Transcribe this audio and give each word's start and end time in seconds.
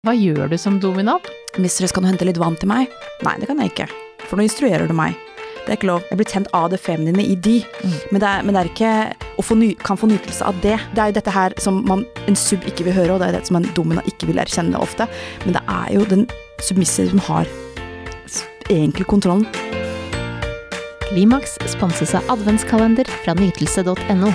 Hva 0.00 0.14
gjør 0.16 0.48
du 0.48 0.54
som 0.56 0.78
dominant? 0.80 1.26
Mistress, 1.60 1.92
kan 1.92 2.00
du 2.00 2.08
hente 2.08 2.24
litt 2.24 2.38
vann 2.40 2.54
til 2.56 2.70
meg? 2.70 2.88
Nei, 3.20 3.34
det 3.36 3.50
kan 3.50 3.58
jeg 3.60 3.68
ikke. 3.68 3.86
For 4.30 4.40
nå 4.40 4.46
instruerer 4.46 4.88
du 4.88 4.94
meg. 4.96 5.12
Det 5.66 5.66
er 5.66 5.76
ikke 5.76 5.90
lov. 5.90 6.06
Jeg 6.08 6.16
blir 6.16 6.28
tent 6.30 6.46
av 6.56 6.70
det 6.72 6.78
feminine 6.80 7.20
i 7.20 7.34
de. 7.36 7.58
Mm. 7.84 7.96
Men, 8.08 8.22
det 8.22 8.30
er, 8.30 8.46
men 8.46 8.56
det 8.56 8.62
er 8.62 8.70
ikke 8.70 8.92
å 9.36 9.44
få 9.44 9.58
ny, 9.60 9.68
kan 9.84 10.00
få 10.00 10.08
nytelse 10.08 10.46
av 10.48 10.56
det. 10.64 10.78
Det 10.96 11.02
er 11.02 11.10
jo 11.10 11.16
dette 11.18 11.34
her 11.34 11.52
som 11.60 11.82
man, 11.84 12.06
en 12.24 12.38
sub 12.38 12.64
ikke 12.64 12.86
vil 12.86 12.96
høre, 12.96 13.12
og 13.12 13.20
det 13.20 13.28
er 13.28 13.36
det 13.36 13.42
som 13.50 13.58
en 13.58 13.68
domina 13.76 14.00
ikke 14.08 14.30
vil 14.30 14.40
erkjenne 14.40 14.80
ofte. 14.80 15.04
Men 15.44 15.58
det 15.58 15.62
er 15.68 15.90
jo 15.98 16.06
den 16.08 16.24
submissive 16.64 17.12
som 17.12 17.20
har 17.26 17.50
egentlig 18.70 19.04
kontrollen. 19.10 19.44
Klimaks 21.10 21.58
sponses 21.74 22.14
av 22.16 22.24
adventskalender 22.32 23.10
fra 23.26 23.36
nytelse.no. 23.36 24.32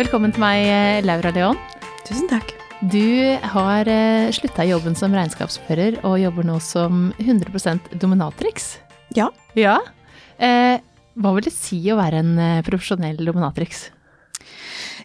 Velkommen 0.00 0.34
til 0.34 0.42
meg, 0.42 0.64
eh, 0.66 1.06
Laura 1.06 1.30
Leon. 1.38 1.62
Tusen 2.02 2.26
takk. 2.32 2.50
Du 2.90 3.38
har 3.38 3.86
uh, 3.86 4.30
slutta 4.34 4.64
i 4.64 4.72
jobben 4.72 4.96
som 4.98 5.12
regnskapsfører 5.14 6.00
og 6.02 6.16
jobber 6.18 6.46
nå 6.48 6.56
som 6.58 7.12
100% 7.22 7.92
dominatrix. 8.02 8.72
Ja. 9.14 9.28
Ja. 9.54 9.76
Eh, 10.42 10.80
hva 11.14 11.32
vil 11.36 11.46
det 11.46 11.52
si 11.54 11.78
å 11.92 11.98
være 12.00 12.22
en 12.24 12.32
eh, 12.40 12.64
profesjonell 12.66 13.20
dominatrix? 13.22 13.84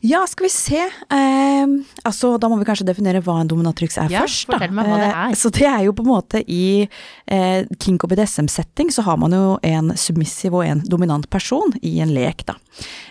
Ja, 0.06 0.24
skal 0.30 0.48
vi 0.48 0.52
se. 0.54 0.82
Eh, 0.84 1.74
altså, 2.08 2.34
da 2.42 2.50
må 2.52 2.58
vi 2.60 2.68
kanskje 2.68 2.86
definere 2.88 3.22
hva 3.26 3.40
en 3.42 3.50
dominatrix 3.50 3.98
er 4.02 4.12
Ja, 4.14 4.24
først. 4.26 4.50
Da. 4.52 4.60
meg 4.70 4.88
hva 4.90 5.00
det 5.02 5.08
er. 5.10 5.32
Eh, 5.32 5.38
så 5.40 5.52
det 5.54 5.66
er 5.70 5.84
jo 5.88 5.94
på 5.98 6.06
en 6.06 6.12
måte 6.12 6.42
i 6.44 6.88
eh, 7.28 7.66
kink 7.82 8.06
og 8.06 8.12
BDSM-setting 8.14 8.92
så 8.94 9.06
har 9.08 9.18
man 9.22 9.36
jo 9.36 9.58
en 9.66 9.94
submissiv 9.98 10.58
og 10.60 10.66
en 10.68 10.84
dominant 10.86 11.28
person 11.34 11.74
i 11.82 11.98
en 12.04 12.14
lek, 12.16 12.46
da. 12.50 12.58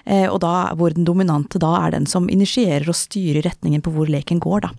Eh, 0.04 0.26
og 0.30 0.40
da 0.45 0.72
hvor 0.78 0.95
den 0.95 1.06
dominante 1.09 1.59
da 1.62 1.72
er 1.84 1.96
den 1.96 2.06
som 2.10 2.28
initierer 2.30 2.87
og 2.88 2.96
styrer 2.98 3.42
retningen 3.46 3.82
på 3.82 3.92
hvor 3.95 4.10
leken 4.10 4.40
går, 4.42 4.68
da. 4.68 4.74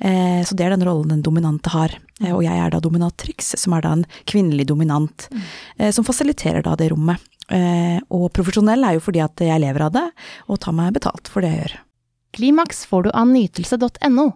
Eh, 0.00 0.42
så 0.46 0.54
det 0.58 0.68
er 0.68 0.76
den 0.76 0.86
rollen 0.86 1.16
den 1.16 1.24
dominante 1.26 1.72
har. 1.74 1.96
Og 2.32 2.42
jeg 2.42 2.58
er 2.58 2.72
da 2.74 2.80
dominatrix, 2.82 3.52
som 3.60 3.74
er 3.76 3.84
da 3.84 3.92
en 3.94 4.06
kvinnelig 4.26 4.66
dominant, 4.66 5.28
eh, 5.78 5.92
som 5.94 6.06
fasiliterer 6.06 6.64
da 6.66 6.74
det 6.78 6.90
rommet. 6.90 7.22
Eh, 7.52 7.98
og 8.12 8.28
profesjonell 8.36 8.84
er 8.84 8.98
jo 8.98 9.04
fordi 9.04 9.22
at 9.24 9.40
jeg 9.40 9.62
lever 9.64 9.86
av 9.88 9.94
det, 9.94 10.06
og 10.48 10.60
tar 10.60 10.76
meg 10.76 10.96
betalt 10.98 11.30
for 11.32 11.44
det 11.44 11.52
jeg 11.54 11.62
gjør. 11.64 11.76
Klimaks 12.36 12.82
får 12.86 13.06
du 13.06 13.10
av 13.16 13.30
nytelse.no. 13.30 14.26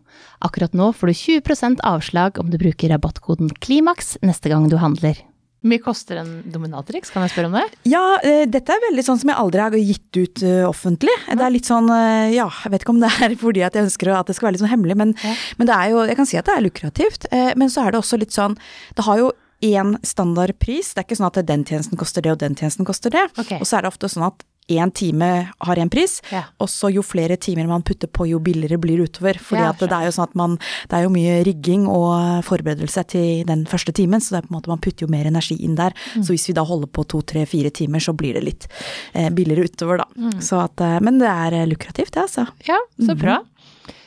Akkurat 0.49 0.73
nå 0.79 0.93
får 0.97 1.11
du 1.13 1.19
20% 1.19 1.83
avslag 1.85 2.41
om 2.41 2.49
du 2.51 2.57
bruker 2.61 2.89
rabattkoden 2.95 3.53
KLIMAKS 3.61 4.17
neste 4.25 4.49
gang 4.49 4.71
du 4.73 4.79
handler. 4.81 5.21
Hvor 5.63 5.71
mye 5.71 5.83
koster 5.85 6.19
en 6.19 6.31
dominatrix, 6.51 7.13
kan 7.15 7.23
jeg 7.23 7.35
spørre 7.37 7.51
om 7.53 7.55
det? 7.61 7.67
Ja, 7.87 8.01
eh, 8.27 8.47
dette 8.51 8.75
er 8.75 8.81
veldig 8.89 9.05
sånn 9.07 9.21
som 9.21 9.31
jeg 9.31 9.39
aldri 9.39 9.61
har 9.63 9.77
gitt 9.79 10.19
ut 10.19 10.43
eh, 10.43 10.65
offentlig. 10.67 11.13
Det 11.29 11.45
er 11.47 11.55
litt 11.55 11.69
sånn, 11.69 11.87
ja, 12.35 12.49
jeg 12.65 12.73
vet 12.73 12.83
ikke 12.83 12.95
om 12.97 13.05
det 13.05 13.13
er 13.29 13.37
fordi 13.45 13.63
at 13.69 13.77
jeg 13.79 13.87
ønsker 13.87 14.11
at 14.17 14.27
det 14.33 14.35
skal 14.41 14.49
være 14.49 14.57
litt 14.57 14.65
sånn 14.65 14.73
hemmelig, 14.73 14.97
men, 15.05 15.15
Ja. 15.23 15.37
men 15.61 15.69
det 15.71 15.77
er 15.77 15.93
jo, 15.93 16.03
jeg 16.09 16.19
kan 16.19 16.27
si 16.33 16.41
at 16.41 16.49
det 16.51 16.57
er 16.57 16.65
lukrativt. 16.67 17.29
Men 17.61 17.71
så 17.71 17.85
er 17.85 17.93
det 17.95 18.01
også 18.03 18.19
litt 18.19 18.35
sånn, 18.35 18.57
det 18.99 19.07
har 19.07 19.21
jo 19.21 19.31
én 19.63 19.97
standardpris. 20.03 20.93
Det 20.95 21.03
er 21.03 21.07
ikke 21.09 21.21
sånn 21.21 21.31
at 21.31 21.43
den 21.47 21.65
tjenesten 21.69 21.99
koster 22.01 22.23
det, 22.25 22.33
og 22.35 22.41
den 22.43 22.57
tjenesten 22.59 22.89
koster 22.89 23.11
det. 23.15 23.29
Okay. 23.39 23.61
Og 23.61 23.69
så 23.69 23.79
er 23.79 23.87
det 23.87 23.93
ofte 23.95 24.11
sånn 24.11 24.27
at 24.29 24.43
én 24.71 24.93
time 24.95 25.29
har 25.61 25.77
én 25.77 25.89
pris, 25.91 26.21
Ja. 26.31 26.45
og 26.63 26.69
så 26.71 26.87
jo 26.95 27.03
flere 27.03 27.37
timer 27.37 27.67
man 27.67 27.83
putter 27.83 28.07
på, 28.07 28.29
jo 28.31 28.39
billigere 28.39 28.79
blir 28.79 28.97
det 29.03 29.11
utover. 29.11 29.35
Fordi 29.43 29.61
Ja, 29.61 29.73
det 29.73 29.91
er 29.91 30.05
jo 30.07 30.13
sånn 30.15 30.29
at 30.29 30.35
man, 30.39 30.55
det 30.89 30.93
er 30.99 31.03
jo 31.03 31.11
mye 31.11 31.45
rigging 31.45 31.87
og 31.91 32.45
forberedelse 32.47 33.05
til 33.09 33.45
den 33.45 33.65
første 33.67 33.93
timen, 33.93 34.21
så 34.23 34.31
det 34.31 34.39
er 34.39 34.47
på 34.47 34.55
en 34.55 34.61
måte 34.61 34.69
man 34.71 34.79
putter 34.79 35.05
jo 35.07 35.11
mer 35.11 35.27
energi 35.27 35.57
inn 35.63 35.75
der. 35.75 35.93
Mm. 36.15 36.23
Så 36.23 36.31
hvis 36.31 36.47
vi 36.49 36.55
da 36.55 36.63
holder 36.65 36.87
på 36.87 37.05
to, 37.07 37.21
tre, 37.23 37.45
fire 37.45 37.71
timer, 37.71 37.99
så 37.99 38.15
blir 38.17 38.35
det 38.35 38.45
litt 38.45 38.69
eh, 39.15 39.29
billigere 39.31 39.67
utover, 39.67 39.99
da. 39.99 40.05
Mm. 40.17 40.41
Så 40.41 40.63
at, 40.63 40.81
eh, 40.81 41.01
men 41.01 41.19
det 41.19 41.29
er 41.29 41.67
lukrativt, 41.67 42.13
det, 42.15 42.23
altså. 42.23 42.47
Ja, 42.67 42.79
så 43.01 43.19
bra. 43.19 43.41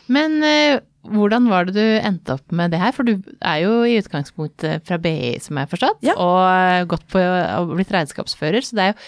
Men 0.08 0.42
eh, 0.44 0.80
hvordan 1.11 1.48
var 1.52 1.66
det 1.70 1.75
du 1.78 1.81
endte 2.08 2.36
opp 2.38 2.52
med 2.56 2.72
det 2.73 2.80
her? 2.81 2.92
For 2.95 3.08
du 3.08 3.16
er 3.42 3.61
jo 3.64 3.78
i 3.86 3.98
utgangspunktet 4.02 4.86
fra 4.88 4.98
BI, 5.02 5.36
som 5.44 5.58
jeg 5.59 5.67
har 5.67 5.72
forstått, 5.72 6.02
Ja. 6.06 6.16
og 6.17 6.88
gått 6.94 7.08
på 7.14 7.22
og 7.22 7.75
blitt 7.78 7.92
regnskapsfører, 7.95 8.61
så 8.66 8.75
det 8.80 8.84
er 8.88 8.94
jo 8.94 9.00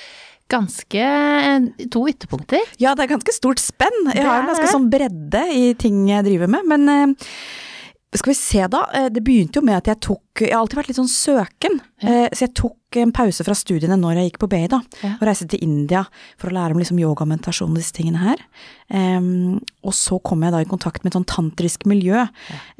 ganske 0.47 1.01
eh, 1.03 1.87
to 1.91 2.05
ytterpunkter. 2.07 2.61
Ja, 2.79 2.93
det 2.95 3.03
er 3.07 3.13
ganske 3.17 3.33
stort 3.35 3.59
spenn. 3.59 3.97
Jeg 4.13 4.23
har 4.23 4.41
en 4.45 4.47
ganske 4.53 4.69
sånn 4.71 4.89
bredde 4.93 5.41
i 5.51 5.73
ting 5.75 6.05
jeg 6.07 6.23
driver 6.29 6.47
med, 6.47 6.63
men 6.71 6.87
eh, 6.93 7.31
skal 8.15 8.31
vi 8.31 8.35
se 8.39 8.67
da, 8.71 8.85
Eh, 8.93 9.09
det 9.09 9.23
begynte 9.23 9.59
jo 9.59 9.61
med 9.61 9.77
at 9.77 9.85
jeg 9.91 9.99
tok, 9.99 10.21
jeg 10.39 10.53
har 10.53 10.61
alltid 10.61 10.77
vært 10.79 10.87
litt 10.87 10.97
sånn 10.97 11.11
søken, 11.11 11.81
Ja. 11.99 12.29
så 12.29 12.45
jeg 12.45 12.53
tok 12.53 12.75
en 12.95 13.11
pause 13.11 13.43
fra 13.43 13.53
studiene 13.53 13.97
når 13.99 14.15
jeg 14.15 14.31
gikk 14.31 14.39
på 14.39 14.49
BI 14.49 14.67
da, 14.67 14.79
Ja. 15.03 15.17
og 15.19 15.27
reiste 15.27 15.47
til 15.49 15.59
India 15.61 16.07
for 16.37 16.49
å 16.49 16.53
lære 16.53 16.71
om 16.71 16.77
liksom 16.77 16.99
yoga 16.99 17.23
og 17.23 17.27
meditasjon 17.27 17.69
og 17.71 17.75
disse 17.75 17.91
tingene 17.91 18.17
her. 18.19 18.37
Um, 18.89 19.59
og 19.83 19.91
så 19.91 20.21
kom 20.23 20.41
jeg 20.41 20.51
da 20.53 20.59
i 20.59 20.65
kontakt 20.65 21.03
med 21.03 21.13
et 21.13 21.19
sånn 21.19 21.25
tantrisk 21.25 21.85
miljø, 21.85 22.29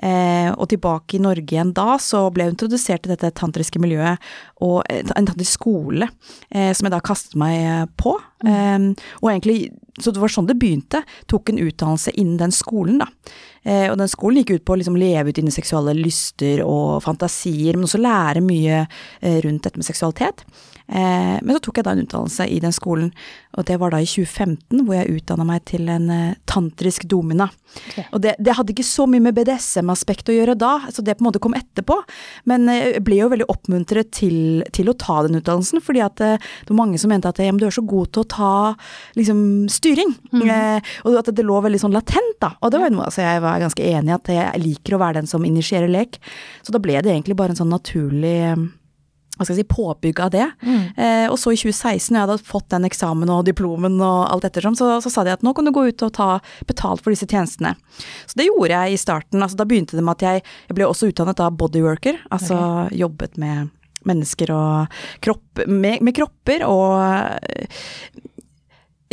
eh, 0.02 0.52
og 0.52 0.70
tilbake 0.70 1.16
i 1.16 1.20
Norge 1.20 1.46
igjen 1.52 1.74
da, 1.74 1.98
så 1.98 2.32
ble 2.32 2.46
jeg 2.46 2.56
introdusert 2.56 3.04
til 3.04 3.16
dette 3.16 3.34
tantriske 3.36 3.80
miljøet, 3.80 4.18
og 4.62 4.84
en 4.90 5.26
tantrisk 5.26 5.60
skole, 5.60 6.08
uh, 6.56 6.72
som 6.74 6.86
jeg 6.86 6.92
da 6.92 7.00
kastet 7.02 7.36
meg 7.36 7.90
på. 7.98 8.16
på. 8.18 8.48
Um, 8.48 8.96
og 9.24 9.32
egentlig, 9.32 9.72
så 9.98 10.14
det 10.14 10.22
var 10.22 10.32
sånn 10.32 10.48
det 10.50 10.58
begynte, 10.60 11.02
tok 11.30 11.50
en 11.50 11.62
utdannelse 11.62 12.14
innen 12.14 12.38
den 12.42 12.54
skolen 12.54 13.02
da. 13.02 13.10
Eh, 13.64 13.88
og 13.92 13.98
den 14.00 14.12
skolen 14.12 14.44
gikk 14.44 14.58
ut 14.58 14.66
på 14.68 14.76
å 14.76 14.80
liksom 14.82 14.98
leve 15.00 15.34
ut 15.34 15.40
dine 15.40 15.54
seksuelle 15.54 15.96
lyster 15.98 16.62
og 16.66 17.02
fantasier, 17.06 17.76
men 17.76 17.88
også 17.88 18.02
lære 18.02 18.44
mye 18.46 18.84
eh, 18.86 19.40
rundt 19.46 19.66
dette 19.66 19.82
med 19.82 19.88
seksualitet. 19.88 20.46
Eh, 20.88 21.38
men 21.44 21.56
så 21.56 21.62
tok 21.64 21.82
jeg 21.82 21.88
da 21.88 21.94
en 21.96 22.04
utdannelse 22.06 22.48
i 22.48 22.60
den 22.64 22.76
skolen, 22.76 23.12
og 23.58 23.66
det 23.68 23.76
var 23.82 23.92
da 23.92 24.00
i 24.00 24.08
2015 24.08 24.86
hvor 24.88 24.96
jeg 24.96 25.18
utdanna 25.18 25.44
meg 25.48 25.66
til 25.68 25.90
en 25.92 26.08
eh, 26.14 26.38
tantrisk 26.48 27.08
domina. 27.12 27.50
Okay. 27.90 28.06
Og 28.16 28.24
det, 28.24 28.38
det 28.40 28.56
hadde 28.56 28.72
ikke 28.74 28.88
så 28.88 29.08
mye 29.10 29.24
med 29.26 29.36
BDSM-aspekt 29.36 30.32
å 30.32 30.38
gjøre 30.38 30.56
da, 30.60 30.78
så 30.94 31.04
det 31.04 31.18
på 31.18 31.26
en 31.26 31.30
måte 31.30 31.42
kom 31.44 31.58
etterpå. 31.58 32.00
Men 32.50 32.70
eh, 32.72 32.94
jeg 32.96 33.04
ble 33.08 33.20
jo 33.20 33.32
veldig 33.34 33.50
oppmuntret 33.52 34.14
til, 34.16 34.64
til 34.76 34.92
å 34.92 34.96
ta 34.98 35.20
den 35.28 35.42
utdannelsen, 35.42 35.84
fordi 35.84 36.04
at 36.06 36.18
det 36.24 36.72
var 36.72 36.80
mange 36.80 37.02
som 37.02 37.12
mente 37.12 37.30
at 37.30 37.44
ja, 37.44 37.52
du 37.52 37.68
er 37.68 37.76
så 37.76 37.84
god 37.88 38.14
til 38.14 38.24
å 38.24 38.32
ta 38.32 38.54
liksom, 39.20 39.42
styring. 39.72 40.16
Eh, 40.48 40.96
og 41.04 41.20
at 41.20 41.34
det 41.36 41.46
lå 41.46 41.60
veldig 41.64 41.84
sånn 41.84 41.96
latent, 41.96 42.38
da. 42.44 42.54
Og 42.64 42.72
det 42.72 42.82
var 42.82 42.94
noe 42.94 43.08
altså, 43.10 43.26
jeg 43.26 43.44
var 43.44 43.62
ganske 43.62 43.92
enig 43.92 44.14
i, 44.14 44.16
at 44.16 44.32
jeg 44.32 44.64
liker 44.64 44.96
å 44.96 45.04
være 45.04 45.20
den 45.22 45.30
som 45.30 45.46
initierer 45.48 45.92
lek. 45.92 46.20
Så 46.64 46.74
da 46.76 46.82
ble 46.82 47.00
det 47.02 47.12
egentlig 47.12 47.38
bare 47.40 47.56
en 47.56 47.60
sånn 47.60 47.74
naturlig 47.74 48.38
hva 49.38 49.46
skal 49.46 49.56
jeg 49.56 49.64
si, 49.64 49.70
påbygg 49.72 50.22
av 50.26 50.34
det. 50.34 50.48
Eh, 50.98 51.26
og 51.30 51.38
så 51.40 51.54
i 51.54 51.60
2016, 51.60 52.12
når 52.12 52.20
jeg 52.20 52.26
hadde 52.26 52.50
fått 52.50 52.70
den 52.74 52.88
eksamen 52.90 53.32
og 53.34 53.46
diplomen 53.48 54.00
og 54.02 54.20
alt 54.34 54.48
ettersom, 54.50 54.76
så, 54.78 54.90
så 55.04 55.14
sa 55.14 55.26
de 55.28 55.36
at 55.36 55.46
nå 55.46 55.54
kan 55.58 55.68
du 55.68 55.74
gå 55.76 55.88
ut 55.90 56.06
og 56.08 56.14
ta 56.18 56.30
betalt 56.70 57.04
for 57.06 57.14
disse 57.14 57.30
tjenestene. 57.30 57.76
Så 58.26 58.40
det 58.40 58.50
gjorde 58.50 58.74
jeg 58.74 58.96
i 58.98 59.02
starten. 59.02 59.42
Altså, 59.44 59.60
da 59.60 59.68
begynte 59.70 59.98
det 59.98 60.06
med 60.06 60.18
at 60.18 60.28
jeg, 60.28 60.46
jeg 60.70 60.78
ble 60.78 60.90
også 60.90 61.12
utdannet 61.12 61.44
av 61.44 61.58
bodyworker, 61.60 62.22
altså 62.34 62.88
jobbet 62.96 63.38
med 63.42 63.74
mennesker 64.08 64.52
og 64.56 64.98
kropp, 65.26 65.66
med, 65.68 66.02
med 66.06 66.16
kropper 66.16 66.64
og 66.68 66.96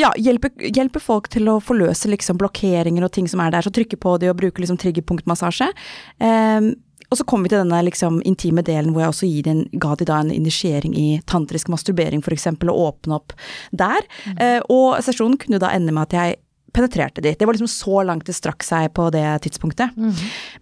ja, 0.01 0.11
hjelpe, 0.19 0.51
hjelpe 0.59 1.01
folk 1.03 1.29
til 1.33 1.49
å 1.51 1.61
forløse 1.63 2.11
liksom 2.11 2.39
blokkeringer 2.41 3.07
og 3.07 3.13
ting 3.15 3.29
som 3.31 3.43
er 3.45 3.55
der, 3.55 3.65
så 3.65 3.73
trykke 3.75 3.99
på 4.01 4.17
de 4.23 4.31
og 4.33 4.39
bruke 4.41 4.63
liksom 4.63 4.79
triggerpunktmassasje. 4.83 5.71
Eh, 6.19 6.73
og 7.15 7.21
så 7.21 7.27
kom 7.31 7.45
vi 7.47 7.53
til 7.53 7.63
denne 7.63 7.83
liksom 7.87 8.19
intime 8.27 8.65
delen 8.67 8.91
hvor 8.95 9.05
jeg 9.05 9.15
også 9.15 9.31
en, 9.53 9.65
ga 9.79 9.95
de 10.01 10.09
da 10.09 10.21
en 10.25 10.33
initiering 10.35 10.97
i 10.99 11.09
tantrisk 11.31 11.71
masturbering 11.71 12.25
eksempel, 12.35 12.73
og 12.73 12.89
åpne 12.89 13.21
opp 13.21 13.37
der. 13.71 14.03
Eh, 14.35 14.59
og 14.73 14.99
sesjonen 15.05 15.39
kunne 15.39 15.63
da 15.63 15.71
ende 15.71 15.95
med 15.95 16.09
at 16.09 16.19
jeg 16.19 16.41
penetrerte 16.75 17.23
de. 17.23 17.35
Det 17.39 17.47
var 17.47 17.55
liksom 17.55 17.71
så 17.71 18.03
langt 18.03 18.27
det 18.27 18.35
strakk 18.35 18.65
seg 18.67 18.91
på 18.97 19.07
det 19.15 19.23
tidspunktet. 19.47 19.95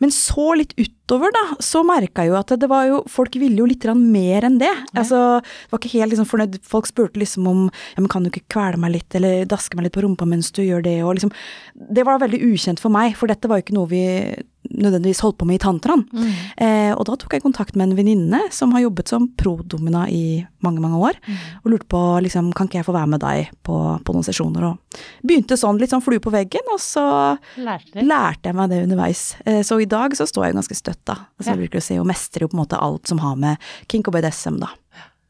Men 0.02 0.12
så 0.12 0.52
litt 0.58 0.74
utover, 0.76 1.32
da, 1.32 1.56
så 1.64 1.80
merka 1.86 2.26
jeg 2.26 2.32
jo 2.32 2.38
at 2.38 2.52
det 2.60 2.68
var 2.68 2.84
jo 2.88 3.00
Folk 3.08 3.34
ville 3.40 3.62
jo 3.62 3.68
litt 3.68 3.86
mer 3.96 4.44
enn 4.44 4.58
det. 4.60 4.72
Altså, 4.92 5.40
det 5.40 5.72
var 5.72 5.80
ikke 5.80 5.96
helt 5.96 6.12
liksom 6.12 6.28
fornøyd. 6.28 6.60
Folk 6.68 6.90
spurte 6.90 7.20
liksom 7.20 7.48
om 7.48 7.64
ja, 7.70 8.00
men 8.00 8.10
kan 8.12 8.24
du 8.24 8.28
ikke 8.28 8.44
kvele 8.52 8.80
meg 8.80 8.98
litt, 8.98 9.16
eller 9.16 9.48
daske 9.48 9.76
meg 9.76 9.88
litt 9.88 9.96
på 9.96 10.04
rumpa 10.04 10.28
mens 10.28 10.52
du 10.52 10.62
gjør 10.62 10.84
det, 10.84 10.98
og 11.02 11.16
liksom 11.16 11.32
Det 11.96 12.04
var 12.04 12.20
veldig 12.20 12.44
ukjent 12.52 12.80
for 12.80 12.92
meg, 12.92 13.16
for 13.16 13.32
dette 13.32 13.48
var 13.48 13.58
jo 13.58 13.64
ikke 13.64 13.78
noe 13.78 13.88
vi 13.90 14.04
nødvendigvis 14.72 15.20
holdt 15.24 15.38
på 15.40 15.46
med 15.48 15.58
i 15.58 15.62
tantraen. 15.62 16.04
Eh, 16.56 16.92
og 16.94 17.04
da 17.08 17.16
tok 17.20 17.34
jeg 17.36 17.44
kontakt 17.44 17.76
med 17.76 17.90
en 17.90 17.96
venninne 17.98 18.40
som 18.54 18.72
har 18.72 18.84
jobbet 18.84 19.08
som 19.12 19.28
prodomina 19.38 20.06
i 20.08 20.44
mange, 20.64 20.80
mange 20.80 20.98
år, 20.98 21.18
og 21.64 21.70
lurte 21.72 21.88
på 21.90 22.00
liksom, 22.24 22.52
kan 22.56 22.68
ikke 22.70 22.80
jeg 22.80 22.86
få 22.88 22.94
være 22.96 23.10
med 23.14 23.20
deg 23.24 23.50
på, 23.66 23.76
på 24.04 24.14
noen 24.14 24.26
sesjoner, 24.26 24.68
og 24.70 25.00
begynte 25.26 25.58
sånn 25.58 25.80
litt 25.80 25.90
sånn 25.92 26.04
flue 26.04 26.22
på 26.22 26.32
veggen, 26.34 26.68
og 26.72 26.80
så 26.82 27.04
Lærte 27.58 28.04
lærte 28.06 28.50
jeg 28.50 28.58
meg 28.58 28.70
det 28.72 28.82
underveis. 28.86 29.24
Eh, 29.44 29.62
Så 29.66 29.80
i 29.82 29.88
dag 29.90 30.14
så 30.16 30.26
står 30.28 30.46
jeg 30.46 30.54
jo 30.54 30.60
ganske 30.62 30.78
støtt, 30.78 31.02
da. 31.04 31.18
Altså, 31.38 31.50
Ja. 31.50 31.56
Jeg 31.56 31.64
bruker 31.66 31.82
å 31.82 31.86
si 31.88 31.98
og 31.98 32.06
mestrer 32.08 32.46
jo 32.46 32.48
på 32.48 32.56
en 32.56 32.62
måte 32.64 32.78
alt 32.80 33.06
som 33.10 33.18
har 33.18 33.36
med 33.36 33.56
kink 33.88 34.08
og 34.08 34.14
BDSM, 34.14 34.58
da. 34.62 34.70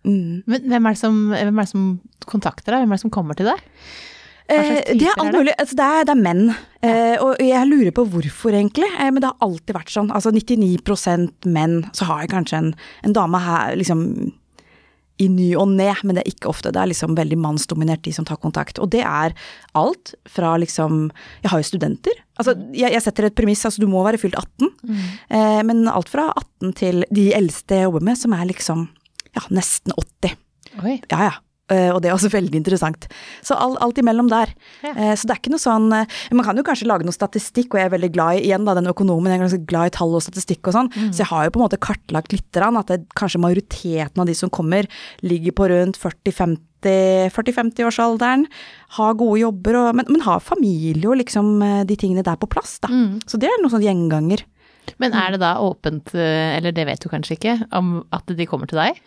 Mm. 0.04 0.42
Men 0.46 0.64
hvem 0.66 0.86
er, 0.90 0.94
som, 0.98 1.18
hvem 1.30 1.58
er 1.58 1.62
det 1.62 1.70
som 1.70 2.00
kontakter 2.26 2.74
deg? 2.74 2.82
Hvem 2.82 2.92
er 2.92 2.98
det 2.98 3.04
som 3.04 3.12
kommer 3.14 3.38
til 3.38 3.46
deg? 3.46 3.60
Eh, 4.50 4.82
det 4.98 5.06
er 5.08 5.18
alt 5.20 5.36
mulig. 5.36 5.54
Altså, 5.58 5.78
det, 5.78 5.86
er, 5.86 6.06
det 6.08 6.14
er 6.14 6.22
menn. 6.22 6.44
Eh, 6.82 7.16
og 7.22 7.40
jeg 7.42 7.70
lurer 7.70 7.94
på 7.94 8.06
hvorfor, 8.12 8.54
egentlig. 8.58 8.88
Eh, 8.98 9.10
men 9.10 9.22
det 9.22 9.30
har 9.30 9.48
alltid 9.48 9.76
vært 9.76 9.94
sånn. 9.94 10.12
Altså 10.14 10.32
99% 10.34 11.50
menn. 11.52 11.82
Så 11.96 12.08
har 12.10 12.24
jeg 12.24 12.32
kanskje 12.34 12.62
en, 12.62 12.70
en 13.06 13.16
dame 13.16 13.42
her 13.42 13.76
liksom 13.78 14.06
i 15.20 15.28
ny 15.30 15.50
og 15.60 15.68
ne, 15.76 15.90
men 16.02 16.16
det 16.16 16.24
er 16.24 16.32
ikke 16.32 16.50
ofte. 16.50 16.72
Det 16.74 16.80
er 16.80 16.90
liksom 16.90 17.14
veldig 17.18 17.38
mannsdominert, 17.40 18.02
de 18.06 18.14
som 18.16 18.26
tar 18.28 18.40
kontakt. 18.42 18.80
Og 18.82 18.90
det 18.94 19.04
er 19.06 19.36
alt 19.78 20.14
fra 20.30 20.54
liksom 20.60 21.04
Jeg 21.44 21.52
har 21.52 21.62
jo 21.62 21.68
studenter. 21.68 22.22
Altså, 22.40 22.56
jeg, 22.74 22.90
jeg 22.94 23.04
setter 23.04 23.28
et 23.28 23.36
premiss, 23.38 23.64
altså 23.68 23.82
du 23.84 23.90
må 23.90 24.02
være 24.06 24.20
fylt 24.20 24.38
18, 24.38 24.72
eh, 25.36 25.60
men 25.68 25.84
alt 25.90 26.10
fra 26.10 26.30
18 26.32 26.72
til 26.80 27.04
de 27.12 27.28
eldste 27.36 27.78
jeg 27.78 27.86
jobber 27.86 28.06
med, 28.08 28.18
som 28.18 28.34
er 28.34 28.48
liksom 28.48 28.86
ja, 29.36 29.44
nesten 29.52 29.94
80. 29.94 30.36
Oi. 30.82 30.96
Ja, 31.12 31.28
ja. 31.28 31.34
Eh, 31.72 31.90
og 31.92 32.00
det 32.02 32.10
er 32.10 32.16
også 32.16 32.30
veldig 32.32 32.58
interessant. 32.58 33.08
Så 33.44 33.56
all, 33.58 33.76
alt 33.84 34.00
imellom 34.00 34.30
der. 34.32 34.52
Ja. 34.84 34.92
Eh, 34.92 35.14
så 35.18 35.28
det 35.28 35.36
er 35.36 35.42
ikke 35.42 35.54
noe 35.54 35.62
sånn 35.62 35.88
eh, 35.96 36.18
Man 36.34 36.46
kan 36.46 36.58
jo 36.58 36.64
kanskje 36.66 36.88
lage 36.90 37.06
noe 37.06 37.16
statistikk, 37.16 37.72
og 37.72 37.80
jeg 37.80 37.88
er 37.88 37.94
veldig 37.94 38.12
glad 38.14 38.38
i 38.38 38.44
igjen 38.48 38.66
da, 38.66 38.74
den 38.76 38.90
økonomen, 38.90 39.30
jeg 39.30 39.40
er 39.40 39.44
ganske 39.46 39.68
glad 39.70 39.90
i 39.90 39.94
tall 39.94 40.16
og 40.18 40.24
statistikk 40.24 40.68
og 40.68 40.74
sånn, 40.76 40.90
så 41.14 41.22
jeg 41.22 41.28
har 41.30 41.46
jo 41.46 41.52
på 41.54 41.60
en 41.60 41.64
måte 41.64 41.78
kartlagt 41.80 42.34
litt 42.34 42.58
at 42.58 42.90
det, 42.90 42.98
kanskje 43.16 43.40
majoriteten 43.40 44.20
av 44.20 44.28
de 44.28 44.34
som 44.36 44.50
kommer, 44.52 44.88
ligger 45.24 45.54
på 45.56 45.70
rundt 45.72 45.98
40-50 46.00 46.60
40-50-årsalderen, 46.82 48.48
har 48.96 49.12
gode 49.20 49.38
jobber, 49.38 49.76
og, 49.78 49.92
men, 50.00 50.08
men 50.10 50.24
har 50.26 50.42
familie 50.42 51.06
og 51.06 51.20
liksom 51.20 51.62
de 51.86 51.96
tingene 51.96 52.24
der 52.26 52.40
på 52.40 52.48
plass, 52.50 52.80
da. 52.82 52.90
Så 53.30 53.38
det 53.38 53.46
er 53.46 53.62
noen 53.62 53.70
sånn 53.76 53.86
gjenganger. 53.86 54.42
Men 54.98 55.14
er 55.14 55.36
det 55.36 55.44
da 55.44 55.54
åpent, 55.62 56.10
eller 56.18 56.74
det 56.74 56.88
vet 56.88 57.04
du 57.04 57.06
kanskje 57.12 57.38
ikke, 57.38 57.54
om 57.78 58.00
at 58.10 58.34
de 58.34 58.48
kommer 58.50 58.66
til 58.66 58.82
deg? 58.82 58.98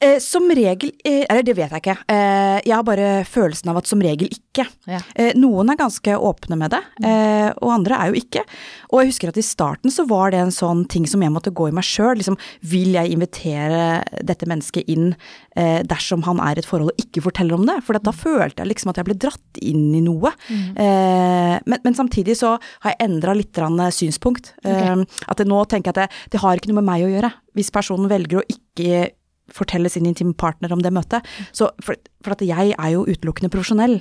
Eh, 0.00 0.18
som 0.18 0.48
regel, 0.50 0.90
eh, 1.04 1.24
eller 1.28 1.44
det 1.46 1.54
vet 1.56 1.70
jeg 1.70 1.82
ikke, 1.82 1.96
eh, 2.10 2.60
jeg 2.66 2.74
har 2.74 2.82
bare 2.86 3.24
følelsen 3.28 3.70
av 3.70 3.78
at 3.80 3.86
som 3.86 4.00
regel 4.02 4.28
ikke. 4.32 4.66
Ja. 4.90 4.98
Eh, 5.14 5.32
noen 5.38 5.70
er 5.70 5.78
ganske 5.78 6.16
åpne 6.16 6.58
med 6.58 6.72
det, 6.74 6.80
eh, 7.06 7.52
og 7.62 7.72
andre 7.76 7.98
er 8.00 8.10
jo 8.10 8.18
ikke. 8.20 8.42
Og 8.90 9.00
jeg 9.00 9.12
husker 9.12 9.28
at 9.28 9.38
i 9.38 9.46
starten 9.46 9.90
så 9.94 10.06
var 10.08 10.32
det 10.32 10.40
en 10.40 10.50
sånn 10.54 10.86
ting 10.88 11.06
som 11.06 11.22
jeg 11.22 11.30
måtte 11.30 11.52
gå 11.54 11.68
i 11.68 11.74
meg 11.76 11.84
sjøl. 11.86 12.16
Liksom, 12.18 12.36
vil 12.62 12.92
jeg 12.98 13.12
invitere 13.14 14.02
dette 14.26 14.48
mennesket 14.50 14.88
inn 14.90 15.14
eh, 15.56 15.82
dersom 15.86 16.24
han 16.26 16.40
er 16.40 16.58
i 16.58 16.64
et 16.64 16.68
forhold 16.68 16.90
og 16.90 16.98
ikke 17.04 17.22
forteller 17.22 17.54
om 17.54 17.66
det? 17.66 17.78
For 17.86 17.94
da 17.94 18.12
følte 18.12 18.64
jeg 18.64 18.72
liksom 18.74 18.90
at 18.90 18.96
jeg 19.00 19.08
ble 19.08 19.18
dratt 19.22 19.62
inn 19.62 19.94
i 19.94 20.02
noe. 20.02 20.34
Eh, 20.50 21.56
men, 21.64 21.78
men 21.84 21.94
samtidig 21.94 22.36
så 22.40 22.56
har 22.82 22.94
jeg 22.96 23.06
endra 23.06 23.36
litt 23.36 23.54
synspunkt. 23.94 24.54
Eh, 24.64 24.96
At 25.28 25.38
jeg 25.38 25.46
nå 25.46 25.62
tenker 25.68 25.90
jeg 25.92 25.96
at 25.96 26.02
det, 26.10 26.20
det 26.34 26.40
har 26.42 26.56
ikke 26.56 26.72
noe 26.72 26.80
med 26.82 26.90
meg 26.90 27.06
å 27.06 27.12
gjøre. 27.12 27.32
Hvis 27.54 27.70
personen 27.74 28.10
velger 28.10 28.40
å 28.40 28.46
ikke 28.50 29.10
fortelle 29.54 29.90
sin 29.92 30.08
intime 30.08 30.34
partner 30.34 30.72
om 30.74 30.82
det 30.84 30.92
møtet. 30.94 31.26
Så 31.52 31.70
for, 31.84 31.98
for 32.24 32.36
at 32.36 32.44
jeg 32.44 32.76
er 32.76 32.92
jo 32.94 33.06
utelukkende 33.08 33.52
profesjonell. 33.52 34.00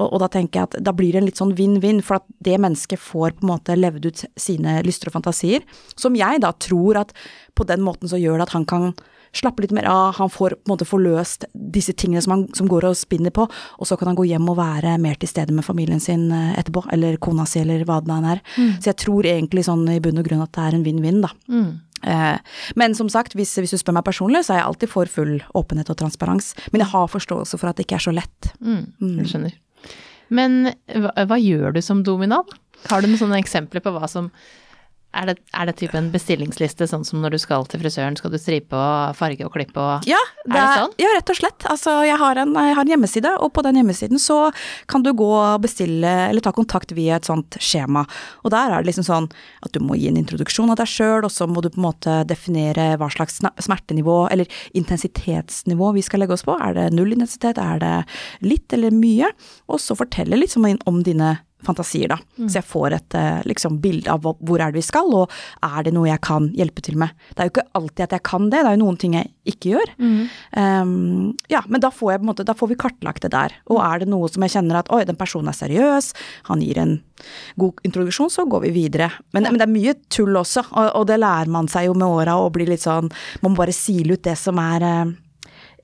Og, 0.00 0.08
og 0.08 0.18
da 0.22 0.30
tenker 0.32 0.60
jeg 0.60 0.70
at 0.70 0.78
da 0.86 0.94
blir 0.96 1.12
det 1.12 1.22
en 1.22 1.28
litt 1.28 1.40
sånn 1.40 1.54
vinn-vinn, 1.58 2.02
for 2.04 2.20
at 2.20 2.26
det 2.42 2.58
mennesket 2.62 3.00
får 3.02 3.36
på 3.38 3.46
en 3.46 3.52
måte 3.52 3.76
levd 3.78 4.10
ut 4.10 4.26
sine 4.40 4.80
lyster 4.86 5.10
og 5.10 5.18
fantasier, 5.18 5.64
som 5.98 6.18
jeg 6.18 6.42
da 6.44 6.54
tror 6.62 7.02
at 7.04 7.16
på 7.58 7.66
den 7.68 7.84
måten 7.84 8.10
så 8.10 8.20
gjør 8.20 8.40
det 8.40 8.48
at 8.48 8.56
han 8.56 8.68
kan 8.68 8.92
slappe 9.36 9.62
litt 9.62 9.74
mer 9.74 9.86
av, 9.86 10.16
han 10.16 10.30
får 10.32 10.56
på 10.56 10.66
en 10.66 10.72
måte 10.72 10.86
forløst 10.88 11.44
disse 11.54 11.92
tingene 11.94 12.22
som 12.24 12.32
han 12.34 12.40
som 12.56 12.66
går 12.70 12.88
og 12.88 12.96
spinner 12.98 13.30
på, 13.34 13.44
og 13.46 13.86
så 13.86 13.98
kan 13.98 14.10
han 14.10 14.18
gå 14.18 14.26
hjem 14.26 14.48
og 14.50 14.58
være 14.58 14.96
mer 15.02 15.20
til 15.20 15.30
stede 15.30 15.54
med 15.54 15.66
familien 15.66 16.02
sin 16.02 16.30
eh, 16.34 16.56
etterpå, 16.58 16.82
eller 16.90 17.18
kona 17.22 17.46
si, 17.46 17.60
eller 17.62 17.84
hva 17.86 18.00
det 18.02 18.10
nå 18.10 18.18
er. 18.32 18.42
Så 18.80 18.90
jeg 18.90 18.98
tror 19.04 19.28
egentlig 19.30 19.66
sånn 19.68 19.86
i 19.92 20.00
bunn 20.02 20.18
og 20.18 20.26
grunn 20.26 20.42
at 20.42 20.54
det 20.56 20.66
er 20.66 20.78
en 20.78 20.86
vinn-vinn, 20.86 21.22
da. 21.22 21.30
Eh, 21.70 21.89
Men 22.02 22.94
som 22.96 23.10
sagt, 23.12 23.34
hvis, 23.38 23.52
hvis 23.60 23.74
du 23.74 23.80
spør 23.80 23.98
meg 23.98 24.06
personlig, 24.06 24.44
så 24.46 24.54
er 24.54 24.62
jeg 24.62 24.68
alltid 24.70 24.92
for 24.92 25.10
full 25.10 25.34
åpenhet 25.58 25.90
og 25.92 25.98
transparens. 26.00 26.54
Men 26.72 26.84
jeg 26.84 26.92
har 26.94 27.10
forståelse 27.12 27.60
for 27.60 27.70
at 27.70 27.78
det 27.78 27.86
ikke 27.86 27.98
er 27.98 28.06
så 28.06 28.14
lett. 28.16 28.52
Mm, 28.60 28.86
jeg 29.20 29.32
skjønner. 29.32 29.58
Men 30.30 30.58
hva, 30.86 31.12
hva 31.26 31.38
gjør 31.40 31.76
du 31.76 31.82
som 31.84 32.04
dominant? 32.06 32.52
Har 32.88 33.02
du 33.02 33.10
noen 33.10 33.20
sånne 33.20 33.40
eksempler 33.42 33.82
på 33.84 33.92
hva 33.92 34.08
som 34.08 34.30
er 35.10 35.26
det, 35.26 35.34
er 35.56 35.66
det 35.66 35.74
type 35.80 35.96
en 35.98 36.10
bestillingsliste, 36.12 36.86
sånn 36.86 37.02
som 37.06 37.18
når 37.22 37.34
du 37.34 37.38
skal 37.42 37.64
til 37.70 37.80
frisøren, 37.82 38.14
skal 38.18 38.30
du 38.30 38.38
stripe 38.38 38.76
og 38.78 39.16
farge 39.18 39.42
og 39.46 39.52
klippe 39.56 39.82
og 39.82 40.06
Ja, 40.08 40.20
Er 40.46 40.54
det 40.54 40.66
sånn? 40.78 40.94
Ja, 41.02 41.10
rett 41.16 41.32
og 41.32 41.38
slett. 41.40 41.66
Altså, 41.70 41.94
jeg 42.06 42.18
har, 42.20 42.38
en, 42.38 42.54
jeg 42.54 42.76
har 42.78 42.86
en 42.86 42.92
hjemmeside, 42.94 43.32
og 43.42 43.50
på 43.56 43.64
den 43.66 43.80
hjemmesiden 43.80 44.22
så 44.22 44.38
kan 44.90 45.02
du 45.06 45.10
gå 45.16 45.28
og 45.34 45.64
bestille, 45.66 46.12
eller 46.28 46.44
ta 46.44 46.52
kontakt 46.54 46.94
via 46.96 47.18
et 47.18 47.26
sånt 47.26 47.58
skjema. 47.58 48.04
Og 48.44 48.54
der 48.54 48.70
er 48.70 48.84
det 48.84 48.92
liksom 48.92 49.08
sånn 49.08 49.28
at 49.66 49.74
du 49.74 49.82
må 49.82 49.98
gi 49.98 50.08
en 50.12 50.20
introduksjon 50.20 50.70
av 50.70 50.78
deg 50.80 50.90
sjøl, 50.90 51.26
og 51.26 51.34
så 51.34 51.50
må 51.50 51.64
du 51.64 51.72
på 51.72 51.82
en 51.82 51.88
måte 51.88 52.20
definere 52.30 52.92
hva 53.00 53.10
slags 53.10 53.42
smertenivå, 53.42 54.22
eller 54.30 54.62
intensitetsnivå 54.78 55.92
vi 55.98 56.06
skal 56.06 56.22
legge 56.22 56.38
oss 56.38 56.46
på. 56.46 56.54
Er 56.54 56.78
det 56.78 56.90
null 56.94 57.16
intensitet, 57.16 57.58
er 57.58 57.82
det 57.82 57.94
litt 58.46 58.72
eller 58.76 58.94
mye? 58.94 59.34
Og 59.66 59.82
så 59.82 59.98
fortelle 59.98 60.38
litt 60.38 60.54
om 60.60 61.02
dine 61.02 61.38
fantasier, 61.66 62.12
da. 62.12 62.18
Så 62.40 62.60
jeg 62.60 62.66
får 62.66 62.96
et 62.96 63.16
eh, 63.18 63.40
liksom, 63.48 63.78
bilde 63.82 64.10
av 64.12 64.24
hvor 64.24 64.60
er 64.60 64.72
det 64.72 64.80
vi 64.80 64.86
skal, 64.86 65.10
og 65.22 65.32
er 65.66 65.86
det 65.86 65.94
noe 65.96 66.08
jeg 66.08 66.22
kan 66.24 66.48
hjelpe 66.56 66.84
til 66.84 66.98
med. 67.00 67.14
Det 67.32 67.42
er 67.42 67.50
jo 67.50 67.54
ikke 67.54 67.68
alltid 67.80 68.04
at 68.06 68.16
jeg 68.16 68.26
kan 68.26 68.48
det, 68.50 68.62
det 68.62 68.72
er 68.72 68.78
jo 68.78 68.82
noen 68.84 68.98
ting 69.00 69.16
jeg 69.18 69.30
ikke 69.50 69.74
gjør. 69.74 69.92
Um, 70.00 71.36
ja, 71.52 71.62
men 71.68 71.82
da 71.82 71.92
får, 71.94 72.14
jeg, 72.14 72.22
på 72.22 72.26
en 72.26 72.30
måte, 72.32 72.46
da 72.46 72.56
får 72.56 72.72
vi 72.72 72.80
kartlagt 72.80 73.24
det 73.26 73.32
der. 73.34 73.54
Og 73.70 73.80
er 73.84 74.02
det 74.02 74.10
noe 74.10 74.28
som 74.32 74.44
jeg 74.46 74.54
kjenner 74.56 74.80
at 74.80 74.90
oi, 74.94 75.02
den 75.08 75.18
personen 75.20 75.52
er 75.52 75.58
seriøs, 75.58 76.12
han 76.50 76.64
gir 76.64 76.80
en 76.80 76.98
god 77.60 77.80
introduksjon, 77.86 78.32
så 78.32 78.46
går 78.48 78.66
vi 78.66 78.74
videre. 78.76 79.10
Men, 79.34 79.48
men 79.48 79.60
det 79.60 79.66
er 79.66 79.74
mye 79.74 79.96
tull 80.12 80.36
også, 80.40 80.66
og, 80.70 80.92
og 81.00 81.08
det 81.10 81.20
lærer 81.20 81.52
man 81.52 81.68
seg 81.70 81.90
jo 81.90 81.96
med 81.96 82.08
åra, 82.08 82.38
og 82.40 82.54
blir 82.56 82.70
litt 82.70 82.84
sånn 82.84 83.10
Man 83.42 83.52
må 83.52 83.60
bare 83.60 83.74
sile 83.76 84.16
ut 84.16 84.24
det 84.24 84.36
som 84.38 84.58
er 84.62 84.84
eh, 84.86 85.16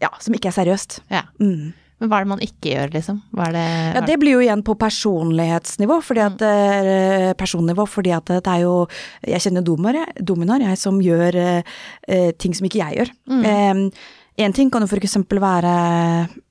Ja, 0.03 0.11
som 0.21 0.35
ikke 0.37 0.51
er 0.51 0.57
seriøst. 0.59 1.01
Ja. 1.13 1.27
Mm. 1.41 1.73
Men 1.97 2.11
hva 2.11 2.19
er 2.19 2.27
det 2.27 2.31
man 2.35 2.43
ikke 2.45 2.73
gjør, 2.75 2.91
liksom? 2.93 3.21
Hva 3.33 3.47
er 3.49 3.55
det 3.57 3.67
Ja, 3.97 4.03
det 4.05 4.19
blir 4.21 4.37
jo 4.37 4.43
igjen 4.45 4.65
på 4.67 4.75
personlighetsnivå, 4.77 5.97
fordi 6.05 6.23
at 6.27 6.43
mm. 6.45 7.37
personnivå, 7.41 7.87
fordi 7.89 8.13
at 8.13 8.35
det 8.35 8.53
er 8.53 8.67
jo 8.67 8.75
Jeg 9.25 9.47
kjenner 9.47 9.65
dominar, 9.65 10.03
jeg, 10.03 10.27
dominar, 10.29 10.61
jeg 10.61 10.81
som 10.81 11.01
gjør 11.01 11.41
eh, 11.41 11.79
eh, 12.09 12.31
ting 12.37 12.57
som 12.57 12.69
ikke 12.69 12.83
jeg 12.83 13.01
gjør. 13.01 13.15
en 14.37 14.53
ting 14.53 14.71
kan 14.71 14.85
jo 14.85 14.91
eksempel 15.09 15.41
være 15.41 15.73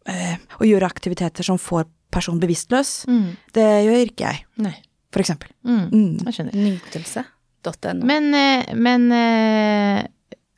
eh, 0.09 0.35
å 0.57 0.65
gjøre 0.65 0.89
aktiviteter 0.89 1.45
som 1.45 1.61
får 1.61 1.85
personen 2.15 2.41
bevisstløs. 2.41 3.05
Mm. 3.11 3.29
Det 3.55 3.69
gjør 3.85 4.01
ikke 4.07 4.29
jeg, 4.29 4.43
Nei. 4.65 4.75
for 5.13 5.23
eksempel. 5.23 5.51
Mm. 5.67 5.85
Mm. 5.91 6.11
Jeg 6.25 6.37
skjønner. 6.37 6.59
Nytelse.no. 6.65 8.05
Men, 8.07 8.29
eh, 8.39 8.75
men 8.77 9.07
eh, 9.15 10.05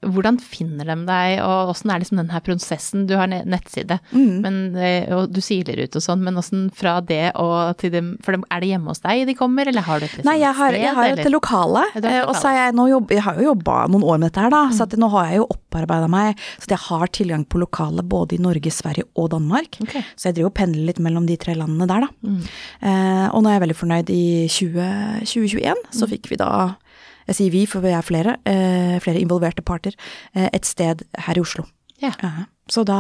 hvordan 0.06 0.38
finner 0.40 0.86
de 0.86 0.96
deg, 1.08 1.40
og 1.42 1.72
åssen 1.74 1.90
er 1.90 2.00
liksom 2.04 2.20
denne 2.22 2.32
her 2.36 2.44
prosessen? 2.46 3.08
Du 3.10 3.16
har 3.18 3.28
nettside, 3.28 4.00
Mm. 4.14 4.42
men, 4.44 4.76
eh, 4.78 5.08
og 5.14 5.32
du 5.34 5.42
siler 5.42 5.80
ut 5.84 5.96
og 5.96 6.02
sånn, 6.06 6.22
men 6.22 6.36
åssen 6.38 6.68
fra 6.72 7.00
det 7.02 7.32
og 7.36 7.78
til 7.78 7.90
dem 7.92 8.18
For 8.24 8.32
dem, 8.32 8.44
er 8.52 8.62
det 8.62 8.70
hjemme 8.70 8.88
hos 8.94 9.00
deg 9.02 9.26
de 9.28 9.34
kommer, 9.34 9.68
eller 9.68 9.82
har 9.82 10.00
du 10.00 10.06
et 10.06 10.12
liksom 10.12 10.26
Nei, 10.30 10.38
jeg 10.40 10.54
har, 10.54 10.72
jeg 10.78 10.94
har 10.96 11.10
sted, 11.14 11.26
et 11.26 11.32
lokale, 11.34 11.84
eh, 11.98 12.22
og 12.24 12.36
så 12.36 12.52
har 12.52 12.60
jeg, 12.68 12.76
nå 12.78 12.88
jobb, 12.92 13.12
jeg 13.12 13.24
har 13.26 13.36
jo 13.42 13.48
jobba 13.54 13.88
noen 13.90 14.04
år 14.04 14.20
med 14.20 14.30
dette 14.32 14.44
her, 14.46 14.54
da, 14.54 14.64
så 14.70 14.84
at 14.86 14.96
nå 14.98 15.10
har 15.10 15.26
jeg 15.32 15.42
jo 15.42 15.48
opparbeida 15.50 16.08
meg 16.10 16.38
så 16.62 16.70
jeg 16.70 16.84
har 16.86 17.08
tilgang 17.08 17.46
på 17.50 17.60
lokale 17.60 18.04
både 18.04 18.38
i 18.38 18.42
Norge, 18.42 18.72
Sverige 18.72 19.04
og 19.18 19.32
Danmark. 19.32 19.80
Okay. 19.82 20.04
Så 20.16 20.30
jeg 20.30 20.36
driver 20.38 20.52
og 20.52 20.58
pendler 20.62 20.86
litt 20.92 21.00
mellom 21.00 21.26
de 21.28 21.36
tre 21.38 21.56
landene 21.58 21.88
der, 21.90 22.06
da. 22.06 22.32
Eh, 22.82 23.28
og 23.34 23.42
nå 23.44 23.50
er 23.50 23.58
jeg 23.60 23.64
veldig 23.68 23.78
fornøyd. 23.82 24.10
I 24.14 24.48
20, 24.52 25.26
2021 25.26 25.76
så 25.92 26.08
fikk 26.10 26.30
vi 26.32 26.38
da 26.40 26.50
jeg 27.27 27.39
sier 27.39 27.53
vi, 27.53 27.65
for 27.69 27.83
vi 27.83 27.94
er 27.95 28.06
flere, 28.06 28.38
eh, 28.47 28.97
flere 29.03 29.21
involverte 29.21 29.65
parter, 29.65 29.98
eh, 30.34 30.50
et 30.53 30.65
sted 30.65 31.03
her 31.27 31.38
i 31.38 31.43
Oslo. 31.43 31.67
Ja. 32.01 32.13
Så 32.69 32.84
da, 32.86 33.00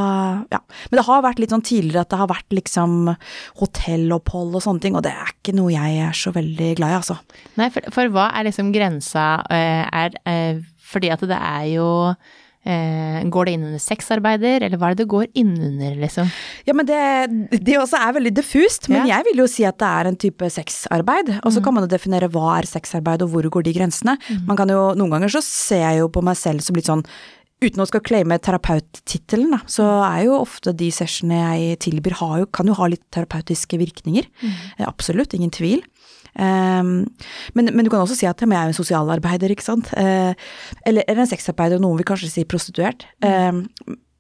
ja. 0.49 0.59
Men 0.89 0.99
det 0.99 1.05
har 1.05 1.21
vært 1.25 1.41
litt 1.41 1.51
sånn 1.53 1.65
tidligere 1.65 2.05
at 2.05 2.13
det 2.13 2.19
har 2.21 2.29
vært 2.31 2.55
liksom 2.55 3.11
hotellopphold 3.59 4.55
og 4.57 4.63
sånne 4.63 4.83
ting, 4.83 4.97
og 4.97 5.03
det 5.05 5.13
er 5.13 5.33
ikke 5.33 5.55
noe 5.57 5.73
jeg 5.73 5.99
er 6.07 6.17
så 6.17 6.33
veldig 6.35 6.71
glad 6.79 6.93
i, 6.93 6.97
altså. 7.01 7.19
Nei, 7.59 7.69
for, 7.73 7.91
for 7.93 8.13
hva 8.15 8.29
er 8.33 8.47
liksom 8.47 8.71
grensa 8.75 9.27
er, 9.53 9.85
er 9.91 10.19
eh, 10.29 10.65
Fordi 10.87 11.09
at 11.11 11.23
det 11.27 11.35
er 11.35 11.65
jo 11.73 11.87
eh, 12.07 12.37
Går 13.31 13.47
det 13.47 13.53
inn 13.55 13.63
under 13.69 13.79
sexarbeider, 13.81 14.65
eller 14.67 14.77
hva 14.81 14.89
er 14.91 14.95
det 14.97 15.05
det 15.05 15.11
går 15.13 15.27
innunder, 15.39 15.95
liksom? 16.01 16.27
Ja, 16.67 16.75
men 16.75 16.85
det, 16.89 16.99
det 17.63 17.77
også 17.79 17.99
er 18.01 18.17
veldig 18.19 18.33
diffust, 18.35 18.89
men 18.91 19.05
Ja. 19.07 19.17
jeg 19.17 19.29
vil 19.29 19.41
jo 19.43 19.47
si 19.51 19.63
at 19.67 19.77
det 19.79 19.87
er 19.87 20.09
en 20.11 20.19
type 20.19 20.49
sexarbeid. 20.51 21.31
Og 21.43 21.53
så 21.55 21.63
kan 21.63 21.73
man 21.77 21.87
jo 21.87 21.91
definere 21.95 22.29
hva 22.33 22.57
er 22.59 22.67
sexarbeid, 22.67 23.23
og 23.23 23.31
hvor 23.31 23.47
går 23.57 23.63
de 23.69 23.73
grensene. 23.79 24.17
Man 24.45 24.57
kan 24.59 24.67
jo, 24.69 24.93
Noen 24.99 25.11
ganger 25.15 25.29
så 25.37 25.41
ser 25.45 25.83
jeg 25.85 25.99
jo 26.03 26.09
på 26.11 26.23
meg 26.25 26.35
selv 26.39 26.61
som 26.65 26.75
litt 26.75 26.89
sånn 26.91 27.05
Uten 27.57 27.81
å 27.81 27.87
skal 27.89 28.03
claime 28.05 28.35
terapeuttittelen, 28.37 29.49
da, 29.55 29.57
så 29.65 29.81
er 30.05 30.27
jo 30.27 30.35
ofte 30.43 30.75
de 30.77 30.91
sessionene 30.93 31.57
jeg 31.57 31.79
tilbyr, 31.87 32.13
har 32.19 32.35
jo, 32.43 32.45
kan 32.53 32.67
jo 32.69 32.75
ha 32.77 32.85
litt 32.91 33.01
terapeutiske 33.15 33.79
virkninger. 33.81 34.27
Mm. 34.43 34.51
Absolutt, 34.85 35.33
ingen 35.33 35.49
tvil. 35.49 35.81
Um, 36.37 37.07
men, 37.57 37.71
men 37.73 37.85
du 37.85 37.89
kan 37.89 38.03
også 38.03 38.17
si 38.17 38.27
at 38.29 38.41
jeg 38.41 38.49
er 38.51 38.69
en 38.69 38.77
sosialarbeider, 38.77 39.53
ikke 39.53 39.65
sant. 39.65 39.89
Uh, 39.97 40.33
eller, 40.87 41.05
eller 41.07 41.23
en 41.23 41.31
sexarbeider, 41.31 41.79
og 41.79 41.85
noen 41.85 42.01
vil 42.01 42.09
kanskje 42.11 42.31
si 42.31 42.45
prostituert. 42.49 43.07
Um, 43.25 43.65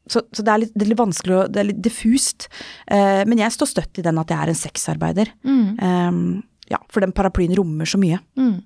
så, 0.07 0.23
så 0.31 0.41
det, 0.43 0.53
er 0.53 0.63
litt, 0.63 0.73
det 0.73 0.85
er 0.85 0.91
litt 0.93 1.01
vanskelig 1.01 1.35
og 1.35 1.51
Det 1.51 1.61
er 1.61 1.69
litt 1.69 1.83
diffust. 1.85 2.47
Uh, 2.89 3.21
men 3.29 3.43
jeg 3.43 3.53
står 3.53 3.73
støtt 3.73 4.01
i 4.01 4.05
den 4.05 4.21
at 4.21 4.33
jeg 4.33 4.39
er 4.39 4.53
en 4.53 4.61
sexarbeider. 4.63 5.33
Um, 5.45 6.41
ja, 6.71 6.81
for 6.91 7.05
den 7.05 7.15
paraplyen 7.15 7.55
rommer 7.57 7.87
så 7.87 7.99
mye. 8.01 8.19
Mm. 8.39 8.57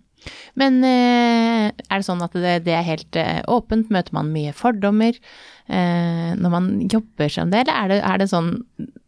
Men 0.61 0.83
uh, 0.85 1.67
er 1.73 1.95
det 1.97 2.05
sånn 2.05 2.21
at 2.23 2.35
det, 2.37 2.59
det 2.67 2.77
er 2.77 2.87
helt 2.87 3.21
åpent? 3.51 3.91
Møter 3.93 4.15
man 4.15 4.31
mye 4.33 4.53
fordommer? 4.55 5.17
Eh, 5.71 6.31
når 6.37 6.51
man 6.53 6.69
jobber 6.91 7.31
som 7.31 7.51
det, 7.53 7.63
eller 7.63 7.77
er 7.79 7.93
det, 7.95 8.01
er 8.11 8.21
det 8.23 8.29
sånn 8.31 8.51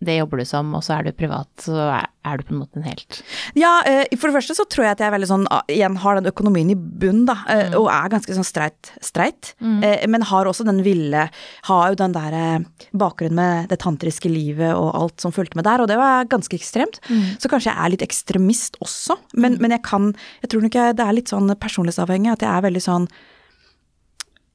det 0.03 0.17
jobber 0.17 0.41
du 0.41 0.45
som, 0.47 0.73
og 0.75 0.81
så 0.83 0.97
er 0.97 1.05
du 1.07 1.13
privat, 1.15 1.47
så 1.63 1.77
er, 1.79 2.07
er 2.27 2.39
du 2.39 2.43
på 2.43 2.51
en 2.55 2.59
måte 2.59 2.79
en 2.79 2.87
helt 2.87 3.21
Ja, 3.55 3.69
eh, 3.87 4.03
for 4.19 4.27
det 4.27 4.35
første 4.35 4.55
så 4.57 4.65
tror 4.67 4.83
jeg 4.87 4.95
at 4.97 5.03
jeg 5.03 5.07
er 5.07 5.13
veldig 5.15 5.29
sånn, 5.29 5.45
ah, 5.53 5.63
igjen 5.71 5.95
har 6.03 6.19
den 6.19 6.27
økonomien 6.31 6.71
i 6.73 6.75
bunn, 6.75 7.23
da, 7.29 7.37
eh, 7.47 7.61
Mm. 7.63 7.77
og 7.79 7.87
er 7.93 8.09
ganske 8.11 8.35
sånn 8.35 8.47
streit, 8.47 8.91
streit. 9.01 9.53
Mm. 9.63 9.79
men 10.11 10.25
har 10.27 10.45
også 10.49 10.65
den 10.67 10.81
ville, 10.83 11.29
har 11.69 11.85
jo 11.89 11.95
den 11.95 12.11
der 12.15 12.65
bakgrunnen 12.91 13.37
med 13.39 13.69
det 13.71 13.79
tantriske 13.79 14.29
livet 14.31 14.73
og 14.75 14.91
alt 14.99 15.23
som 15.23 15.31
fulgte 15.31 15.55
med 15.55 15.63
der, 15.65 15.81
og 15.81 15.87
det 15.87 15.97
var 15.97 16.27
ganske 16.31 16.57
ekstremt. 16.57 16.99
Mm. 17.07 17.39
Så 17.39 17.49
kanskje 17.51 17.71
jeg 17.71 17.79
er 17.79 17.93
litt 17.93 18.03
ekstremist 18.05 18.77
også, 18.83 19.17
men, 19.39 19.57
men 19.63 19.71
jeg 19.71 19.83
kan, 19.87 20.11
jeg 20.43 20.51
tror 20.51 20.65
nok 20.65 20.75
jeg, 20.79 20.97
det 20.99 21.05
er 21.07 21.15
litt 21.17 21.31
sånn 21.31 21.47
personlighetsavhengig, 21.55 22.33
at 22.35 22.43
jeg 22.45 22.51
er 22.51 22.67
veldig 22.67 22.83
sånn 22.83 23.07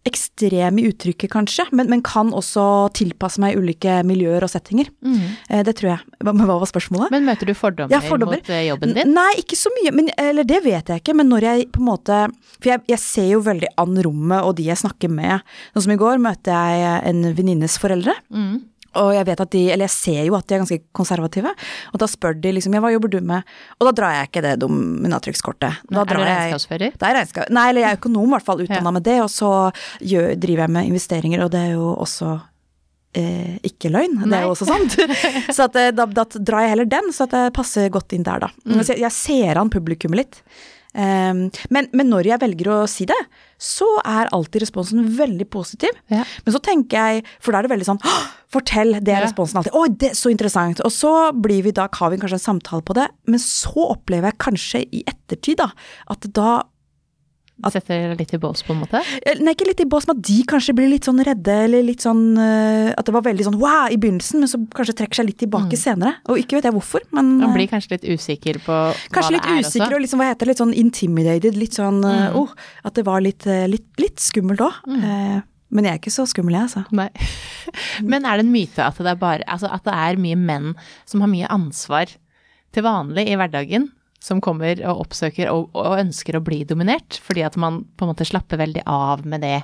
ekstrem 0.08 0.80
i 0.80 0.86
uttrykket, 0.90 1.30
kanskje, 1.32 1.68
men, 1.76 1.90
men 1.92 2.02
kan 2.06 2.32
også 2.34 2.64
tilpasse 2.96 3.40
meg 3.42 3.58
ulike 3.60 4.00
miljøer 4.08 4.46
og 4.46 4.52
settinger. 4.52 4.90
Mm. 5.04 5.20
det 5.68 5.74
tror 5.78 5.92
jeg. 5.92 6.16
Hva, 6.24 6.32
hva 6.34 6.58
var 6.62 6.70
spørsmålet? 6.70 7.12
Men 7.14 7.26
møter 7.28 7.48
du 7.48 7.54
fordommer, 7.58 7.92
Ja, 7.94 8.00
fordommer. 8.04 8.40
mot 8.40 8.50
eh, 8.52 8.64
jobben 8.68 8.94
din? 8.96 9.12
Nei, 9.14 9.28
ikke 9.42 9.58
så 9.58 9.72
mye. 9.76 9.92
Men, 9.94 10.10
eller 10.18 10.46
det 10.48 10.62
vet 10.64 10.90
jeg 10.92 11.02
ikke. 11.02 11.14
Men 11.18 11.30
når 11.32 11.46
jeg 11.48 11.68
på 11.74 11.82
en 11.82 11.88
måte 11.88 12.18
For 12.58 12.72
jeg, 12.72 12.82
jeg 12.90 13.00
ser 13.02 13.28
jo 13.34 13.42
veldig 13.44 13.70
an 13.78 13.98
rommet 14.04 14.42
og 14.46 14.56
de 14.58 14.66
jeg 14.70 14.80
snakker 14.80 15.12
med. 15.12 15.44
Sånn 15.74 15.86
som 15.86 15.94
i 15.94 16.00
går 16.00 16.18
møtte 16.22 16.54
jeg 16.54 17.04
en 17.12 17.22
venninnes 17.36 17.78
foreldre. 17.80 18.14
Mm. 18.32 18.58
Og 18.96 19.12
jeg 19.14 19.26
vet 19.28 19.40
at 19.44 19.50
de, 19.52 19.62
eller 19.70 19.84
jeg 19.84 19.92
ser 19.92 20.22
jo 20.26 20.34
at 20.38 20.46
de 20.48 20.54
er 20.56 20.62
ganske 20.62 20.78
konservative. 20.96 21.52
Og 21.92 21.98
da 22.00 22.06
spør 22.08 22.34
de 22.40 22.52
liksom 22.56 22.72
ja, 22.74 22.80
hva 22.80 22.90
jobber 22.94 23.12
du 23.12 23.18
med? 23.20 23.42
Og 23.78 23.88
da 23.90 23.92
drar 24.00 24.14
jeg 24.16 24.30
ikke 24.30 24.42
det 24.46 24.54
dominatrix-kortet. 24.64 25.82
Da 25.92 26.00
Er 26.02 26.08
du 26.08 26.22
regnskapsfører? 26.22 26.94
det 26.96 27.08
er 27.10 27.14
regnskap. 27.20 27.50
Nei, 27.52 27.66
eller 27.70 27.84
jeg 27.84 27.90
er 27.92 27.98
økonom, 28.00 28.28
i 28.30 28.34
hvert 28.36 28.46
fall, 28.48 28.62
utdanna 28.64 28.88
Ja. 28.88 28.94
med 28.96 29.04
det. 29.04 29.18
Og 29.22 29.30
så 29.30 29.50
gjør, 30.00 30.32
driver 30.40 30.64
jeg 30.64 30.74
med 30.78 30.88
investeringer, 30.92 31.44
og 31.44 31.52
det 31.52 31.60
er 31.68 31.74
jo 31.76 31.90
også 32.00 32.30
eh, 33.18 33.58
ikke 33.68 33.92
løgn. 33.92 34.16
Det 34.24 34.38
er 34.40 34.46
jo 34.48 34.54
også 34.56 34.68
sant. 34.70 34.96
så 35.56 35.68
at, 35.68 35.76
eh, 35.76 35.92
da, 35.92 36.06
da 36.06 36.24
drar 36.38 36.64
jeg 36.64 36.74
heller 36.74 36.88
den, 36.96 37.12
så 37.12 37.28
at 37.28 37.36
det 37.36 37.44
passer 37.56 37.92
godt 37.92 38.16
inn 38.16 38.24
der, 38.26 38.46
da. 38.48 38.50
Mm. 38.64 38.80
Så 38.82 38.94
jeg, 38.96 39.04
jeg 39.04 39.12
ser 39.20 39.60
an 39.60 39.70
publikummet 39.72 40.24
litt. 40.24 40.40
Um, 40.94 41.50
men, 41.74 41.86
men 41.92 42.08
når 42.10 42.30
jeg 42.30 42.40
velger 42.42 42.70
å 42.72 42.78
si 42.90 43.04
det, 43.06 43.16
så 43.60 43.86
er 44.08 44.30
alltid 44.32 44.62
responsen 44.64 45.04
veldig 45.18 45.46
positiv. 45.52 45.92
Ja. 46.10 46.24
Men 46.46 46.54
så 46.54 46.60
tenker 46.64 46.96
jeg, 47.18 47.26
for 47.44 47.52
da 47.52 47.60
er 47.60 47.68
det 47.68 47.72
veldig 47.74 47.88
sånn 47.90 48.00
Fortell! 48.48 48.94
Det 49.04 49.12
er 49.12 49.18
Ja. 49.20 49.26
responsen 49.26 49.58
alltid. 49.60 49.74
Å, 49.76 49.82
det 50.00 50.10
er 50.14 50.16
så 50.16 50.30
interessant! 50.32 50.80
Og 50.86 50.94
så 50.94 51.12
blir 51.36 51.60
vi 51.66 51.74
da, 51.76 51.84
har 51.92 52.10
vi 52.14 52.16
kanskje 52.22 52.38
en 52.40 52.46
samtale 52.46 52.82
på 52.88 52.96
det, 52.96 53.04
men 53.28 53.42
så 53.42 53.90
opplever 53.92 54.30
jeg 54.32 54.38
kanskje 54.46 54.80
i 54.88 55.02
ettertid 55.10 55.60
da, 55.60 55.68
at 56.08 56.24
da 56.32 56.62
Setter 57.72 58.12
litt 58.14 58.30
i 58.32 58.38
bås, 58.38 58.62
på 58.62 58.70
en 58.72 58.78
måte? 58.84 59.00
Eh, 59.26 59.40
Nei, 59.42 59.52
ikke 59.56 59.66
litt 59.66 59.80
i 59.82 59.86
bås, 59.90 60.06
men 60.06 60.16
at 60.20 60.22
de 60.28 60.36
kanskje 60.46 60.74
blir 60.78 60.86
litt 60.92 61.08
sånn 61.08 61.18
redde, 61.26 61.56
eller 61.64 61.82
litt 61.82 62.04
sånn 62.06 62.20
eh, 62.38 62.92
At 62.94 63.08
det 63.08 63.14
var 63.16 63.24
veldig 63.26 63.46
sånn 63.48 63.58
wow 63.58 63.88
i 63.90 63.98
begynnelsen, 63.98 64.38
men 64.44 64.48
så 64.52 64.60
kanskje 64.76 64.94
trekker 65.00 65.18
seg 65.20 65.26
litt 65.32 65.40
tilbake 65.42 65.76
senere. 65.80 66.14
Og 66.30 66.38
ikke 66.38 66.60
vet 66.60 66.68
jeg 66.70 66.76
hvorfor, 66.76 67.02
men 67.10 67.32
Man 67.40 67.50
eh, 67.50 67.56
blir 67.56 67.70
kanskje 67.72 67.96
litt 67.96 68.06
usikker 68.14 68.60
på 68.62 68.78
kanskje 69.10 69.34
hva 69.34 69.34
det 69.34 69.42
er 69.42 69.42
også? 69.42 69.42
Kanskje 69.42 69.58
litt 69.58 69.66
usikker 69.74 69.96
og 69.98 70.04
liksom, 70.06 70.22
hva 70.22 70.30
heter 70.30 70.44
det, 70.46 70.52
litt 70.52 70.62
sånn 70.62 70.76
intimidated, 70.84 71.58
litt 71.58 71.74
sånn 71.80 71.98
Mm. 71.98 72.36
oh, 72.38 72.54
At 72.86 72.94
det 72.94 73.04
var 73.08 73.20
litt, 73.20 73.44
litt, 73.44 73.88
litt 73.98 74.22
skummelt 74.22 74.60
òg. 74.62 74.78
men 74.86 75.84
jeg 75.84 75.92
er 75.92 75.98
ikke 75.98 76.14
så 76.14 76.24
skummel, 76.30 76.54
jeg, 76.54 76.62
altså. 76.70 76.84
Nei. 76.94 77.10
Men 78.10 78.24
er 78.24 78.38
det 78.38 78.46
en 78.46 78.52
myte 78.54 78.80
at 78.86 78.96
det 78.96 79.10
er 79.12 79.18
bare 79.20 79.44
Altså 79.50 79.68
at 79.68 79.84
det 79.84 79.92
er 79.92 80.16
mye 80.16 80.36
menn 80.38 80.70
som 81.04 81.20
har 81.20 81.28
mye 81.28 81.50
ansvar 81.52 82.14
til 82.72 82.84
vanlig 82.86 83.26
i 83.28 83.36
hverdagen, 83.36 83.88
som 84.20 84.40
kommer 84.44 84.80
og 84.90 85.04
oppsøker 85.06 85.50
og, 85.52 85.70
og 85.78 85.98
ønsker 86.00 86.36
å 86.38 86.42
bli 86.44 86.64
dominert, 86.68 87.20
fordi 87.22 87.44
at 87.46 87.56
man 87.56 87.84
på 87.96 88.04
en 88.04 88.12
måte 88.14 88.26
slapper 88.26 88.58
veldig 88.58 88.82
av 88.86 89.24
med 89.26 89.40
det. 89.46 89.60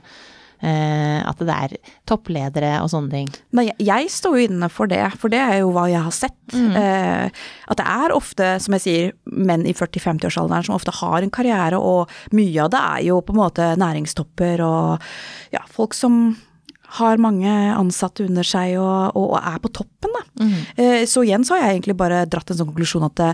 Eh, 0.65 1.19
at 1.29 1.41
det 1.43 1.53
er 1.53 1.73
toppledere 2.09 2.77
og 2.81 2.87
sånne 2.89 3.11
ting. 3.11 3.29
Nei, 3.53 3.67
jeg- 3.67 3.85
jeg 3.85 4.07
står 4.15 4.37
jo 4.39 4.45
inne 4.49 4.69
for 4.71 4.87
det, 4.89 5.03
for 5.19 5.29
det 5.29 5.41
er 5.43 5.59
jo 5.61 5.73
hva 5.75 5.89
jeg 5.91 6.01
har 6.01 6.15
sett. 6.15 6.55
Eh, 6.55 7.29
at 7.69 7.77
det 7.77 7.85
er 7.85 8.15
ofte, 8.15 8.61
som 8.63 8.73
jeg 8.79 8.81
sier, 8.87 9.13
menn 9.27 9.67
i 9.67 9.75
40-50-årsalderen 9.75 10.65
som 10.65 10.77
ofte 10.79 10.95
har 10.95 11.21
en 11.21 11.31
karriere, 11.35 11.77
og 11.77 12.09
mye 12.33 12.63
av 12.65 12.71
det 12.71 12.81
er 12.81 13.03
jo 13.11 13.21
på 13.21 13.35
en 13.35 13.43
måte 13.43 13.77
næringstopper 13.77 14.63
og 14.65 15.03
ja, 15.53 15.61
folk 15.69 15.93
som 15.93 16.37
har 16.99 17.21
mange 17.23 17.51
ansatte 17.75 18.25
under 18.27 18.47
seg 18.47 18.77
og, 18.79 19.17
og, 19.17 19.35
og 19.35 19.39
er 19.41 19.61
på 19.65 19.71
toppen, 19.81 20.15
da. 20.15 20.23
Eh, 20.81 21.05
så 21.11 21.23
igjen 21.25 21.45
så 21.47 21.57
har 21.57 21.67
jeg 21.69 21.79
egentlig 21.79 21.97
bare 21.99 22.25
dratt 22.31 22.51
en 22.51 22.59
sånn 22.59 22.69
konklusjon 22.71 23.07
at 23.07 23.17
det, 23.21 23.31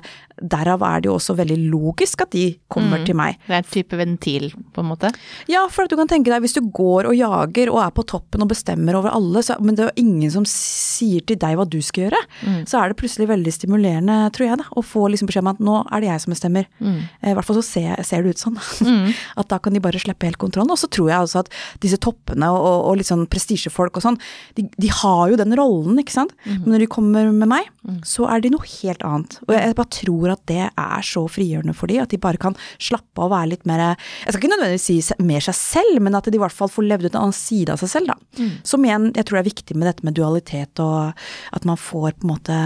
derav 0.53 0.83
er 0.87 1.03
det 1.03 1.11
jo 1.11 1.17
også 1.19 1.37
veldig 1.39 1.57
logisk 1.73 2.25
at 2.25 2.33
de 2.33 2.45
kommer 2.73 3.03
til 3.09 3.17
meg. 3.19 3.37
Det 3.47 3.57
er 3.57 3.63
en 3.63 3.71
type 3.75 3.99
ventil, 4.01 4.49
på 4.73 4.85
en 4.85 4.89
måte. 4.91 5.11
Ja, 5.51 5.67
for 5.73 5.85
at 5.85 5.93
du 5.93 5.97
kan 6.01 6.09
tenke 6.11 6.33
deg 6.33 6.45
hvis 6.45 6.57
du 6.57 6.63
går 6.65 7.11
og 7.11 7.17
jager 7.19 7.73
og 7.73 7.81
er 7.85 7.93
på 7.97 8.05
toppen 8.09 8.45
og 8.45 8.51
bestemmer 8.53 8.97
over 8.99 9.13
alle, 9.17 9.43
så, 9.45 9.57
men 9.61 9.77
det 9.77 9.85
er 9.85 9.91
jo 9.93 10.05
ingen 10.07 10.33
som 10.33 10.47
sier 10.49 11.25
til 11.29 11.39
deg 11.41 11.59
hva 11.59 11.67
du 11.69 11.79
skal 11.85 12.07
gjøre, 12.09 12.21
så 12.69 12.81
er 12.81 12.91
det 12.93 12.99
plutselig 13.01 13.29
veldig 13.31 13.53
stimulerende, 13.55 14.19
tror 14.37 14.47
jeg, 14.49 14.61
da, 14.63 14.69
å 14.77 14.85
få 14.85 15.07
liksom 15.13 15.29
beskjed 15.31 15.45
om 15.45 15.53
at 15.53 15.61
nå 15.65 15.77
er 15.91 16.05
det 16.05 16.11
jeg 16.11 16.25
som 16.25 16.35
bestemmer. 16.35 16.69
Eh, 16.81 17.31
I 17.33 17.37
hvert 17.37 17.47
fall 17.49 17.59
så 17.61 17.67
ser, 17.67 18.01
ser 18.07 18.25
det 18.25 18.35
ut 18.37 18.43
sånn. 18.43 18.59
at 19.41 19.51
da 19.53 19.59
kan 19.63 19.77
de 19.77 19.83
bare 19.85 20.01
slippe 20.01 20.29
helt 20.29 20.41
kontrollen. 20.41 20.73
Og 20.73 20.81
så 20.81 20.89
tror 20.93 21.11
jeg 21.13 21.27
også 21.27 21.43
at 21.45 21.53
disse 21.83 21.99
toppene 22.03 22.49
og, 22.53 22.61
og, 22.61 22.79
og 22.91 22.99
litt 23.01 23.11
sånn 23.11 23.27
prestisjefolk 23.51 23.99
og 23.99 24.05
sånn, 24.05 24.19
de, 24.57 24.67
de 24.81 24.91
har 25.01 25.31
jo 25.31 25.39
den 25.41 25.55
rollen, 25.59 25.99
ikke 26.01 26.15
sant. 26.15 26.35
Men 26.47 26.75
når 26.75 26.85
de 26.85 26.91
kommer 26.91 27.31
med 27.35 27.51
meg, 27.51 27.71
så 28.07 28.29
er 28.31 28.43
de 28.45 28.53
noe 28.53 28.67
helt 28.67 29.03
annet. 29.07 29.39
Og 29.49 29.55
jeg 29.57 29.77
bare 29.79 29.95
tror 29.97 30.35
at 30.35 30.45
det 30.51 30.69
er 30.69 31.07
så 31.07 31.25
frigjørende 31.31 31.75
for 31.77 31.91
de, 31.91 31.99
at 32.03 32.13
de 32.13 32.21
bare 32.21 32.41
kan 32.41 32.57
slappe 32.79 33.21
av 33.21 33.31
og 33.31 33.35
være 33.35 33.51
litt 33.53 33.67
mer 33.69 33.81
Jeg 33.81 34.33
skal 34.33 34.41
ikke 34.41 34.53
nødvendigvis 34.55 34.87
si 34.89 35.19
mer 35.27 35.45
seg 35.45 35.57
selv, 35.59 36.01
men 36.05 36.17
at 36.19 36.29
de 36.31 36.39
i 36.39 36.43
hvert 36.43 36.55
fall 36.55 36.71
får 36.73 36.87
levd 36.87 37.09
ut 37.09 37.13
en 37.15 37.23
annen 37.25 37.37
side 37.37 37.75
av 37.75 37.83
seg 37.83 37.93
selv, 37.93 38.13
da. 38.13 38.47
Som 38.67 38.87
igjen, 38.87 39.11
jeg 39.17 39.27
tror 39.27 39.39
det 39.39 39.43
er 39.45 39.51
viktig 39.51 39.77
med 39.79 39.91
dette 39.91 40.07
med 40.07 40.17
dualitet, 40.19 40.83
og 40.83 41.13
at 41.57 41.69
man 41.69 41.81
får 41.81 42.17
på 42.21 42.27
en 42.27 42.33
måte 42.33 42.57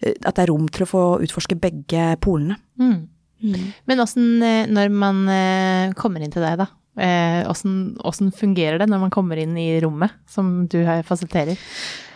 eh, 0.00 0.14
At 0.24 0.36
det 0.36 0.44
er 0.44 0.52
rom 0.52 0.68
til 0.72 0.86
å 0.86 0.90
få 0.90 1.04
utforske 1.24 1.58
begge 1.60 2.14
polene. 2.24 2.56
Men 3.88 4.02
åssen, 4.02 4.42
eh, 4.44 4.68
når 4.68 4.92
man 4.92 5.22
eh, 5.32 5.92
kommer 5.96 6.20
inn 6.20 6.32
til 6.32 6.44
deg, 6.44 6.58
da, 6.60 6.66
åssen 7.00 7.96
åssen 8.04 8.28
fungerer 8.34 8.78
det 8.80 8.86
når 8.90 9.06
man 9.06 9.12
kommer 9.14 9.40
inn 9.40 9.56
i 9.58 9.72
rommet 9.80 10.12
som 10.28 10.66
du 10.70 10.78
fasiliterer? 11.06 11.56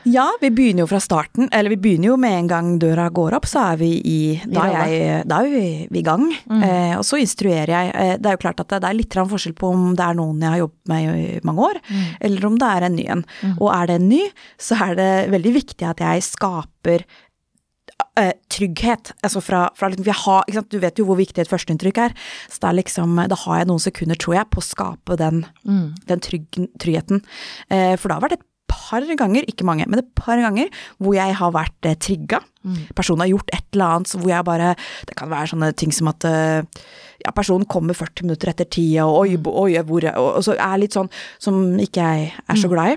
Ja, 0.04 0.26
vi 0.40 0.50
begynner 0.52 0.84
jo 0.84 0.88
fra 0.90 1.00
starten, 1.00 1.48
eller 1.52 1.72
vi 1.72 1.78
begynner 1.80 2.10
jo 2.10 2.16
med 2.20 2.36
en 2.36 2.48
gang 2.48 2.66
døra 2.80 3.06
går 3.14 3.38
opp, 3.38 3.46
så 3.48 3.62
er 3.70 3.78
vi 3.80 3.90
i 4.04 4.18
Da 4.44 4.66
er, 4.68 4.90
jeg, 4.92 5.22
da 5.30 5.38
er 5.40 5.48
vi, 5.48 5.68
vi 5.88 6.02
i 6.02 6.04
gang. 6.04 6.26
Eh, 6.44 6.92
og 6.98 7.04
så 7.08 7.20
instruerer 7.22 7.72
jeg. 7.72 7.92
Eh, 7.94 8.12
det 8.20 8.28
er 8.28 8.36
jo 8.36 8.42
klart 8.42 8.60
at 8.60 8.74
det, 8.74 8.82
er 8.84 8.98
litt 8.98 9.16
forskjell 9.16 9.56
på 9.56 9.72
om 9.72 9.94
det 9.96 10.04
er 10.04 10.18
noen 10.18 10.44
jeg 10.44 10.52
har 10.52 10.62
jobbet 10.64 10.92
med 10.92 11.08
i 11.22 11.40
mange 11.48 11.68
år, 11.70 11.80
eller 12.28 12.48
om 12.50 12.58
det 12.60 12.70
er 12.70 12.88
en 12.88 12.98
ny 12.98 13.06
en. 13.16 13.24
Og 13.54 13.68
er 13.72 13.88
det 13.88 13.98
en 14.00 14.08
ny, 14.12 14.22
så 14.60 14.78
er 14.90 15.00
det 15.00 15.10
veldig 15.32 15.54
viktig 15.56 15.88
at 15.88 16.04
jeg 16.04 16.28
skaper 16.28 17.06
eh, 18.20 18.32
trygghet. 18.52 19.12
Altså 19.22 19.42
fra, 19.44 19.66
fra 19.76 19.88
liksom, 19.92 20.08
har? 20.24 20.64
Du 20.70 20.78
vet 20.82 20.98
jo 20.98 21.06
hvor 21.08 21.18
viktig 21.20 21.42
et 21.44 21.50
førsteinntrykk 21.50 21.98
er. 22.06 22.16
Så 22.48 22.60
det 22.62 22.70
er 22.72 22.78
liksom, 22.82 23.20
da 23.30 23.38
har 23.44 23.60
jeg 23.62 23.70
noen 23.70 23.82
sekunder, 23.82 24.16
tror 24.20 24.38
jeg, 24.40 24.50
på 24.54 24.62
å 24.62 24.66
skape 24.70 25.16
den, 25.20 25.44
den 26.08 26.20
trygg, 26.24 26.48
tryggheten. 26.80 27.22
Eh, 27.70 27.94
for 27.96 28.08
det 28.08 28.18
har 28.18 28.26
vært 28.28 28.38
et 28.40 28.50
par 28.74 29.04
ganger, 29.04 29.44
ikke 29.46 29.62
mange, 29.68 29.84
men 29.86 30.00
et 30.00 30.08
par 30.18 30.40
ganger 30.40 30.70
hvor 30.98 31.14
jeg 31.14 31.34
har 31.36 31.50
vært 31.54 31.86
eh, 31.86 31.94
trigga. 32.00 32.40
Personen 32.96 33.20
har 33.20 33.28
gjort 33.28 33.50
et 33.52 33.66
eller 33.76 33.98
annet 33.98 34.14
hvor 34.16 34.30
jeg 34.30 34.44
bare 34.48 34.70
Det 35.04 35.14
kan 35.18 35.28
være 35.28 35.50
sånne 35.50 35.68
ting 35.76 35.92
som 35.92 36.08
at 36.08 36.24
eh, 36.24 36.62
ja, 37.20 37.30
personen 37.36 37.66
kommer 37.70 37.94
40 37.94 38.24
minutter 38.24 38.50
etter 38.50 38.64
tida, 38.72 39.04
og 39.04 39.26
oi, 39.26 39.36
bo- 39.36 39.52
oi, 39.66 39.76
hvor 39.84 40.06
Og 40.16 40.30
og 40.40 40.42
så 40.46 40.56
er 40.56 40.80
litt 40.80 40.96
sånn 40.96 41.10
som 41.38 41.60
ikke 41.78 42.00
jeg 42.08 42.32
er 42.48 42.56
så 42.60 42.70
glad 42.72 42.96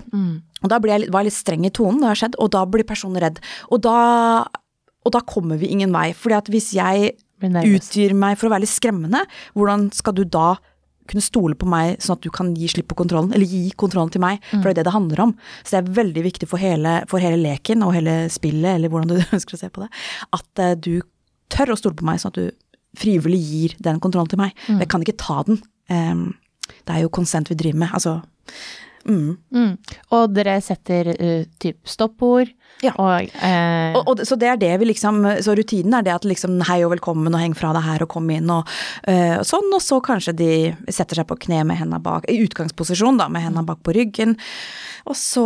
Og 0.64 0.72
da 0.72 0.80
jeg, 0.80 1.10
var 1.12 1.20
jeg 1.22 1.28
litt 1.28 1.36
streng 1.36 1.66
i 1.68 1.70
tonen, 1.70 2.00
det 2.00 2.08
har 2.08 2.18
skjedd, 2.24 2.38
og 2.42 2.50
da 2.56 2.64
blir 2.66 2.88
personen 2.88 3.20
redd. 3.22 3.38
Og 3.70 3.82
da, 3.84 3.94
og 5.06 5.14
da 5.14 5.22
kommer 5.26 5.60
vi 5.60 5.70
ingen 5.72 5.92
vei. 5.94 6.12
fordi 6.12 6.38
at 6.38 6.50
hvis 6.52 6.72
jeg 6.76 7.14
utgir 7.38 8.14
meg 8.18 8.38
for 8.38 8.48
å 8.48 8.52
være 8.52 8.64
litt 8.66 8.74
skremmende, 8.74 9.22
hvordan 9.54 9.88
skal 9.94 10.16
du 10.16 10.24
da 10.24 10.56
kunne 11.08 11.24
stole 11.24 11.56
på 11.56 11.68
meg 11.68 11.96
sånn 12.04 12.18
at 12.18 12.24
du 12.26 12.30
kan 12.34 12.50
gi 12.56 12.68
slipp 12.68 12.90
på 12.90 12.98
kontrollen, 12.98 13.32
eller 13.32 13.48
gi 13.48 13.70
kontrollen 13.80 14.10
til 14.12 14.22
meg, 14.22 14.42
for 14.50 14.66
det 14.66 14.74
er 14.74 14.80
det 14.80 14.88
det 14.90 14.96
handler 14.96 15.22
om. 15.24 15.34
Så 15.62 15.72
det 15.72 15.78
er 15.80 15.94
veldig 16.02 16.24
viktig 16.26 16.48
for 16.50 16.60
hele, 16.60 16.98
for 17.08 17.24
hele 17.24 17.38
leken 17.40 17.84
og 17.86 17.94
hele 17.96 18.16
spillet, 18.32 18.74
eller 18.74 18.92
hvordan 18.92 19.14
du 19.14 19.16
ønsker 19.36 19.56
å 19.56 19.62
se 19.62 19.70
på 19.72 19.84
det, 19.84 19.88
at 20.36 20.64
eh, 20.64 20.74
du 20.76 21.00
tør 21.52 21.72
å 21.72 21.78
stole 21.80 21.96
på 21.96 22.08
meg 22.08 22.20
sånn 22.20 22.34
at 22.34 22.42
du 22.42 22.98
frivillig 22.98 23.40
gir 23.40 23.78
den 23.84 24.02
kontrollen 24.02 24.30
til 24.32 24.40
meg. 24.40 24.52
Jeg 24.68 24.88
kan 24.90 25.04
ikke 25.04 25.20
ta 25.20 25.40
den. 25.46 25.60
Um, 25.92 26.22
det 26.88 26.94
er 26.94 27.04
jo 27.04 27.12
konsent 27.14 27.50
vi 27.52 27.56
driver 27.56 27.82
med, 27.84 27.92
altså. 27.96 28.18
Mm. 29.08 29.36
Mm. 29.54 29.74
Og 30.16 30.32
dere 30.34 30.56
setter 30.64 31.12
uh, 31.14 31.44
typ 31.62 31.88
stoppord, 31.88 32.50
Ja. 32.84 32.92
og, 32.94 33.30
eh, 33.42 33.96
Og, 33.98 34.04
og, 34.06 34.20
så 34.26 34.36
det 34.38 34.48
er 34.52 34.58
det 34.60 34.70
vi 34.78 34.90
liksom, 34.92 35.24
så 35.42 35.54
rutinen 35.58 35.96
er 35.98 36.04
det 36.06 36.14
at 36.14 36.26
liksom 36.28 36.60
hei 36.68 36.78
og 36.86 36.92
velkommen 36.94 37.34
og 37.34 37.42
heng 37.42 37.56
fra 37.58 37.72
deg 37.74 37.82
her 37.82 38.04
og 38.04 38.12
kom 38.12 38.28
inn 38.30 38.50
og 38.54 38.68
øh, 39.10 39.40
sånn, 39.46 39.66
og 39.74 39.82
så 39.82 39.98
kanskje 40.04 40.36
de 40.38 40.52
setter 40.86 41.18
seg 41.18 41.26
på 41.26 41.40
kne 41.46 41.64
med 41.66 41.80
hendene 41.80 41.98
bak, 42.02 42.28
i 42.30 42.38
utgangsposisjon 42.44 43.18
da, 43.18 43.26
med 43.32 43.48
hendene 43.48 43.66
bak 43.66 43.82
på 43.82 43.96
ryggen. 43.96 44.36
Og 45.08 45.16
så, 45.16 45.44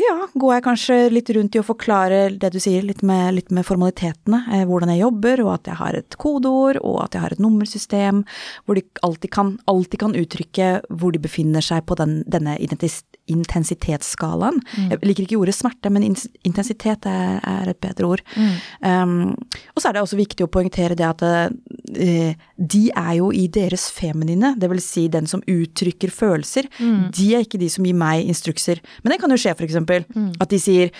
ja, 0.00 0.16
går 0.34 0.54
jeg 0.56 0.64
kanskje 0.64 0.96
litt 1.12 1.30
rundt 1.36 1.56
i 1.56 1.60
å 1.60 1.66
forklare 1.66 2.20
det 2.40 2.50
du 2.54 2.58
sier, 2.62 2.82
litt 2.86 3.02
med, 3.06 3.34
litt 3.36 3.52
med 3.54 3.66
formalitetene, 3.68 4.42
eh, 4.56 4.64
hvordan 4.66 4.94
jeg 4.94 5.04
jobber, 5.04 5.44
og 5.44 5.52
at 5.58 5.70
jeg 5.70 5.80
har 5.82 5.98
et 5.98 6.18
kodeord, 6.22 6.80
og 6.82 7.02
at 7.04 7.14
jeg 7.14 7.26
har 7.26 7.36
et 7.36 7.42
nummersystem, 7.42 8.24
hvor 8.64 8.78
de 8.78 8.86
alltid 9.06 9.34
kan, 9.36 9.54
alltid 9.70 10.02
kan 10.02 10.16
uttrykke 10.18 10.72
hvor 10.88 11.14
de 11.14 11.22
befinner 11.22 11.64
seg 11.64 11.84
på 11.86 11.98
den, 12.00 12.22
denne 12.30 12.56
identis 12.62 13.04
intensitetsskalaen. 13.32 14.60
Jeg 14.92 15.00
liker 15.02 15.24
ikke 15.26 15.38
ordet 15.40 15.56
smerte, 15.56 15.90
men 15.92 16.04
intensitet 16.46 17.06
er, 17.10 17.38
er 17.42 17.70
et 17.72 17.80
bedre 17.82 18.06
ord. 18.06 18.22
Um, 18.80 19.34
og 19.74 19.82
så 19.82 19.88
er 19.88 19.96
det 19.96 20.02
også 20.04 20.18
viktig 20.20 20.46
å 20.46 20.50
poengtere 20.52 20.96
det 20.98 21.06
at 21.06 21.24
uh, 21.26 22.32
de 22.56 22.82
er 22.90 23.12
jo 23.18 23.30
i 23.34 23.46
deres 23.52 23.88
feminine, 23.94 24.54
det 24.58 24.70
vil 24.72 24.82
si 24.82 25.06
den 25.12 25.26
som 25.30 25.44
uttrykker 25.46 26.12
følelser. 26.14 26.70
De 27.16 27.28
er 27.34 27.46
ikke 27.46 27.60
de 27.60 27.70
som 27.72 27.86
gir 27.86 27.96
meg 27.98 28.26
instrukser. 28.26 28.82
Men 29.02 29.14
det 29.14 29.20
kan 29.22 29.32
jo 29.32 29.40
skje, 29.40 29.54
for 29.56 29.66
eksempel, 29.66 30.06
at 30.40 30.52
de 30.52 30.60
sier 30.62 30.92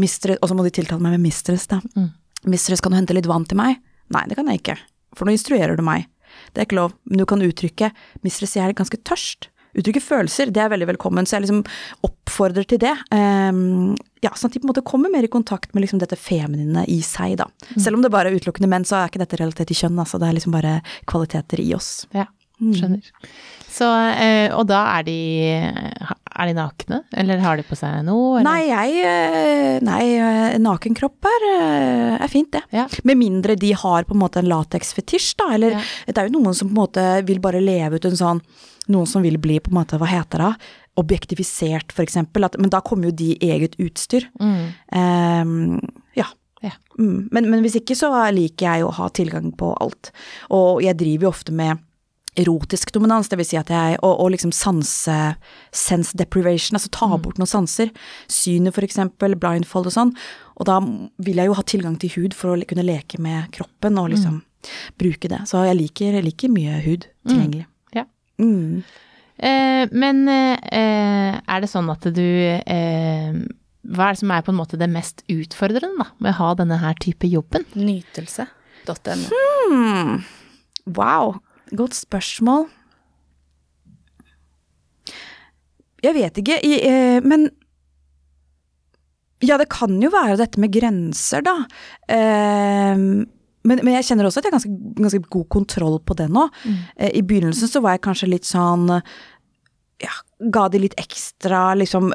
mistress, 0.00 0.40
og 0.42 0.50
så 0.50 0.56
må 0.56 0.64
de 0.66 0.74
tiltale 0.76 1.02
meg 1.02 1.16
med 1.16 1.26
mistress, 1.28 1.66
da. 1.70 1.80
Mistress, 2.46 2.82
kan 2.84 2.92
du 2.92 3.00
hente 3.00 3.16
litt 3.16 3.28
vann 3.28 3.46
til 3.48 3.58
meg? 3.58 3.80
Nei, 4.14 4.22
det 4.30 4.36
kan 4.38 4.46
jeg 4.50 4.60
ikke, 4.60 4.76
for 5.16 5.26
nå 5.26 5.34
instruerer 5.34 5.76
du 5.78 5.82
meg. 5.86 6.06
Det 6.52 6.62
er 6.62 6.68
ikke 6.68 6.78
lov, 6.78 6.94
men 7.08 7.20
du 7.20 7.26
kan 7.28 7.42
uttrykke 7.42 7.90
mistress, 8.26 8.56
jeg 8.58 8.66
er 8.68 8.76
ganske 8.76 8.98
tørst. 9.06 9.48
Uttrykke 9.76 10.02
følelser, 10.02 10.52
det 10.54 10.62
er 10.62 10.70
veldig 10.72 10.88
velkommen, 10.94 11.28
så 11.28 11.36
jeg 11.36 11.46
liksom 11.46 11.62
oppfordrer 12.06 12.66
til 12.68 12.80
det. 12.82 12.94
Um, 13.12 13.94
ja, 14.24 14.32
sånn 14.32 14.50
at 14.50 14.56
de 14.56 14.62
på 14.62 14.68
en 14.68 14.72
måte 14.72 14.84
kommer 14.86 15.12
mer 15.12 15.26
i 15.26 15.32
kontakt 15.32 15.74
med 15.74 15.84
liksom 15.84 16.00
dette 16.02 16.18
feminine 16.18 16.86
i 16.90 17.00
seg, 17.04 17.36
da. 17.42 17.48
Selv 17.74 17.98
om 17.98 18.04
det 18.04 18.12
bare 18.14 18.32
er 18.32 18.40
utelukkende 18.40 18.70
menn, 18.72 18.86
så 18.88 19.00
er 19.00 19.10
ikke 19.12 19.22
dette 19.22 19.40
relatert 19.42 19.70
til 19.70 19.84
kjønn, 19.84 20.00
altså. 20.02 20.20
Det 20.22 20.30
er 20.30 20.38
liksom 20.38 20.56
bare 20.56 20.78
kvaliteter 21.10 21.62
i 21.62 21.68
oss. 21.76 21.90
Ja, 22.16 22.28
skjønner. 22.60 23.12
Så, 23.76 23.90
eh, 24.16 24.48
og 24.56 24.64
da 24.70 24.80
er 24.96 25.06
de, 25.06 25.18
er 26.36 26.50
de 26.50 26.54
nakne, 26.58 27.00
eller 27.16 27.40
har 27.42 27.56
de 27.58 27.64
på 27.66 27.76
seg 27.78 28.04
noe? 28.06 28.38
eller? 28.40 28.46
Nei, 28.46 28.62
jeg 28.68 29.06
eh, 29.08 29.80
Nei, 29.86 30.02
eh, 30.20 30.56
nakenkropp 30.62 31.28
er, 31.30 31.46
eh, 31.54 32.14
er 32.24 32.32
fint, 32.32 32.50
det. 32.52 32.62
Ja. 32.76 32.86
Med 33.08 33.20
mindre 33.20 33.56
de 33.56 33.72
har 33.72 34.04
på 34.08 34.14
en 34.16 34.22
måte 34.22 34.42
en 34.42 34.50
lateksfetisj, 34.50 35.34
da. 35.40 35.50
Eller 35.56 35.76
Ja. 35.78 35.82
det 36.06 36.18
er 36.18 36.28
jo 36.28 36.38
noen 36.38 36.54
som 36.54 36.68
på 36.68 36.74
en 36.76 36.82
måte 36.82 37.06
vil 37.26 37.40
bare 37.40 37.60
leve 37.64 37.96
ut 37.96 38.04
en 38.04 38.18
sånn 38.22 38.42
Noen 38.86 39.08
som 39.10 39.24
vil 39.24 39.34
bli 39.42 39.56
på 39.58 39.72
en 39.72 39.80
måte, 39.80 39.98
hva 39.98 40.06
heter 40.06 40.38
det, 40.38 40.52
objektifisert, 40.96 41.90
for 41.90 42.04
eksempel. 42.04 42.44
At, 42.46 42.54
men 42.62 42.70
da 42.70 42.78
kommer 42.86 43.08
jo 43.10 43.16
de 43.18 43.32
i 43.34 43.48
eget 43.50 43.74
utstyr. 43.82 44.28
Mm. 44.38 44.60
Um, 44.94 45.80
ja. 46.14 46.28
Ja. 46.62 46.70
Mm. 46.98 47.28
Men, 47.32 47.50
men 47.50 47.64
hvis 47.64 47.80
ikke 47.80 47.96
så 47.98 48.12
liker 48.30 48.68
jeg 48.68 48.86
å 48.86 48.94
ha 48.94 49.08
tilgang 49.10 49.50
på 49.58 49.72
alt. 49.82 50.12
Og 50.54 50.84
jeg 50.86 50.96
driver 51.02 51.26
jo 51.26 51.32
ofte 51.34 51.52
med 51.52 51.82
erotisk 52.36 52.92
dominans, 52.94 53.30
det 53.30 53.38
vil 53.40 53.48
si 53.48 53.58
at 53.58 53.70
jeg 53.72 53.98
Og, 54.02 54.20
og 54.22 54.32
liksom 54.34 54.52
sanse 54.54 55.16
sense 55.72 56.16
deprivation, 56.16 56.76
altså 56.76 56.90
ta 56.92 57.08
bort 57.16 57.38
noen 57.40 57.50
sanser. 57.50 57.92
Synet 58.28 58.76
for 58.76 58.86
eksempel, 58.86 59.36
blindfold 59.40 59.90
og 59.90 59.96
sånn. 59.96 60.12
Og 60.56 60.68
da 60.68 60.80
vil 60.80 61.40
jeg 61.40 61.50
jo 61.50 61.56
ha 61.56 61.64
tilgang 61.66 61.96
til 62.00 62.12
hud 62.16 62.36
for 62.36 62.54
å 62.54 62.68
kunne 62.68 62.86
leke 62.86 63.20
med 63.22 63.50
kroppen 63.56 63.98
og 64.00 64.12
liksom 64.14 64.42
bruke 64.98 65.30
det. 65.30 65.42
Så 65.48 65.64
jeg 65.66 65.78
liker, 65.78 66.16
jeg 66.16 66.26
liker 66.26 66.52
mye 66.52 66.80
hud 66.86 67.06
tilgjengelig. 67.28 67.66
Ja. 67.96 68.06
Mm. 68.42 68.82
Eh, 69.36 69.84
men 69.92 70.24
eh, 70.32 71.36
er 71.36 71.62
det 71.62 71.68
sånn 71.68 71.90
at 71.92 72.06
du 72.16 72.24
eh, 72.24 73.34
Hva 73.84 74.06
er 74.06 74.14
det 74.14 74.20
som 74.22 74.30
er 74.32 74.44
på 74.46 74.54
en 74.54 74.56
måte 74.56 74.78
det 74.80 74.88
mest 74.88 75.20
utfordrende 75.28 75.92
da, 76.00 76.06
med 76.24 76.32
å 76.32 76.38
ha 76.40 76.54
denne 76.58 76.80
her 76.80 76.96
type 77.02 77.28
jobben? 77.28 77.66
Nytelse.no. 77.76 79.28
Hmm. 79.68 80.24
Wow, 80.86 81.36
godt 81.74 81.94
spørsmål. 81.98 82.68
Jeg 86.04 86.14
vet 86.14 86.42
ikke, 86.42 86.58
eh, 86.62 87.20
men 87.24 87.48
Ja, 89.44 89.58
det 89.60 89.68
kan 89.68 89.98
jo 90.00 90.08
være 90.10 90.38
dette 90.40 90.58
med 90.58 90.72
grenser, 90.72 91.42
da. 91.44 91.58
Eh, 92.08 92.96
men, 92.96 93.26
men 93.84 93.90
jeg 93.98 94.06
kjenner 94.08 94.24
også 94.30 94.40
at 94.40 94.46
jeg 94.46 94.52
har 94.54 94.56
ganske, 94.56 94.94
ganske 94.96 95.20
god 95.28 95.48
kontroll 95.52 95.98
på 96.00 96.16
det 96.16 96.30
nå. 96.32 96.46
Eh, 96.96 97.10
I 97.18 97.22
begynnelsen 97.22 97.68
så 97.68 97.82
var 97.84 97.96
jeg 97.98 98.04
kanskje 98.06 98.30
litt 98.32 98.48
sånn 98.48 98.86
ja, 100.00 100.12
ga 100.52 100.66
de 100.72 100.78
litt 100.80 100.96
ekstra 101.00 101.74
liksom, 101.76 102.10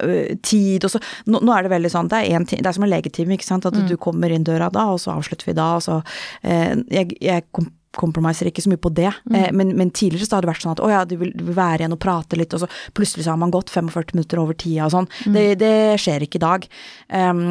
tid, 0.45 0.83
og 0.85 0.91
så 0.95 0.99
nå, 1.29 1.39
nå 1.45 1.53
er 1.55 1.63
det 1.65 1.71
veldig 1.75 1.89
sånn, 1.93 2.09
det 2.09 2.19
er, 2.23 2.35
en, 2.37 2.45
ti- 2.45 2.57
det 2.61 2.69
er 2.69 2.75
som 2.77 2.83
en 2.85 2.91
legetime, 2.93 3.33
ikke 3.37 3.47
sant, 3.47 3.65
at 3.69 3.73
du 3.89 3.95
kommer 3.97 4.29
inn 4.33 4.43
døra 4.45 4.67
da, 4.73 4.83
og 4.93 4.99
så 5.01 5.13
avslutter 5.15 5.49
vi 5.49 5.55
da, 5.57 5.69
og 5.77 5.81
så 5.85 5.99
eh, 6.45 6.75
Jeg, 6.93 7.15
jeg 7.21 7.45
kom, 7.53 7.69
compromiser 7.97 8.47
ikke 8.47 8.63
så 8.63 8.71
mye 8.71 8.81
på 8.81 8.91
det, 8.95 9.09
eh, 9.33 9.49
men, 9.55 9.73
men 9.79 9.91
tidligere 9.91 10.27
så 10.27 10.37
har 10.37 10.45
det 10.45 10.51
vært 10.51 10.63
sånn 10.63 10.75
at 10.75 10.83
å 10.83 10.91
ja, 10.91 11.01
du 11.07 11.17
vil, 11.19 11.33
du 11.35 11.43
vil 11.49 11.57
være 11.57 11.83
igjen 11.83 11.95
og 11.95 12.01
prate 12.03 12.39
litt, 12.39 12.53
og 12.55 12.63
så 12.63 12.69
plutselig 12.97 13.25
så 13.25 13.33
har 13.33 13.41
man 13.41 13.51
gått 13.53 13.73
45 13.73 14.15
minutter 14.15 14.41
over 14.41 14.57
tida 14.57 14.87
og 14.87 14.95
sånn. 14.95 15.09
Det, 15.35 15.45
det 15.59 15.75
skjer 16.01 16.25
ikke 16.27 16.39
i 16.39 16.45
dag. 16.45 16.69
Um, 17.11 17.43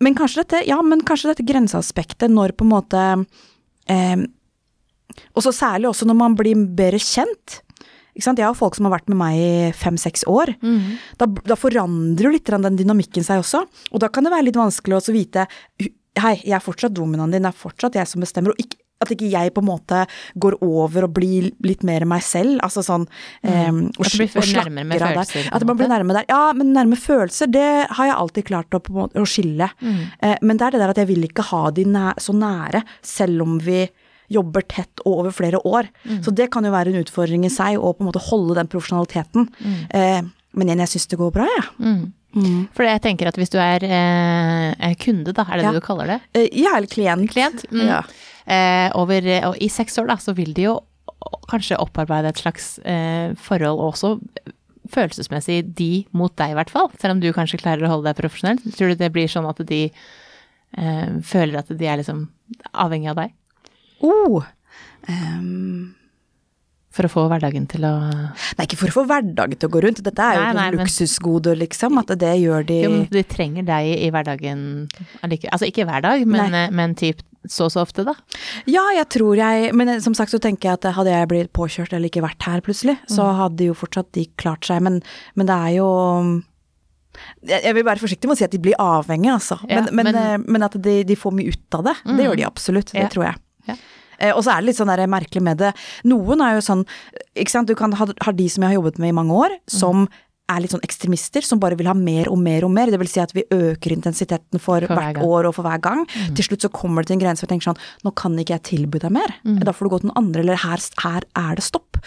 men 0.00 0.16
kanskje 0.16 0.42
dette, 0.42 0.60
ja, 0.68 0.78
men 0.84 1.04
kanskje 1.06 1.32
dette 1.32 1.46
grenseaspektet 1.48 2.32
når 2.32 2.54
på 2.56 2.64
en 2.64 2.72
måte 2.72 3.00
eh, 3.90 4.22
Og 5.36 5.44
så 5.44 5.52
særlig 5.52 5.90
også 5.90 6.08
når 6.08 6.16
man 6.16 6.36
blir 6.38 6.56
bedre 6.76 7.00
kjent. 7.00 7.60
Ikke 8.16 8.26
sant? 8.26 8.40
Jeg 8.40 8.48
har 8.48 8.56
folk 8.58 8.76
som 8.76 8.88
har 8.88 8.96
vært 8.96 9.10
med 9.12 9.20
meg 9.20 9.38
i 9.38 9.50
fem-seks 9.76 10.24
år. 10.30 10.54
Da, 11.20 11.28
da 11.28 11.56
forandrer 11.58 12.28
jo 12.28 12.34
litt 12.34 12.48
den 12.50 12.78
dynamikken 12.80 13.26
seg 13.26 13.44
også. 13.44 13.62
Og 13.92 14.02
da 14.02 14.08
kan 14.12 14.26
det 14.26 14.32
være 14.32 14.48
litt 14.48 14.60
vanskelig 14.60 14.98
å 14.98 15.14
vite 15.14 15.46
Hei, 16.20 16.40
jeg 16.42 16.56
er 16.56 16.62
fortsatt 16.64 16.92
dominaen 16.92 17.30
din, 17.30 17.44
det 17.46 17.52
er 17.52 17.56
fortsatt 17.56 17.94
jeg 17.94 18.08
som 18.10 18.20
bestemmer. 18.20 18.50
Og 18.50 18.58
ikke, 18.60 18.80
at 19.00 19.12
ikke 19.14 19.30
jeg 19.32 19.52
på 19.56 19.62
en 19.62 19.68
måte 19.70 20.02
går 20.40 20.58
over 20.64 21.06
og 21.06 21.14
blir 21.16 21.48
litt 21.64 21.84
mer 21.88 22.04
meg 22.08 22.24
selv. 22.24 22.58
Altså 22.64 22.82
sånn 22.84 23.06
um, 23.06 23.80
og, 23.96 24.04
At 24.04 24.12
du 24.12 24.26
blir 24.26 24.52
nærmere 24.58 24.84
med 24.90 25.00
følelser, 25.00 25.48
At 25.56 25.64
man 25.68 25.78
blir 25.78 25.90
nærme 25.92 26.16
der. 26.18 26.28
Ja, 26.28 26.42
men 26.56 26.74
nærme 26.76 26.98
følelser, 27.00 27.48
det 27.52 27.70
har 27.96 28.10
jeg 28.10 28.18
alltid 28.18 28.48
klart 28.50 28.76
å, 28.76 28.82
på 28.84 28.98
måte, 28.98 29.20
å 29.20 29.28
skille. 29.28 29.70
Mm. 29.80 30.04
Uh, 30.20 30.36
men 30.44 30.60
det 30.60 30.68
er 30.68 30.76
det 30.76 30.82
der 30.84 30.94
at 30.94 31.00
jeg 31.00 31.10
vil 31.14 31.24
ikke 31.30 31.48
ha 31.48 31.62
de 31.74 31.86
næ 31.88 32.12
så 32.20 32.36
nære, 32.36 32.84
selv 33.06 33.46
om 33.46 33.56
vi 33.64 33.86
jobber 34.30 34.62
tett 34.70 35.00
og 35.02 35.24
over 35.24 35.34
flere 35.34 35.58
år. 35.66 35.88
Mm. 36.04 36.20
Så 36.22 36.34
det 36.36 36.50
kan 36.54 36.68
jo 36.68 36.70
være 36.70 36.92
en 36.92 37.00
utfordring 37.00 37.48
i 37.48 37.50
seg, 37.50 37.80
å 37.80 37.94
på 37.96 38.04
en 38.04 38.12
måte 38.12 38.22
holde 38.28 38.60
den 38.60 38.68
profesjonaliteten. 38.70 39.48
Uh, 39.96 40.20
men 40.58 40.68
igjen, 40.68 40.82
jeg 40.84 40.92
syns 40.92 41.08
det 41.10 41.18
går 41.18 41.32
bra, 41.34 41.48
jeg. 41.56 41.70
Mm. 41.80 42.68
For 42.76 42.86
jeg 42.86 43.02
tenker 43.02 43.30
at 43.30 43.38
hvis 43.38 43.50
du 43.50 43.56
er 43.58 43.82
eh, 43.86 44.92
kunde, 45.02 45.32
da, 45.34 45.44
er 45.48 45.58
det 45.58 45.64
Ja. 45.64 45.72
det 45.72 45.80
du 45.80 45.86
kaller 45.86 46.06
det? 46.12 46.18
Ja, 46.54 46.76
jeg 46.76 46.84
er 46.84 46.86
klient. 46.90 47.30
Klient? 47.32 47.64
Mm. 47.70 47.86
Ja. 47.88 48.02
Eh, 48.50 48.88
over, 48.98 49.26
og 49.46 49.58
i 49.62 49.68
seks 49.70 49.98
år 50.02 50.08
da, 50.10 50.16
så 50.18 50.34
vil 50.34 50.54
de 50.56 50.64
jo 50.66 50.78
kanskje 51.50 51.78
opparbeide 51.78 52.32
et 52.32 52.40
slags 52.40 52.78
eh, 52.88 53.36
forhold 53.38 53.82
også 53.90 54.14
følelsesmessig 54.90 55.60
de 55.78 55.90
mot 56.16 56.32
deg 56.38 56.54
i 56.54 56.56
hvert 56.58 56.72
fall, 56.72 56.88
selv 56.98 57.14
om 57.16 57.22
du 57.22 57.28
kanskje 57.36 57.60
klarer 57.60 57.86
å 57.86 57.92
holde 57.92 58.10
deg 58.10 58.18
profesjonell. 58.18 58.58
Tror 58.74 58.90
du 58.92 58.98
det 58.98 59.12
blir 59.14 59.30
sånn 59.30 59.46
at 59.50 59.60
de 59.68 59.84
eh, 59.86 61.08
føler 61.26 61.60
at 61.60 61.70
de 61.70 61.86
er 61.86 62.00
liksom 62.00 62.26
avhengig 62.72 63.12
av 63.12 63.22
deg 63.24 63.36
Oh. 64.00 64.40
um, 65.04 65.92
for 66.90 67.04
å 67.04 67.10
få 67.12 67.26
hverdagen 67.28 67.66
til 67.68 67.84
å 67.84 67.92
nei, 68.00 68.64
ikke 68.64 68.78
for 68.80 68.88
å 68.88 68.94
få 68.94 69.02
hverdagen 69.10 69.60
til 69.60 69.68
å 69.68 69.74
gå 69.74 69.82
rundt. 69.84 70.00
Dette 70.02 70.24
er 70.24 70.38
jo 70.38 70.46
Nei, 70.56 70.70
noen 70.72 71.58
liksom. 71.60 71.98
At 72.00 72.14
det 72.18 72.32
gjør 72.40 72.64
de 72.66 72.78
Jo, 72.80 72.92
men 72.94 73.04
de 73.12 73.22
trenger 73.28 73.68
deg 73.68 73.90
i 73.92 74.08
hverdagen 74.10 74.62
Altså 75.20 75.68
ikke 75.68 75.84
hver 75.84 76.00
dag, 76.06 76.24
men, 76.24 76.56
eh, 76.56 76.72
men 76.72 76.96
typ 76.98 77.20
så 77.48 77.70
så 77.72 77.80
ofte, 77.80 78.04
da. 78.04 78.12
Ja, 78.66 78.82
jeg 78.94 79.08
tror 79.08 79.36
jeg 79.36 79.72
Men 79.74 79.88
eh, 79.88 79.98
som 80.00 80.12
sagt 80.14 80.30
så 80.30 80.38
tenker 80.38 80.68
jeg 80.68 80.72
at 80.84 80.94
hadde 80.94 81.10
jeg 81.10 81.28
blitt 81.28 81.52
påkjørt 81.56 81.92
eller 81.96 82.08
ikke 82.10 82.20
vært 82.22 82.42
her 82.42 82.60
plutselig, 82.60 82.98
så 83.08 83.24
Mm. 83.24 83.36
hadde 83.38 83.64
jo 83.70 83.74
fortsatt 83.74 84.12
de 84.12 84.26
klart 84.36 84.64
seg. 84.68 84.82
Men, 84.82 85.02
men 85.34 85.46
det 85.46 85.54
er 85.56 85.70
jo 85.78 86.42
jeg 87.44 87.74
vil 87.74 87.84
være 87.84 88.00
forsiktig 88.00 88.28
med 88.28 88.36
å 88.36 88.38
si 88.38 88.44
at 88.46 88.52
de 88.54 88.60
blir 88.62 88.76
avhengige, 88.80 89.32
altså. 89.34 89.56
Men, 89.66 89.84
Ja, 89.86 89.90
men, 89.92 90.04
men- 90.06 90.16
eh, 90.16 90.36
men 90.46 90.62
at 90.62 90.76
de, 90.80 91.02
de 91.04 91.16
får 91.16 91.32
mye 91.34 91.48
ut 91.52 91.74
av 91.74 91.84
det, 91.84 91.94
det 92.06 92.24
gjør 92.26 92.36
de 92.36 92.44
absolutt. 92.46 92.92
Det 92.92 93.02
Ja. 93.02 93.08
tror 93.08 93.24
jeg. 93.24 93.36
Ja. 93.68 93.74
Eh, 94.20 94.32
Og 94.36 94.44
så 94.44 94.52
er 94.52 94.60
det 94.60 94.66
litt 94.66 94.76
sånn 94.76 94.86
der 94.94 95.06
merkelig 95.06 95.42
med 95.42 95.58
det. 95.58 95.74
Noen 96.04 96.40
er 96.40 96.54
jo 96.54 96.60
sånn 96.60 96.86
ikke 97.36 97.50
sant, 97.50 97.66
Du 97.68 97.74
kan 97.74 97.92
ha, 97.92 98.06
ha 98.06 98.32
de 98.32 98.48
som 98.48 98.62
jeg 98.62 98.70
har 98.76 98.82
jobbet 98.82 98.98
med 98.98 99.08
i 99.08 99.12
mange 99.12 99.32
år, 99.32 99.50
som 99.66 100.08
er 100.50 100.62
litt 100.62 100.74
sånn 100.74 100.84
ekstremister, 100.86 101.44
som 101.46 101.60
bare 101.62 101.78
vil 101.78 101.88
ha 101.90 101.94
mer 101.96 102.30
og 102.32 102.38
mer 102.42 102.66
og 102.66 102.72
mer. 102.74 102.90
Det 102.92 103.00
vil 103.00 103.10
si 103.10 103.22
at 103.22 103.34
vi 103.36 103.46
øker 103.54 103.94
intensiteten 103.94 104.60
for, 104.62 104.84
For 104.86 104.96
hvert 104.98 105.20
år 105.22 105.48
og 105.50 105.56
for 105.56 105.66
hver 105.66 105.82
gang. 105.84 106.04
Til 106.36 106.46
slutt 106.46 106.66
så 106.66 106.72
kommer 106.74 107.02
det 107.04 107.10
til 107.12 107.18
en 107.18 107.24
grense 107.24 107.42
hvor 107.42 107.48
jeg 107.48 107.54
tenker 107.56 107.70
sånn 107.70 108.06
Nå 108.06 108.12
kan 108.18 108.36
ikke 108.40 108.56
jeg 108.56 108.66
tilby 108.70 109.02
deg 109.02 109.14
mer. 109.14 109.36
Da 109.64 109.74
får 109.76 109.86
du 109.86 109.92
gå 109.94 110.00
til 110.02 110.10
noen 110.10 110.20
andre, 110.24 110.44
eller 110.44 110.60
her, 110.64 110.82
her 111.04 111.26
er 111.38 111.58
det 111.58 111.66
stopp. 111.66 112.00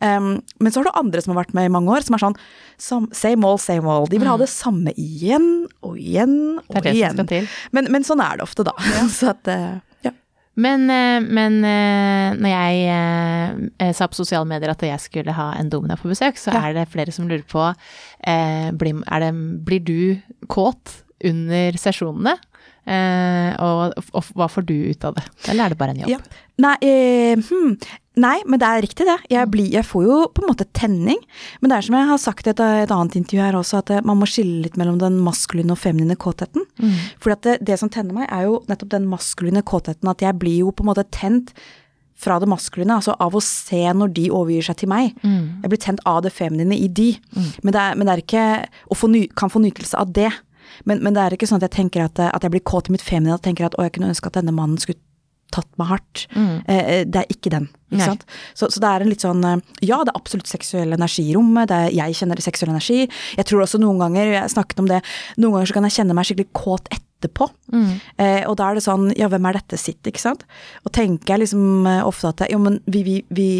Um, 0.00 0.38
men 0.62 0.70
så 0.72 0.80
har 0.80 0.88
du 0.88 0.98
andre 1.00 1.22
som 1.24 1.34
har 1.34 1.42
vært 1.42 1.54
med 1.58 1.68
i 1.68 1.74
mange 1.74 1.92
år, 1.92 2.06
som 2.06 2.16
er 2.16 2.26
sånn 2.26 2.40
Same 2.80 3.44
all, 3.44 3.58
same 3.60 3.84
all. 3.90 4.06
De 4.08 4.16
vil 4.16 4.30
ha 4.30 4.38
det 4.40 4.48
samme 4.48 4.94
igjen 4.96 5.66
og 5.84 5.98
igjen 6.00 6.38
og 6.62 6.78
Det 6.78 6.84
det 6.86 6.96
igjen. 6.96 7.48
Men, 7.76 7.90
men 7.92 8.06
sånn 8.06 8.22
er 8.24 8.40
det 8.40 8.46
ofte, 8.46 8.64
da. 8.64 8.72
så 9.18 9.34
at 9.34 9.50
ja. 9.50 9.68
Men, 10.60 10.84
eh, 10.92 11.20
men 11.24 11.58
eh, 11.64 12.36
når 12.36 12.52
jeg 12.52 13.70
eh, 13.80 13.92
sa 13.96 14.08
på 14.10 14.18
sosiale 14.18 14.48
medier 14.48 14.72
at 14.72 14.84
jeg 14.84 15.00
skulle 15.02 15.34
ha 15.36 15.52
en 15.58 15.70
domina 15.72 15.96
på 16.00 16.10
besøk, 16.10 16.40
så 16.40 16.52
Ja. 16.54 16.66
er 16.68 16.76
det 16.80 16.88
flere 16.92 17.14
som 17.14 17.28
lurer 17.30 17.46
på 17.48 17.70
blir, 18.76 19.00
er 19.08 19.20
det, 19.24 19.32
blir 19.64 19.80
du 19.80 20.46
kåt 20.52 21.00
under 21.24 21.76
sesjonene? 21.80 22.36
Eh, 22.90 23.50
og, 23.60 23.92
og 24.16 24.30
hva 24.34 24.48
får 24.50 24.64
du 24.68 24.74
ut 24.90 25.04
av 25.04 25.16
det? 25.18 25.24
Eller 25.50 25.66
er 25.66 25.74
det 25.74 25.78
bare 25.80 25.94
en 25.94 26.00
jobb? 26.02 26.14
Ja. 26.14 26.18
Nei, 26.64 26.76
eh, 26.84 27.42
hmm. 27.50 27.74
Nei, 28.20 28.36
men 28.46 28.60
det 28.60 28.68
er 28.68 28.84
riktig 28.84 29.06
det. 29.08 29.16
Jeg, 29.32 29.48
blir, 29.52 29.68
jeg 29.72 29.86
får 29.86 30.06
jo 30.06 30.20
på 30.34 30.44
en 30.44 30.50
måte 30.50 30.66
tenning. 30.76 31.20
Men 31.60 31.72
det 31.72 31.78
er 31.78 31.86
som 31.86 31.96
jeg 31.96 32.08
har 32.10 32.22
sagt 32.22 32.48
i 32.48 32.52
et, 32.52 32.62
et 32.84 32.94
annet 32.94 33.18
intervju 33.20 33.42
her 33.42 33.58
også, 33.58 33.82
at 33.84 33.92
eh, 33.94 34.06
man 34.06 34.20
må 34.20 34.28
skille 34.28 34.64
litt 34.64 34.78
mellom 34.80 34.98
den 35.00 35.20
maskuline 35.24 35.74
og 35.74 35.80
feminine 35.80 36.18
kåtheten. 36.20 36.66
For 37.22 37.34
det, 37.34 37.60
det 37.66 37.78
som 37.80 37.92
tenner 37.92 38.16
meg, 38.16 38.28
er 38.28 38.48
jo 38.48 38.60
nettopp 38.70 38.92
den 38.96 39.08
maskuline 39.10 39.64
kåtheten. 39.66 40.10
At 40.10 40.24
jeg 40.24 40.38
blir 40.40 40.66
jo 40.66 40.74
på 40.74 40.84
en 40.84 40.92
måte 40.92 41.06
tent 41.14 41.54
fra 42.20 42.36
det 42.36 42.50
maskuline, 42.52 42.98
altså 42.98 43.14
av 43.16 43.32
å 43.32 43.40
se 43.40 43.80
når 43.96 44.12
de 44.16 44.26
overgir 44.28 44.66
seg 44.66 44.82
til 44.82 44.90
meg. 44.92 45.14
Jeg 45.64 45.72
blir 45.72 45.80
tent 45.80 46.02
av 46.08 46.20
det 46.26 46.34
feminine 46.36 46.76
i 46.76 46.88
de, 46.92 47.14
men, 47.64 47.72
det 47.72 47.80
er, 47.80 47.96
men 47.96 48.04
det 48.04 48.12
er 48.12 48.24
ikke 48.24 48.46
Og 48.92 48.98
få 49.00 49.08
ny, 49.08 49.22
kan 49.32 49.48
få 49.52 49.62
nytelse 49.64 49.96
av 49.96 50.12
det. 50.12 50.28
Men, 50.84 51.00
men, 51.02 51.14
det 51.16 51.22
er 51.22 51.36
ikke 51.36 51.48
sånn 51.48 51.60
at 51.60 51.70
jeg 51.70 51.78
tenker 51.78 52.04
at, 52.04 52.20
at 52.20 52.44
jeg 52.44 52.52
blir 52.52 52.64
kåt 52.66 52.90
i 52.90 52.94
mitt 52.94 53.04
feminine 53.04 53.38
og 53.38 53.44
tenker 53.44 53.66
at 53.66 53.76
å, 53.78 53.86
jeg 53.86 53.96
kunne 53.96 54.12
ønske 54.12 54.28
at 54.28 54.36
denne 54.36 54.54
mannen 54.54 54.78
skulle 54.80 55.00
tatt 55.54 55.70
meg 55.80 55.90
hardt. 55.90 56.24
Mm. 56.34 56.56
Eh, 56.70 57.02
det 57.06 57.22
er 57.22 57.32
ikke 57.32 57.52
den. 57.52 57.68
Ikke? 57.90 58.14
Så, 58.54 58.68
så, 58.70 58.78
det 58.82 58.86
er 58.90 59.02
en 59.02 59.10
litt 59.10 59.24
sånn 59.24 59.42
eh, 59.46 59.62
Ja, 59.82 60.00
det 60.06 60.12
er 60.12 60.20
absolutt 60.20 60.50
seksuell 60.50 60.94
energi 60.94 61.26
i 61.26 61.36
rommet. 61.36 61.72
Er, 61.74 61.90
jeg 61.94 62.18
kjenner 62.18 62.42
seksuell 62.42 62.72
energi. 62.72 63.06
Jeg 63.38 63.48
tror 63.48 63.64
også 63.64 63.80
noen 63.82 64.00
ganger, 64.02 64.34
jeg 64.36 64.54
snakket 64.54 64.82
om 64.82 64.90
det, 64.90 65.02
noen 65.40 65.58
ganger 65.58 65.70
så 65.70 65.78
kan 65.78 65.88
jeg 65.88 65.98
kjenne 65.98 66.16
meg 66.16 66.28
skikkelig 66.28 66.50
kåt 66.56 66.90
etterpå. 66.94 67.50
Mm. 67.74 67.90
Eh, 68.22 68.42
og 68.46 68.56
da 68.60 68.70
er 68.70 68.78
det 68.78 68.86
sånn 68.86 69.10
Ja, 69.18 69.30
hvem 69.32 69.50
er 69.50 69.58
dette 69.58 69.80
sitt, 69.80 70.00
ikke 70.06 70.22
sant? 70.22 70.46
Og 70.86 70.94
tenker 70.96 71.34
jeg 71.34 71.46
liksom 71.46 71.88
eh, 71.90 72.02
ofte 72.06 72.32
at 72.32 72.46
Jo, 72.52 72.62
men 72.62 72.80
vi, 72.90 73.04
vi, 73.06 73.20
vi 73.34 73.50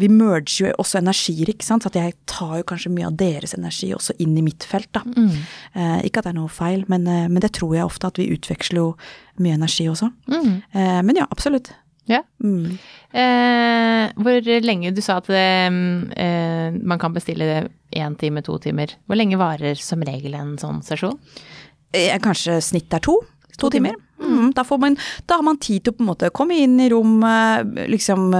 vi 0.00 0.08
merger 0.12 0.68
jo 0.68 0.72
også 0.82 1.00
energier, 1.00 1.50
ikke 1.52 1.64
sant. 1.64 1.84
Så 1.84 1.90
at 1.92 1.98
jeg 1.98 2.16
tar 2.28 2.58
jo 2.60 2.66
kanskje 2.68 2.92
mye 2.92 3.08
av 3.08 3.16
deres 3.20 3.56
energi 3.56 3.92
også 3.96 4.16
inn 4.22 4.36
i 4.36 4.44
mitt 4.44 4.66
felt, 4.68 4.90
da. 4.96 5.02
Mm. 5.06 5.32
Eh, 5.72 5.98
ikke 6.08 6.20
at 6.20 6.28
det 6.28 6.34
er 6.34 6.38
noe 6.40 6.52
feil, 6.52 6.84
men, 6.92 7.08
eh, 7.08 7.26
men, 7.30 7.40
det 7.44 7.54
tror 7.56 7.74
jeg 7.76 7.88
ofte 7.88 8.10
at 8.10 8.20
vi 8.20 8.28
utveksler 8.34 8.82
jo 8.82 8.90
mye 9.42 9.56
energi 9.56 9.88
også. 9.88 10.10
Mm. 10.28 10.54
Eh, 10.72 11.00
men 11.06 11.20
ja, 11.22 11.28
absolutt. 11.32 11.72
Ja. 12.06 12.20
Mm. 12.38 12.76
Eh, 13.18 14.12
hvor 14.22 14.50
lenge 14.62 14.92
Du 14.94 15.00
sa 15.02 15.16
at 15.18 15.30
eh, 15.34 15.70
man 15.72 17.00
kan 17.02 17.14
bestille 17.16 17.68
én 17.90 18.18
time, 18.20 18.42
to 18.42 18.58
timer. 18.62 18.94
Hvor 19.06 19.18
lenge 19.18 19.40
varer 19.40 19.74
som 19.80 20.04
regel 20.06 20.36
en 20.38 20.54
sånn 20.60 20.84
sesjon? 20.86 21.18
Eh, 21.96 22.14
kanskje 22.22 22.60
snitt 22.62 22.92
er 22.94 23.02
to. 23.02 23.18
To, 23.56 23.66
to 23.66 23.70
timer. 23.78 23.96
timer. 23.96 24.05
Mm, 24.22 24.52
da, 24.56 24.64
man, 24.80 24.96
da, 25.26 25.38
har 25.38 25.44
man 25.44 25.58
tid 25.60 25.84
til 25.84 25.92
å 25.92 25.98
på 25.98 26.04
en 26.04 26.10
måte 26.10 26.32
komme 26.34 26.56
inn 26.62 26.78
i 26.80 26.90
rommet, 26.92 27.74
liksom 27.92 28.30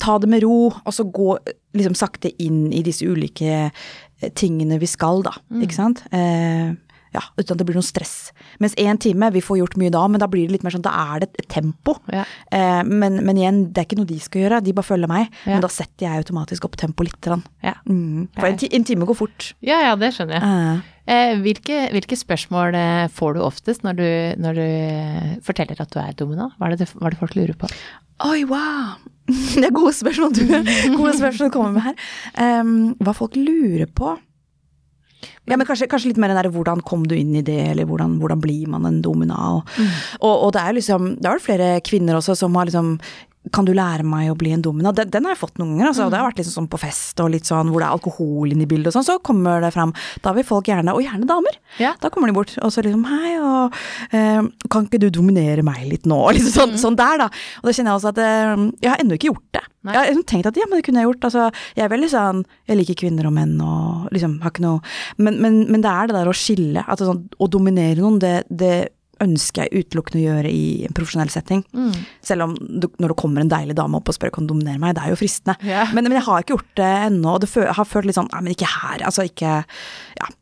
ta 0.00 0.16
det 0.18 0.30
med 0.30 0.42
ro, 0.44 0.70
og 0.70 0.94
så 0.94 1.06
gå 1.08 1.36
liksom 1.76 1.96
sakte 1.98 2.32
inn 2.42 2.66
i 2.74 2.82
disse 2.86 3.06
ulike 3.06 3.52
eh, 3.68 4.32
tingene 4.36 4.80
vi 4.82 4.88
skal, 4.90 5.22
da. 5.26 5.34
Mm. 5.52 5.62
Ikke 5.64 5.76
sant. 5.76 6.02
Eh, 6.14 6.74
ja, 7.16 7.22
uten 7.38 7.54
at 7.54 7.60
det 7.60 7.66
blir 7.68 7.78
noe 7.78 7.86
stress. 7.86 8.32
Mens 8.60 8.74
én 8.80 8.98
time, 9.00 9.30
vi 9.32 9.44
får 9.44 9.60
gjort 9.62 9.76
mye 9.80 9.92
da, 9.94 10.02
men 10.10 10.20
da 10.20 10.28
blir 10.30 10.48
det 10.48 10.56
litt 10.56 10.66
mer 10.66 10.74
sånn, 10.74 10.84
da 10.84 10.92
er 11.14 11.24
det 11.24 11.30
et 11.40 11.48
tempo. 11.52 11.96
Ja. 12.12 12.26
Eh, 12.52 12.82
men, 12.84 13.20
men, 13.24 13.40
igjen, 13.40 13.62
det 13.70 13.82
er 13.82 13.88
ikke 13.88 14.00
noe 14.00 14.10
de 14.10 14.18
skal 14.22 14.44
gjøre, 14.44 14.60
de 14.66 14.74
bare 14.76 14.90
følger 14.90 15.12
meg. 15.12 15.30
Ja. 15.44 15.54
Men 15.54 15.64
da 15.64 15.72
setter 15.72 16.08
jeg 16.08 16.24
automatisk 16.24 16.68
opp 16.68 16.76
tempoet 16.80 17.12
litt. 17.12 17.30
Ja. 17.64 17.76
Mm. 17.88 18.26
For 18.36 18.50
en, 18.50 18.60
en, 18.68 18.86
time 18.90 19.08
går 19.08 19.20
fort. 19.22 19.50
Ja, 19.64 19.80
ja, 19.86 19.96
det 20.00 20.12
skjønner 20.16 20.38
jeg. 20.38 20.52
Eh, 20.52 20.92
hvilke, 21.06 21.86
hvilke, 21.94 22.18
spørsmål 22.18 22.74
eh, 22.74 23.08
får 23.14 23.36
du 23.36 23.42
oftest 23.46 23.84
når 23.86 23.98
du, 23.98 24.08
når 24.42 24.58
du 24.58 24.64
eh, 24.64 25.34
forteller 25.46 25.78
at 25.78 25.92
du 25.92 26.00
er 26.02 26.16
domina? 26.18 26.50
Hva 26.58 26.70
er, 26.70 26.80
det, 26.80 26.88
hva 26.96 27.06
er 27.06 27.14
det 27.14 27.20
folk 27.20 27.36
lurer 27.38 27.54
på? 27.58 27.70
Oi, 28.26 28.42
wow! 28.50 28.96
Det 29.56 29.66
er 29.66 29.74
gode 29.74 29.92
spørsmål 29.94 30.34
du 30.34 30.44
gode 30.96 31.16
spørsmål 31.18 31.50
kommer 31.54 31.74
med 31.74 31.82
her. 31.88 31.96
Um, 32.38 32.94
hva 33.02 33.14
folk 33.16 33.34
lurer 33.38 33.88
på? 33.90 34.14
Ja, 35.46 35.56
men 35.56 35.66
kanskje, 35.66 35.88
kanskje, 35.90 36.10
litt 36.10 36.20
mer 36.20 36.30
den 36.30 36.38
derre 36.38 36.52
hvordan 36.54 36.82
kom 36.86 37.06
du 37.06 37.14
inn 37.16 37.34
i 37.38 37.44
det, 37.44 37.58
eller 37.72 37.86
hvordan, 37.88 38.18
hvordan 38.22 38.42
blir 38.42 38.70
man 38.70 38.86
en 38.88 39.00
domina? 39.02 39.38
Og, 39.56 39.70
mm. 39.78 39.94
og, 40.20 40.34
og, 40.34 40.50
det 40.54 40.62
er 40.62 40.76
liksom 40.76 41.08
Det 41.16 41.26
er 41.26 41.36
vel 41.36 41.44
flere 41.44 41.70
kvinner 41.86 42.18
også 42.18 42.36
som 42.38 42.54
har 42.58 42.68
liksom 42.68 42.96
kan 43.54 43.66
du 43.66 43.72
lære 43.76 44.04
meg 44.06 44.30
å 44.32 44.36
bli 44.38 44.52
en 44.54 44.62
domina? 44.64 44.92
Den, 44.96 45.10
den 45.12 45.26
har 45.26 45.34
jeg 45.36 45.40
fått 45.42 45.60
noen 45.60 45.74
ganger. 45.74 45.90
Altså. 45.90 46.06
Mm. 46.06 46.12
Det 46.12 46.18
har 46.18 46.26
vært 46.28 46.40
liksom 46.40 46.56
sånn 46.56 46.70
på 46.72 46.80
fest 46.82 47.22
og 47.22 47.30
litt 47.34 47.48
sånn 47.48 47.70
hvor 47.70 47.82
det 47.82 47.88
er 47.88 47.96
alkohol 47.96 48.52
inne 48.52 48.66
i 48.66 48.70
bildet 48.70 48.90
og 48.90 48.96
sånn, 48.96 49.06
så 49.06 49.18
kommer 49.24 49.62
det 49.64 49.72
fram. 49.74 49.94
Da 50.24 50.34
vil 50.36 50.46
folk 50.46 50.70
gjerne, 50.70 50.94
og 50.96 51.04
gjerne 51.04 51.28
damer, 51.28 51.60
ja. 51.82 51.94
da 52.02 52.10
kommer 52.12 52.30
de 52.30 52.36
bort 52.36 52.54
og 52.56 52.72
så 52.74 52.84
liksom 52.84 53.06
hei, 53.10 53.36
og 53.38 53.76
eh, 54.16 54.42
kan 54.72 54.88
ikke 54.88 55.00
du 55.02 55.08
dominere 55.14 55.64
meg 55.66 55.86
litt 55.90 56.08
nå? 56.08 56.18
Liksom 56.36 56.52
sånn, 56.52 56.74
mm. 56.74 56.80
sånn, 56.82 56.98
der, 56.98 57.22
da. 57.22 57.30
Og 57.62 57.68
da 57.68 57.72
kjenner 57.76 57.92
jeg 57.92 58.00
også 58.00 58.12
at 58.12 58.20
eh, 58.22 58.66
jeg 58.84 58.92
har 58.92 59.02
ennå 59.02 59.16
ikke 59.16 59.30
gjort 59.30 59.48
det. 59.56 59.64
Nei. 59.86 59.94
Jeg 59.94 60.00
har 60.00 60.08
liksom 60.10 60.26
tenkt 60.26 60.48
at 60.50 60.56
ja, 60.58 60.66
men 60.66 60.80
det 60.80 60.86
kunne 60.88 61.02
jeg 61.02 61.06
gjort. 61.06 61.26
Altså, 61.28 61.46
jeg 61.78 61.84
er 61.84 61.90
veldig 61.92 62.08
sånn 62.10 62.40
Jeg 62.66 62.78
liker 62.80 62.96
kvinner 62.98 63.28
og 63.28 63.34
menn 63.36 63.52
og 63.62 64.08
liksom 64.10 64.40
har 64.42 64.50
ikke 64.50 64.64
noe 64.64 64.80
Men, 65.22 65.36
men, 65.44 65.60
men 65.70 65.84
det 65.84 65.92
er 65.92 66.10
det 66.10 66.16
der 66.16 66.30
å 66.30 66.34
skille. 66.34 66.82
At 66.82 67.04
sånn, 67.06 67.22
å 67.38 67.46
dominere 67.52 68.02
noen, 68.02 68.18
det, 68.22 68.34
det 68.50 68.72
ønsker 69.24 69.66
jeg 69.66 69.86
utelukkende 69.86 70.22
å 70.22 70.26
gjøre 70.26 70.52
i 70.52 70.64
en 70.86 70.96
profesjonell 70.96 71.30
setting. 71.32 71.62
Mm. 71.76 71.92
Selv 72.24 72.46
om 72.48 72.56
du, 72.56 72.88
når 73.00 73.12
det 73.12 73.18
kommer 73.20 73.42
en 73.42 73.52
deilig 73.52 73.76
dame 73.78 74.00
opp 74.00 74.10
og 74.12 74.16
spør 74.16 74.34
kan 74.34 74.46
du 74.46 74.52
dominere 74.54 74.80
meg, 74.82 74.96
det 74.96 75.04
er 75.04 75.14
jo 75.14 75.20
fristende. 75.20 75.56
Yeah. 75.64 75.92
Men, 75.96 76.08
men, 76.08 76.18
jeg 76.18 76.26
har 76.28 76.42
ikke 76.42 76.56
gjort 76.56 76.74
det 76.80 76.90
ennå, 77.10 77.36
og 77.36 77.44
det 77.44 77.50
har 77.78 77.88
følt 77.88 78.10
litt 78.10 78.18
sånn 78.18 78.30
nei, 78.32 78.42
men 78.44 78.56
ikke 78.56 78.72
her. 78.72 79.06
Altså 79.08 79.28
ikke 79.28 79.60
Ja. 80.20 80.34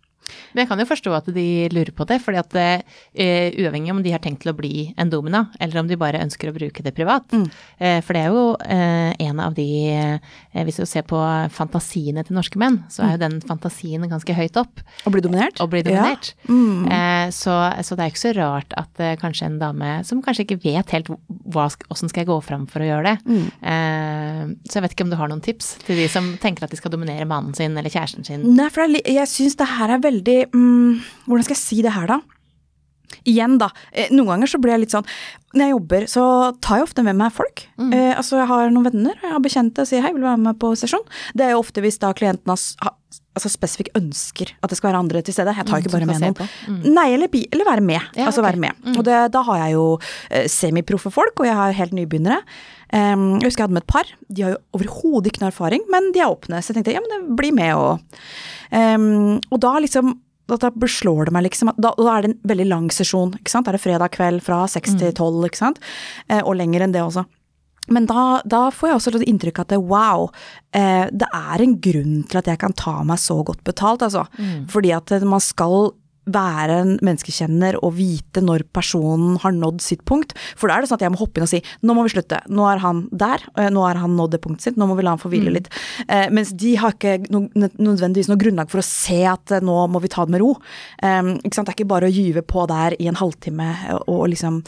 Men 0.54 0.62
jeg 0.62 0.70
kan 0.70 0.80
jo 0.80 0.86
forstå 0.88 1.14
at 1.16 1.28
de 1.34 1.46
lurer 1.74 1.90
på 1.94 2.06
det, 2.08 2.20
fordi 2.22 2.40
at 2.40 2.54
uh, 2.54 3.58
uavhengig 3.58 3.92
om 3.92 4.02
de 4.04 4.14
har 4.14 4.22
tenkt 4.22 4.44
til 4.44 4.52
å 4.52 4.56
bli 4.56 4.86
en 5.00 5.10
domina, 5.10 5.48
eller 5.62 5.82
om 5.82 5.90
de 5.90 5.98
bare 5.98 6.22
ønsker 6.22 6.50
å 6.50 6.54
bruke 6.54 6.84
det 6.84 6.94
privat. 6.96 7.26
Mm. 7.34 7.46
Uh, 7.82 7.98
for 8.06 8.14
det 8.14 8.22
er 8.22 8.34
jo 8.34 8.44
uh, 8.54 9.10
en 9.28 9.42
av 9.42 9.56
de 9.58 9.66
Hvis 10.54 10.78
du 10.78 10.84
ser 10.86 11.02
på 11.08 11.18
fantasiene 11.50 12.22
til 12.24 12.36
norske 12.36 12.58
menn, 12.60 12.76
så 12.92 13.02
er 13.04 13.14
jo 13.14 13.22
den 13.24 13.36
fantasien 13.44 14.04
ganske 14.10 14.36
høyt 14.36 14.56
opp. 14.60 14.82
Å 15.04 15.10
bli 15.10 15.22
dominert? 15.24 15.58
Å 15.58 15.66
bli 15.70 15.82
dominert. 15.82 16.30
Ja. 16.46 16.54
Mm. 16.54 17.32
Så, 17.34 17.54
så, 17.82 17.96
det 17.96 18.04
er 18.04 18.12
ikke 18.12 18.22
så 18.22 18.32
rart 18.36 18.74
at 18.78 19.02
kanskje 19.20 19.48
en 19.48 19.58
dame 19.58 19.96
som 20.06 20.22
kanskje 20.24 20.44
ikke 20.46 20.60
vet 20.62 20.94
helt 20.94 21.10
hva, 21.10 21.66
hvordan 21.66 22.12
skal 22.12 22.22
jeg 22.22 22.30
gå 22.30 22.38
fram 22.46 22.68
for 22.70 22.84
å 22.84 22.88
gjøre 22.88 23.14
det. 23.14 23.16
Mm. 23.26 24.54
Så 24.68 24.78
jeg 24.78 24.86
vet 24.86 24.94
ikke 24.94 25.08
om 25.08 25.12
du 25.14 25.18
har 25.18 25.32
noen 25.32 25.42
tips 25.44 25.74
til 25.88 25.98
de 25.98 26.06
som 26.12 26.30
tenker 26.42 26.66
at 26.66 26.74
de 26.74 26.78
skal 26.78 26.94
dominere 26.94 27.26
mannen 27.28 27.56
sin 27.58 27.74
eller 27.74 27.92
kjæresten 27.92 28.26
sin? 28.26 28.46
Nei, 28.54 28.70
for 28.74 28.86
jeg 28.94 29.30
syns 29.30 29.58
det 29.60 29.70
her 29.74 29.96
er 29.96 30.04
veldig 30.04 30.38
mm, 30.52 31.02
Hvordan 31.26 31.46
skal 31.46 31.56
jeg 31.56 31.62
si 31.62 31.82
det 31.84 31.94
her, 31.94 32.08
da? 32.10 32.20
Igjen, 33.28 33.58
da. 33.60 33.70
Eh, 33.92 34.10
noen 34.12 34.34
ganger 34.34 34.50
så 34.50 34.58
blir 34.60 34.74
jeg 34.74 34.84
litt 34.84 34.94
sånn 34.94 35.06
Når 35.54 35.62
jeg 35.62 35.74
jobber, 35.74 36.06
så 36.10 36.24
tar 36.64 36.80
jeg 36.80 36.88
ofte 36.88 37.04
med 37.06 37.18
meg 37.20 37.32
folk. 37.36 37.64
Mm. 37.78 37.92
Eh, 37.94 38.12
altså, 38.16 38.40
jeg 38.40 38.50
har 38.50 38.72
noen 38.74 38.88
venner, 38.88 39.16
jeg 39.22 39.32
har 39.36 39.44
bekjente 39.44 39.84
og 39.84 39.90
sier 39.90 40.04
hei, 40.04 40.12
vil 40.16 40.24
du 40.24 40.28
være 40.28 40.42
med 40.48 40.58
på 40.60 40.74
sesjon? 40.78 41.04
Det 41.36 41.46
er 41.46 41.54
jo 41.54 41.62
ofte 41.62 41.84
hvis 41.84 42.00
da 42.02 42.12
klienten 42.16 42.52
har 42.52 42.94
altså 43.34 43.50
spesifikt 43.50 43.96
ønsker 43.98 44.52
at 44.62 44.70
det 44.70 44.78
skal 44.78 44.92
være 44.92 45.00
andre 45.02 45.22
til 45.26 45.34
stede. 45.34 45.54
Jeg 45.56 45.66
tar 45.66 45.78
mm, 45.78 45.82
ikke 45.82 45.92
bare 45.94 46.08
med 46.08 46.22
noen. 46.22 46.50
Mm. 46.70 46.80
Nei, 46.94 47.06
eller, 47.16 47.30
eller, 47.42 47.66
være 47.66 47.84
med. 47.86 48.00
Ja, 48.14 48.28
altså 48.28 48.42
okay. 48.42 48.50
være 48.52 48.62
med. 48.62 48.82
Mm. 48.84 48.98
Og 48.98 49.06
det, 49.08 49.18
da 49.34 49.42
har 49.48 49.60
jeg 49.64 49.74
jo 49.74 49.86
eh, 50.30 50.46
semiproffe 50.50 51.10
folk, 51.14 51.42
og 51.42 51.48
jeg 51.48 51.58
har 51.58 51.78
helt 51.80 51.96
nybegynnere. 51.98 52.42
Um, 52.94 53.40
jeg 53.40 53.48
husker 53.48 53.64
jeg 53.64 53.66
hadde 53.66 53.78
med 53.78 53.82
et 53.82 53.90
par. 53.90 54.10
De 54.30 54.44
har 54.44 54.54
jo 54.54 54.60
overhodet 54.78 55.32
ikke 55.32 55.42
noe 55.42 55.50
erfaring, 55.50 55.86
men 55.90 56.12
de 56.14 56.22
er 56.22 56.30
åpne. 56.30 56.62
Så 56.62 56.70
jeg 56.70 56.78
tenkte 56.78 56.94
ja, 56.94 57.02
men 57.02 57.10
det 57.10 57.38
blir 57.40 57.54
med 57.56 57.74
og 57.74 57.98
um, 58.70 59.40
Og 59.50 59.58
da 59.62 59.72
liksom 59.82 60.14
da 60.50 60.70
beslår 60.70 61.28
det 61.28 61.34
meg 61.36 61.46
liksom 61.46 61.72
da, 61.76 61.94
da, 61.96 62.10
er 62.12 62.24
det 62.24 62.32
en 62.32 62.40
veldig 62.50 62.66
lang 62.68 62.90
sesjon. 62.92 63.32
ikke 63.38 63.52
sant? 63.52 63.66
Da 63.66 63.72
er 63.72 63.78
det 63.78 63.84
fredag 63.84 64.12
kveld 64.16 64.44
fra 64.44 64.64
seks 64.70 64.94
mm. 64.94 65.00
til 65.00 65.16
tolv, 65.16 65.46
ikke 65.48 65.62
sant. 65.62 65.80
Eh, 66.28 66.42
og 66.42 66.58
lenger 66.60 66.84
enn 66.84 66.94
det 66.94 67.04
også. 67.04 67.24
Men 67.92 68.06
da, 68.08 68.40
da, 68.48 68.66
får 68.72 68.88
jeg 68.88 68.98
også 68.98 69.12
litt 69.14 69.26
inntrykk 69.28 69.60
av 69.60 69.66
at 69.66 69.72
det, 69.74 69.80
wow, 69.90 70.28
eh, 70.76 71.04
det 71.12 71.28
er 71.36 71.64
en 71.64 71.74
grunn 71.84 72.22
til 72.30 72.40
at 72.40 72.48
jeg 72.48 72.60
kan 72.62 72.76
ta 72.76 72.96
meg 73.04 73.20
så 73.20 73.42
godt 73.44 73.60
betalt, 73.66 74.04
altså. 74.06 74.24
Mm. 74.38 74.64
Fordi 74.72 74.94
at 74.96 75.12
man 75.28 75.42
skal 75.44 75.92
være 76.24 76.78
en 76.82 76.92
menneskekjenner 77.04 77.78
og 77.84 77.96
vite 77.98 78.42
når 78.44 78.66
personen 78.74 79.38
har 79.42 79.54
nådd 79.56 79.82
sitt 79.84 80.04
punkt. 80.08 80.34
For 80.56 80.70
da 80.70 80.78
er 80.78 80.84
det 80.84 80.90
sånn 80.90 81.00
at 81.00 81.06
jeg 81.06 81.14
må 81.14 81.20
hoppe 81.20 81.40
inn 81.40 81.46
og 81.46 81.52
si 81.52 81.60
nå 81.84 81.96
må 81.96 82.06
vi 82.06 82.14
slutte, 82.14 82.40
nå 82.48 82.66
er 82.70 82.82
han 82.84 83.04
der, 83.12 83.44
eh, 83.58 83.70
nå 83.72 83.84
har 83.84 84.00
han 84.00 84.16
nådd 84.18 84.36
det 84.36 84.42
punktet 84.44 84.68
sitt, 84.68 84.80
nå 84.80 84.88
må 84.88 84.96
vi 84.98 85.04
la 85.06 85.14
han 85.16 85.22
få 85.22 85.32
hvile 85.32 85.52
mm. 85.52 85.56
litt. 85.58 85.70
Eh, 86.08 86.26
mens 86.34 86.54
de 86.56 86.74
har 86.80 86.96
ikke 86.96 87.30
no, 87.34 87.44
nødvendigvis 87.54 88.30
noe 88.30 88.40
grunnlag 88.40 88.72
for 88.72 88.82
å 88.82 88.86
se 88.86 89.20
at 89.28 89.54
eh, 89.54 89.64
nå 89.64 89.76
må 89.92 90.02
vi 90.04 90.12
ta 90.12 90.26
det 90.26 90.36
med 90.36 90.44
ro. 90.44 90.54
Eh? 91.02 91.32
Det 91.44 91.52
er 91.52 91.74
ikke 91.74 91.90
bare 91.90 92.08
å 92.08 92.14
gyve 92.14 92.44
på 92.46 92.64
der 92.70 92.96
i 93.00 93.08
en 93.10 93.18
halvtime 93.20 93.70
og, 93.98 94.08
og 94.10 94.24
liksom 94.32 94.62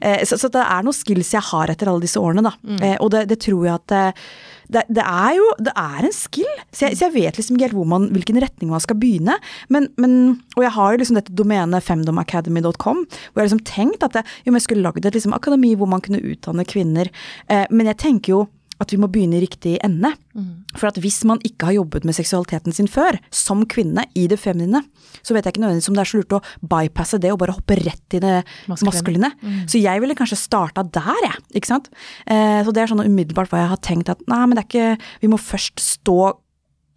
eh, 0.00 0.22
så, 0.26 0.38
så, 0.38 0.50
det 0.52 0.62
er 0.62 0.86
noen 0.86 0.96
skills 0.96 1.34
jeg 1.34 1.46
har 1.50 1.72
etter 1.72 1.90
alle 1.90 2.04
disse 2.04 2.20
årene, 2.20 2.44
da. 2.46 2.54
Mm. 2.62 2.80
Eh, 2.80 2.96
og 3.00 3.12
det, 3.14 3.26
det, 3.30 3.40
tror 3.44 3.66
jeg 3.66 3.76
at 3.76 3.96
eh, 3.96 4.26
det, 4.72 4.84
det, 4.88 5.04
er 5.04 5.34
jo 5.38 5.48
det 5.58 5.74
er 5.78 6.06
en 6.06 6.14
skill. 6.14 6.50
Så 6.70 6.86
jeg, 6.86 6.98
så 6.98 7.08
jeg 7.08 7.16
vet 7.16 7.40
liksom 7.40 7.58
ikke 7.58 7.70
helt 7.70 7.90
man, 7.90 8.08
hvilken 8.14 8.40
retning 8.42 8.70
man 8.72 8.82
skal 8.84 8.98
begynne. 9.00 9.36
Men, 9.72 9.88
men, 10.00 10.14
og 10.56 10.64
jeg 10.66 10.74
har 10.76 10.92
jo 10.92 11.02
liksom 11.02 11.18
dette 11.18 11.34
domenet 11.36 11.86
femdomacademy.com, 11.86 13.02
hvor 13.04 13.40
jeg 13.40 13.42
har 13.42 13.50
liksom 13.50 13.66
tenkt 13.68 14.06
at 14.06 14.20
jeg, 14.20 14.30
jo, 14.46 14.54
jeg 14.54 14.66
skulle 14.66 14.86
lagd 14.86 15.04
et 15.04 15.18
liksom 15.18 15.36
akademi 15.36 15.74
hvor 15.78 15.90
man 15.90 16.04
kunne 16.04 16.22
utdanne 16.22 16.66
kvinner. 16.68 17.10
Eh, 17.50 17.66
men 17.70 17.90
jeg 17.90 18.00
tenker 18.02 18.36
jo 18.36 18.46
at 18.80 18.92
vi 18.92 18.98
må 19.00 19.08
begynne 19.12 19.38
i 19.38 19.42
riktig 19.44 19.76
ende. 19.84 20.12
Mm. 20.34 20.64
For 20.78 20.88
at 20.90 20.98
hvis 21.02 21.20
man 21.28 21.40
ikke 21.46 21.68
har 21.68 21.76
jobbet 21.76 22.06
med 22.08 22.16
seksualiteten 22.16 22.74
sin 22.76 22.88
før, 22.90 23.18
som 23.34 23.66
kvinne, 23.68 24.06
i 24.16 24.26
det 24.30 24.40
feminine, 24.40 24.82
så 25.20 25.34
vet 25.36 25.44
jeg 25.44 25.54
ikke 25.54 25.64
nødvendigvis 25.64 25.90
om 25.92 25.98
det 25.98 26.02
er 26.02 26.10
så 26.10 26.20
lurt 26.20 26.36
å 26.38 26.42
bypasse 26.72 27.20
det 27.22 27.32
og 27.34 27.40
bare 27.42 27.54
hoppe 27.56 27.76
rett 27.80 28.16
i 28.16 28.22
det 28.22 28.36
maskuline. 28.70 29.32
Mm. 29.40 29.62
Så 29.70 29.82
jeg 29.82 30.02
ville 30.02 30.16
kanskje 30.18 30.40
starta 30.40 30.84
der, 30.86 31.24
jeg. 31.26 31.42
Ikke 31.60 31.72
sant. 31.72 31.90
Eh, 32.26 32.60
så 32.64 32.74
det 32.74 32.84
er 32.84 32.92
sånn 32.92 33.04
umiddelbart 33.04 33.52
hva 33.52 33.64
jeg 33.64 33.72
har 33.74 33.82
tenkt 33.84 34.12
at 34.12 34.22
nei, 34.30 34.44
men 34.46 34.56
det 34.56 34.64
er 34.64 34.70
ikke 34.70 34.88
Vi 35.20 35.28
må 35.30 35.36
først 35.40 35.80
stå 35.82 36.32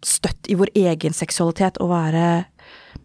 støtt 0.04 0.50
i 0.52 0.56
vår 0.58 0.72
egen 0.76 1.16
seksualitet 1.16 1.80
og 1.82 1.92
være 1.92 2.24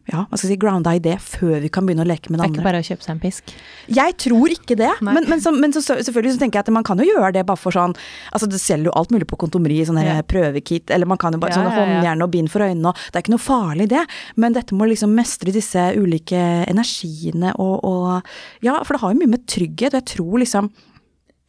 ja, 0.09 0.23
hva 0.25 0.37
skal 0.37 0.47
jeg 0.47 0.55
si, 0.55 0.59
grounda 0.61 0.93
i 0.97 1.01
det 1.03 1.15
før 1.21 1.59
vi 1.61 1.69
kan 1.73 1.85
begynne 1.85 2.01
å 2.05 2.09
leke 2.09 2.31
med 2.31 2.39
det 2.39 2.47
andre. 2.47 2.55
Det 2.55 2.59
er 2.59 2.63
ikke 2.63 2.67
bare 2.67 2.81
å 2.81 2.87
kjøpe 2.87 3.05
seg 3.05 3.13
en 3.13 3.21
pisk? 3.21 3.53
Jeg 3.99 4.15
tror 4.23 4.53
ikke 4.55 4.77
det. 4.79 4.89
Men, 5.05 5.27
men, 5.29 5.43
så, 5.43 5.53
men 5.53 5.75
så, 5.75 5.83
selvfølgelig 5.85 6.35
så 6.35 6.41
tenker 6.41 6.59
jeg 6.59 6.67
at 6.67 6.73
man 6.73 6.87
kan 6.87 7.01
jo 7.01 7.07
gjøre 7.07 7.31
det 7.37 7.45
bare 7.47 7.59
for 7.59 7.75
sånn 7.75 7.93
Altså 8.33 8.49
det 8.49 8.59
selger 8.61 8.89
jo 8.89 8.95
alt 8.97 9.13
mulig 9.13 9.27
på 9.29 9.37
kontomeri, 9.39 9.79
sånne 9.87 10.03
ja. 10.05 10.17
prøvekit, 10.25 10.89
eller 10.93 11.09
man 11.09 11.19
kan 11.21 11.35
jo 11.35 11.41
bare 11.41 11.53
ja, 11.53 11.59
sånne 11.59 11.73
ja, 11.73 11.85
håndjern 11.85 12.25
og 12.25 12.33
bind 12.33 12.51
for 12.51 12.65
øynene 12.65 12.91
og 12.91 12.99
Det 12.99 13.19
er 13.19 13.25
ikke 13.25 13.35
noe 13.35 13.43
farlig 13.43 13.89
det, 13.93 14.03
men 14.41 14.57
dette 14.57 14.77
må 14.77 14.89
liksom 14.89 15.13
mestre 15.17 15.53
disse 15.55 15.85
ulike 15.99 16.39
energiene 16.69 17.53
og, 17.57 17.75
og 17.85 18.65
Ja, 18.65 18.79
for 18.83 18.95
det 18.95 19.03
har 19.03 19.13
jo 19.13 19.21
mye 19.21 19.35
med 19.37 19.45
trygghet, 19.49 19.93
og 19.93 20.01
jeg 20.01 20.09
tror 20.15 20.39
liksom 20.41 20.71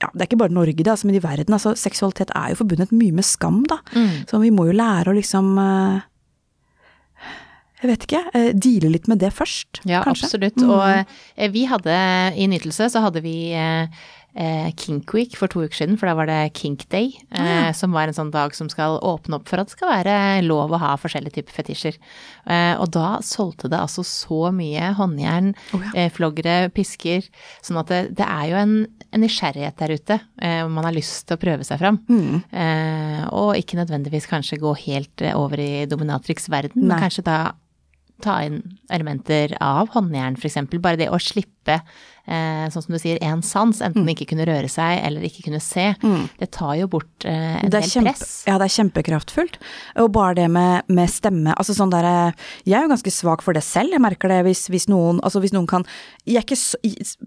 ja, 0.01 0.09
det 0.14 0.23
er 0.23 0.29
ikke 0.31 0.40
bare 0.40 0.57
Norge, 0.57 0.85
altså, 0.88 1.05
men 1.09 1.18
i 1.18 1.20
verden. 1.20 1.53
Altså, 1.53 1.75
seksualitet 1.77 2.31
er 2.33 2.53
jo 2.53 2.62
forbundet 2.62 2.92
mye 2.96 3.12
med 3.18 3.27
skam, 3.27 3.59
da. 3.68 3.83
Mm. 3.92 4.23
Så 4.31 4.40
vi 4.40 4.53
må 4.55 4.64
jo 4.70 4.77
lære 4.77 5.12
å 5.12 5.16
liksom 5.16 5.51
eh, 5.61 6.07
Jeg 7.81 7.88
vet 7.95 8.07
ikke. 8.07 8.23
eh, 8.37 8.53
deale 8.53 8.90
litt 8.93 9.09
med 9.09 9.21
det 9.23 9.33
først, 9.33 9.81
Ja, 9.88 10.03
kanskje. 10.05 10.29
absolutt. 10.29 10.57
Mm. 10.61 10.71
Og 10.71 11.07
eh, 11.37 11.51
vi 11.53 11.66
hadde 11.71 11.99
i 12.37 12.47
Nytelse 12.51 12.90
så 12.93 13.01
hadde 13.01 13.23
vi 13.25 13.53
eh, 13.57 13.87
Kink 14.77 15.11
Week 15.16 15.33
for 15.35 15.49
to 15.51 15.62
uker 15.64 15.75
siden, 15.75 15.97
for 15.99 16.07
da 16.07 16.12
var 16.14 16.29
det 16.29 16.53
Kink 16.55 16.85
Day, 16.93 17.14
eh, 17.33 17.73
som 17.73 17.90
var 17.97 18.07
en 18.07 18.14
sånn 18.14 18.31
dag 18.31 18.53
som 18.55 18.69
skal 18.71 18.99
åpne 19.03 19.40
opp 19.40 19.49
for 19.49 19.59
at 19.59 19.66
det 19.71 19.75
skal 19.75 19.90
være 19.90 20.43
lov 20.45 20.71
å 20.77 20.79
ha 20.79 20.93
forskjellige 21.01 21.38
typer 21.40 21.57
fetisjer. 21.57 21.97
Og 22.79 22.90
da 22.95 23.19
solgte 23.27 23.71
det 23.73 23.81
altså 23.81 24.05
så 24.07 24.53
mye 24.55 24.93
håndjern, 24.99 25.51
oh, 25.75 25.83
ja. 25.95 26.07
floggere, 26.14 26.69
pisker, 26.71 27.27
sånn 27.64 27.81
at 27.81 27.90
det, 27.90 28.01
det 28.21 28.27
er 28.29 28.45
jo 28.53 28.61
en, 28.61 28.77
en 29.11 29.25
nysgjerrighet 29.25 29.81
der 29.83 29.97
ute, 29.97 30.21
man 30.71 30.87
har 30.87 30.95
lyst 30.95 31.27
til 31.27 31.37
å 31.37 31.43
prøve 31.43 31.66
seg 31.66 31.81
fram. 31.83 31.99
Mm. 32.07 32.45
Og 33.35 33.57
ikke 33.59 33.81
nødvendigvis 33.81 34.29
kanskje 34.31 34.61
gå 34.62 34.77
helt 34.87 35.27
over 35.35 35.59
i 35.59 35.87
dominatrix 35.90 36.47
verden, 36.53 36.87
men 36.87 37.03
kanskje 37.03 37.27
da 37.27 37.40
ta 38.23 38.39
inn 38.47 38.61
elementer 38.93 39.57
av 39.63 39.91
håndjern, 39.97 40.37
f.eks. 40.39 40.59
Bare 40.81 40.99
det 41.01 41.09
å 41.13 41.19
slippe, 41.21 41.81
eh, 42.27 42.67
sånn 42.73 42.85
som 42.85 42.95
du 42.95 42.99
sier, 43.03 43.19
én 43.25 43.43
sans, 43.47 43.81
enten 43.85 44.09
ikke 44.13 44.29
kunne 44.33 44.47
røre 44.49 44.71
seg 44.71 45.01
eller 45.07 45.25
ikke 45.27 45.45
kunne 45.49 45.61
se, 45.65 45.91
det 46.41 46.51
tar 46.57 46.75
jo 46.81 46.89
bort 46.93 47.27
eh, 47.29 47.59
en 47.61 47.73
del 47.73 47.87
kjempe, 47.87 48.15
press. 48.17 48.35
ja, 48.49 48.57
det 48.61 48.69
er 48.69 48.77
kjempekraftfullt. 48.79 49.61
Og 50.05 50.11
bare 50.17 50.39
det 50.41 50.49
med, 50.53 50.89
med 50.89 51.11
stemme 51.13 51.55
altså 51.57 51.77
sånn 51.77 51.93
der, 51.93 52.09
Jeg 52.65 52.79
er 52.79 52.87
jo 52.87 52.95
ganske 52.95 53.13
svak 53.15 53.43
for 53.45 53.57
det 53.57 53.65
selv. 53.67 53.93
Jeg 53.97 54.03
merker 54.05 54.31
det 54.33 54.43
hvis, 54.49 54.67
hvis 54.73 54.89
noen 54.91 55.21
altså 55.27 55.43
hvis 55.43 55.53
noen 55.57 55.69
kan 55.71 55.87
Jeg 56.29 56.41
er 56.41 56.47
ikke 56.47 56.59
så, 56.59 56.79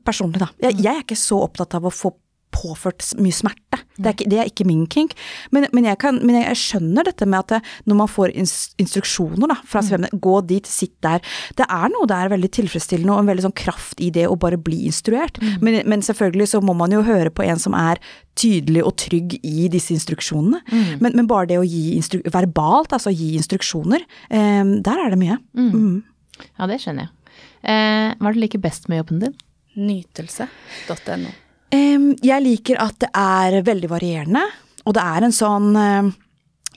Personlig, 0.05 0.39
da. 0.41 0.49
Jeg, 0.63 0.79
jeg 0.81 0.93
er 0.93 1.03
ikke 1.03 1.19
så 1.19 1.41
opptatt 1.43 1.75
av 1.77 1.85
å 1.85 1.93
få 1.93 2.13
påført 2.63 3.05
mye 3.19 3.35
smerte. 3.35 3.79
Det 3.93 4.09
er 4.09 4.15
ikke, 4.15 4.27
det 4.31 4.39
er 4.41 4.49
ikke 4.49 4.65
min 4.65 4.85
kink. 4.89 5.13
Men, 5.53 5.67
men, 5.75 5.85
jeg, 5.85 5.99
kan, 6.01 6.17
men 6.25 6.39
jeg 6.39 6.57
skjønner 6.57 7.05
dette 7.05 7.27
med 7.29 7.43
at 7.43 7.51
det, 7.51 7.59
når 7.89 7.99
man 7.99 8.09
får 8.09 8.33
instruksjoner 8.33 9.51
da, 9.51 9.57
fra 9.69 9.83
svømmende, 9.85 10.21
gå 10.23 10.39
dit, 10.49 10.69
sitt 10.69 10.95
der. 11.05 11.21
Det 11.59 11.67
er 11.67 11.93
noe 11.93 12.09
der 12.09 12.31
veldig 12.33 12.49
tilfredsstillende 12.57 13.13
og 13.13 13.23
en 13.23 13.29
veldig 13.29 13.45
sånn 13.47 13.57
kraft 13.59 14.01
i 14.03 14.09
det 14.13 14.25
å 14.29 14.37
bare 14.39 14.57
bli 14.61 14.85
instruert. 14.89 15.37
Men, 15.61 15.81
men 15.89 16.05
selvfølgelig 16.05 16.49
så 16.55 16.63
må 16.65 16.75
man 16.77 16.95
jo 16.95 17.03
høre 17.05 17.33
på 17.33 17.45
en 17.45 17.61
som 17.61 17.77
er 17.77 18.01
tydelig 18.39 18.81
og 18.87 18.95
trygg 19.03 19.37
i 19.45 19.67
disse 19.73 19.93
instruksjonene. 19.93 20.63
Men, 21.03 21.13
men 21.13 21.29
bare 21.29 21.51
det 21.51 21.59
å 21.61 21.67
gi 21.67 21.93
instru 21.97 22.23
verbalt, 22.33 22.95
altså 22.95 23.13
gi 23.13 23.33
instruksjoner, 23.37 24.07
eh, 24.33 24.63
der 24.85 25.05
er 25.05 25.13
det 25.13 25.21
mye. 25.21 25.37
Mm. 25.53 26.01
Ja, 26.57 26.69
det 26.69 26.81
skjønner 26.81 27.07
jeg. 27.07 27.15
Eh, 27.63 28.09
hva 28.17 28.27
er 28.27 28.33
det 28.33 28.39
du 28.39 28.43
liker 28.43 28.63
best 28.63 28.89
med 28.91 29.03
jobben 29.03 29.21
din? 29.23 29.39
Nytelse.no. 29.79 31.31
Jeg 31.73 32.43
liker 32.45 32.77
at 32.83 32.99
det 33.01 33.09
er 33.17 33.63
veldig 33.65 33.89
varierende, 33.89 34.43
og 34.85 34.93
det 34.93 35.03
er 35.03 35.25
en 35.25 35.33
sånn 35.33 35.71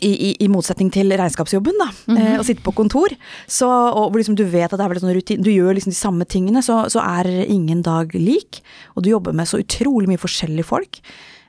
i, 0.01 0.11
i, 0.11 0.31
I 0.45 0.49
motsetning 0.53 0.91
til 0.93 1.13
regnskapsjobben, 1.17 1.79
da. 1.81 1.89
eh, 2.17 2.35
å 2.41 2.45
sitte 2.47 2.65
på 2.65 2.75
kontor. 2.77 3.13
Så, 3.49 3.69
og 3.69 4.11
hvor 4.11 4.21
liksom 4.21 4.37
du 4.39 4.45
vet 4.45 4.69
at 4.69 4.77
det 4.77 4.85
er 4.85 4.93
veldig 4.93 5.05
sånn 5.05 5.15
rutin, 5.17 5.45
du 5.45 5.53
gjør 5.53 5.77
liksom 5.77 5.95
de 5.95 5.99
samme 5.99 6.27
tingene, 6.29 6.63
så, 6.65 6.83
så 6.93 7.03
er 7.05 7.31
ingen 7.47 7.83
dag 7.87 8.13
lik. 8.19 8.61
Og 8.95 9.07
du 9.07 9.13
jobber 9.13 9.37
med 9.37 9.49
så 9.49 9.61
utrolig 9.63 10.11
mye 10.11 10.21
forskjellige 10.21 10.69
folk. 10.69 11.01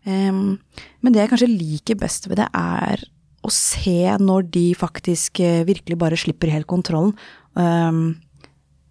Um, 0.07 0.59
men 1.03 1.13
det 1.13 1.25
jeg 1.25 1.33
kanskje 1.33 1.51
liker 1.51 1.99
best 1.99 2.29
ved 2.29 2.39
det, 2.39 2.47
er 2.55 3.03
å 3.45 3.51
se 3.53 3.99
når 4.19 4.47
de 4.55 4.69
faktisk 4.75 5.41
eh, 5.43 5.65
virkelig 5.67 5.99
bare 5.99 6.19
slipper 6.19 6.51
helt 6.51 6.69
kontrollen. 6.69 7.13
Um, 7.57 8.17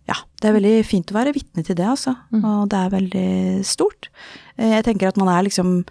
ja, 0.09 0.15
det 0.41 0.49
er 0.49 0.55
veldig 0.61 0.75
fint 0.87 1.11
å 1.11 1.17
være 1.17 1.33
vitne 1.35 1.65
til 1.67 1.75
det, 1.79 1.87
altså. 1.87 2.13
Og 2.45 2.69
det 2.71 2.79
er 2.79 2.91
veldig 2.93 3.65
stort. 3.67 4.09
Eh, 4.59 4.71
Jeg 4.77 4.85
tenker 4.85 5.09
at 5.09 5.17
man 5.19 5.29
er 5.29 5.43
liksom 5.49 5.85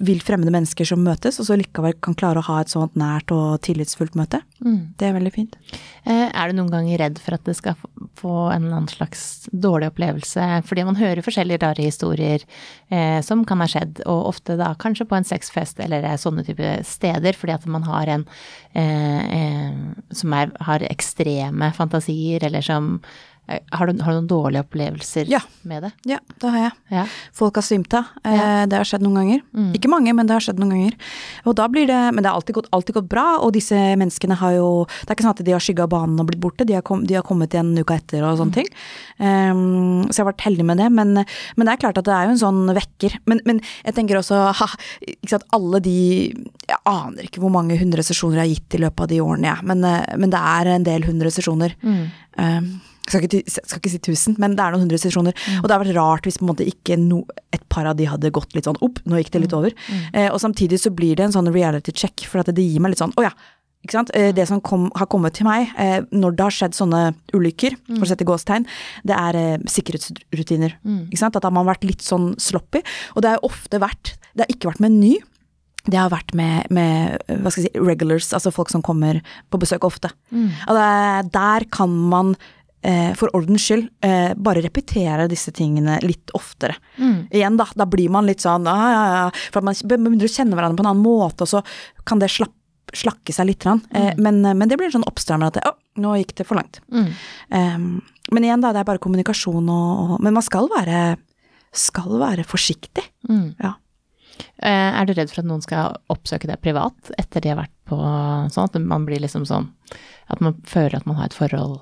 vilt 0.00 0.24
fremmede 0.26 0.52
mennesker 0.54 0.88
som 0.88 1.02
møtes, 1.04 1.38
og 1.40 1.48
så 1.48 1.56
likevel 1.58 1.94
kan 2.04 2.16
klare 2.18 2.40
å 2.40 2.46
ha 2.48 2.60
et 2.62 2.72
sånt 2.72 2.96
nært 2.98 3.32
og 3.34 3.60
tillitsfullt 3.66 4.16
møte. 4.18 4.40
Det 4.96 5.08
er 5.08 5.16
veldig 5.16 5.32
fint. 5.34 5.56
Eh, 6.08 6.30
er 6.30 6.48
du 6.48 6.56
noen 6.56 6.72
ganger 6.72 7.00
redd 7.02 7.20
for 7.22 7.36
at 7.36 7.44
det 7.48 7.56
skal 7.58 7.76
få 8.16 8.34
en 8.54 8.70
annen 8.70 8.88
slags 8.88 9.46
dårlig 9.52 9.90
opplevelse? 9.92 10.46
Fordi 10.68 10.86
man 10.88 10.98
hører 11.00 11.24
forskjellige 11.26 11.62
rare 11.64 11.88
historier 11.88 12.44
eh, 12.88 13.20
som 13.26 13.44
kan 13.48 13.60
ha 13.60 13.68
skjedd, 13.70 14.02
og 14.08 14.32
ofte 14.32 14.56
da 14.60 14.72
kanskje 14.80 15.08
på 15.10 15.18
en 15.18 15.28
sexfest 15.28 15.80
eller 15.84 16.06
eh, 16.08 16.18
sånne 16.20 16.46
type 16.46 16.72
steder, 16.88 17.36
fordi 17.36 17.56
at 17.58 17.68
man 17.70 17.86
har 17.88 18.12
en 18.16 18.26
eh, 18.72 19.22
eh, 19.40 19.80
som 20.16 20.36
er, 20.36 20.52
har 20.68 20.88
ekstreme 20.88 21.72
fantasier, 21.76 22.44
eller 22.48 22.64
som 22.64 22.96
har, 23.46 23.86
du, 23.86 24.00
har 24.02 24.12
du 24.12 24.18
noen 24.18 24.26
dårlige 24.30 24.64
opplevelser 24.64 25.28
Ja. 25.30 25.38
med 25.62 25.82
det? 25.86 25.90
Ja, 26.10 26.18
det 26.42 26.50
har 26.50 26.58
jeg. 26.64 26.72
Ja. 26.90 27.04
Folk 27.32 27.54
har 27.60 27.62
svimt 27.66 27.94
av. 27.94 28.08
Eh, 28.26 28.66
Det 28.66 28.76
har 28.76 28.84
skjedd 28.88 29.04
noen 29.06 29.14
ganger. 29.20 29.42
Ikke 29.76 29.90
mange, 29.92 30.12
men 30.14 30.26
det 30.26 30.34
har 30.34 30.42
skjedd 30.42 30.58
noen 30.58 30.72
ganger. 30.74 30.96
Og 31.46 31.54
da 31.56 31.68
blir 31.70 31.86
det, 31.86 32.00
men 32.14 32.22
det 32.24 32.30
har 32.30 32.34
alltid 32.40 32.56
gått, 32.58 32.68
alltid 32.74 32.94
gått 32.98 33.08
bra, 33.08 33.26
og 33.38 33.52
disse 33.54 33.74
menneskene 33.96 34.34
har 34.40 34.56
jo 34.58 34.86
Det 34.86 35.10
er 35.10 35.14
ikke 35.14 35.26
sånn 35.28 35.36
at 35.38 35.44
de 35.46 35.52
har 35.54 35.62
skygga 35.62 35.86
banen 35.88 36.18
og 36.20 36.26
blitt 36.26 36.40
borte, 36.42 36.66
de 36.66 36.74
har, 36.74 36.82
kom, 36.82 37.04
de 37.06 37.14
har 37.14 37.22
kommet 37.22 37.54
igjen 37.54 37.70
uka 37.78 37.94
etter 38.00 38.24
og 38.26 38.38
sånne 38.40 38.52
ting. 38.58 38.66
Um, 39.20 40.02
så 40.10 40.18
jeg 40.20 40.24
har 40.24 40.32
vært 40.32 40.44
heldig 40.46 40.64
med 40.68 40.78
det, 40.82 40.88
men, 40.92 41.14
men 41.56 41.66
det 41.66 41.72
er 41.74 41.80
klart 41.86 41.98
at 42.00 42.04
det 42.08 42.14
er 42.14 42.26
jo 42.28 42.34
en 42.34 42.42
sånn 42.42 42.74
vekker. 42.76 43.16
Men, 43.30 43.40
men 43.48 43.60
jeg 43.84 43.94
tenker 43.96 44.18
også, 44.20 44.40
ha, 44.60 44.68
ikke 45.06 45.32
sant, 45.36 45.46
alle 45.56 45.80
de 45.84 45.96
Jeg 46.66 46.80
aner 46.90 47.28
ikke 47.28 47.40
hvor 47.44 47.52
mange 47.54 47.78
hundre 47.78 48.02
sesjoner 48.02 48.40
jeg 48.40 48.44
har 48.44 48.54
gitt 48.56 48.74
i 48.78 48.82
løpet 48.82 49.06
av 49.06 49.08
de 49.12 49.20
årene, 49.22 49.48
jeg, 49.54 49.66
men, 49.70 49.84
eh, 49.86 50.16
men 50.18 50.30
det 50.34 50.42
er 50.42 50.72
en 50.74 50.86
del 50.86 51.06
hundre 51.06 51.30
sesjoner. 51.30 51.76
Um, 51.86 52.10
jeg 52.36 52.85
skal 53.06 53.26
ikke, 53.26 53.42
skal 53.54 53.80
ikke 53.80 53.92
si 53.94 54.00
tusen, 54.10 54.36
men 54.42 54.56
det 54.58 54.64
er 54.64 54.74
noen 54.74 54.86
hundre 54.86 55.00
sesjoner. 55.00 55.36
Og 55.60 55.66
det 55.68 55.74
har 55.76 55.82
vært 55.84 55.96
rart 55.98 56.28
hvis 56.28 56.38
på 56.40 56.46
en 56.46 56.52
måte 56.52 56.66
ikke 56.68 56.98
no, 57.00 57.24
et 57.54 57.62
par 57.72 57.86
av 57.90 57.96
de 57.98 58.08
hadde 58.10 58.32
gått 58.34 58.56
litt 58.56 58.68
sånn 58.68 58.80
opp, 58.84 59.00
nå 59.06 59.20
gikk 59.22 59.32
det 59.36 59.44
litt 59.46 59.56
over. 59.56 59.74
Eh, 60.12 60.28
og 60.30 60.40
samtidig 60.42 60.80
så 60.82 60.90
blir 60.94 61.16
det 61.18 61.28
en 61.28 61.36
sånn 61.36 61.52
reality 61.54 61.94
check, 61.94 62.26
for 62.30 62.42
at 62.42 62.50
det 62.54 62.64
gir 62.64 62.82
meg 62.82 62.94
litt 62.94 63.02
sånn, 63.04 63.14
å 63.16 63.26
ja. 63.28 63.34
Ikke 63.86 64.00
sant? 64.00 64.10
Eh, 64.18 64.32
Det 64.34 64.42
som 64.48 64.58
kom, 64.60 64.88
har 64.98 65.06
kommet 65.06 65.36
til 65.38 65.46
meg 65.46 65.68
eh, 65.78 66.00
når 66.10 66.34
det 66.34 66.42
har 66.42 66.54
skjedd 66.56 66.74
sånne 66.74 67.02
ulykker, 67.36 67.76
for 67.92 68.02
å 68.02 68.08
sette 68.10 68.26
gåstegn, 68.26 68.66
det 69.06 69.14
er 69.14 69.38
eh, 69.38 69.58
sikkerhetsrutiner. 69.70 70.74
Ikke 71.12 71.20
sant? 71.20 71.36
At 71.38 71.44
da 71.44 71.52
har 71.52 71.54
man 71.54 71.68
vært 71.68 71.86
litt 71.86 72.02
sånn 72.02 72.32
sloppy. 72.42 72.82
Og 73.14 73.22
det 73.22 73.30
har 73.30 73.38
jo 73.38 73.46
ofte 73.52 73.78
vært 73.78 74.16
Det 74.34 74.42
har 74.42 74.50
ikke 74.50 74.72
vært 74.72 74.82
med 74.82 74.96
ny. 74.98 75.14
Det 75.86 76.00
har 76.00 76.10
vært 76.10 76.34
med, 76.34 76.66
med 76.74 77.14
hva 77.30 77.50
skal 77.52 77.62
jeg 77.62 77.70
si, 77.70 77.78
regulars, 77.78 78.32
altså 78.34 78.50
folk 78.50 78.72
som 78.72 78.82
kommer 78.82 79.20
på 79.54 79.60
besøk 79.62 79.84
ofte. 79.86 80.10
Og 80.66 80.74
det, 80.74 81.30
der 81.32 81.64
kan 81.70 81.92
man 82.10 82.34
for 83.18 83.32
ordens 83.36 83.64
skyld 83.66 83.88
eh, 84.06 84.34
bare 84.36 84.62
repetere 84.64 85.28
disse 85.30 85.52
tingene 85.54 85.98
litt 86.04 86.30
oftere. 86.36 86.76
Igjen, 87.34 87.56
da. 87.58 87.66
Da 87.74 87.86
blir 87.90 88.12
man 88.12 88.28
litt 88.28 88.44
sånn 88.44 88.68
ah, 88.70 88.84
ja, 88.92 89.06
ja, 89.14 89.24
For 89.50 89.60
at 89.60 89.66
man 89.68 89.80
begynner 90.06 90.28
å 90.28 90.36
kjenne 90.36 90.58
hverandre 90.58 90.78
på 90.78 90.86
en 90.86 90.92
annen 90.92 91.04
måte, 91.04 91.46
og 91.46 91.50
så 91.50 91.64
kan 92.06 92.22
det 92.22 92.32
slappe 92.34 92.54
slakke 92.94 93.34
seg 93.34 93.48
litt. 93.48 93.64
Eh, 93.66 94.12
men, 94.16 94.40
men 94.42 94.68
det 94.70 94.78
blir 94.78 94.92
sånn 94.94 95.06
oppstrammer 95.08 95.50
at 95.50 95.58
det, 95.58 95.64
å, 95.68 95.74
nå 96.02 96.14
gikk 96.20 96.36
det 96.38 96.46
for 96.48 96.58
langt. 96.58 96.78
Um, 97.50 97.98
men 98.32 98.46
igjen, 98.46 98.62
da. 98.62 98.70
Det 98.72 98.82
er 98.82 98.88
bare 98.88 99.02
kommunikasjon 99.02 99.66
og, 99.72 100.14
og 100.14 100.22
Men 100.24 100.36
man 100.36 100.44
skal 100.46 100.70
være, 100.70 101.16
skal 101.76 102.14
være 102.22 102.46
forsiktig. 102.46 103.04
Ja. 103.62 103.74
Eh, 104.58 105.00
er 105.00 105.06
du 105.06 105.14
redd 105.16 105.32
for 105.32 105.42
at 105.42 105.48
noen 105.48 105.64
skal 105.64 105.98
oppsøke 106.12 106.48
deg 106.48 106.60
privat 106.64 107.12
etter 107.20 107.42
de 107.42 107.52
har 107.52 107.60
vært 107.60 107.74
på 107.88 107.98
sånn, 108.52 108.68
at 108.68 108.78
man 108.82 109.06
blir 109.08 109.22
liksom 109.22 109.46
sånn 109.48 109.70
At 110.32 110.42
man 110.44 110.58
føler 110.66 110.98
at 110.98 111.06
man 111.08 111.16
har 111.20 111.30
et 111.30 111.36
forhold 111.36 111.78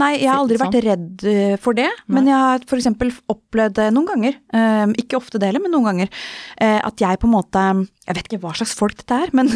Nei, 0.00 0.12
jeg 0.20 0.30
har 0.30 0.40
aldri 0.40 0.58
Sånn. 0.58 0.70
vært 0.70 0.84
redd 0.86 1.24
eh, 1.30 1.54
for 1.60 1.76
det, 1.76 1.88
men 2.10 2.28
jeg 2.30 2.36
har 2.36 2.66
for 2.70 2.80
eksempel 2.80 3.12
opplevd 3.32 3.80
noen 3.94 4.08
ganger, 4.08 4.36
eh, 4.56 4.84
ikke 5.02 5.18
ofte 5.18 5.40
det 5.40 5.50
heller, 5.50 5.64
men 5.64 5.74
noen 5.74 5.88
ganger, 5.90 6.12
eh, 6.60 6.78
at 6.78 7.02
jeg 7.02 7.20
på 7.20 7.28
en 7.28 7.34
måte 7.36 7.64
Jeg 8.10 8.16
vet 8.16 8.28
ikke 8.28 8.40
hva 8.42 8.52
slags 8.56 8.74
folk 8.74 8.96
dette 8.98 9.16
er, 9.26 9.30
men, 9.36 9.50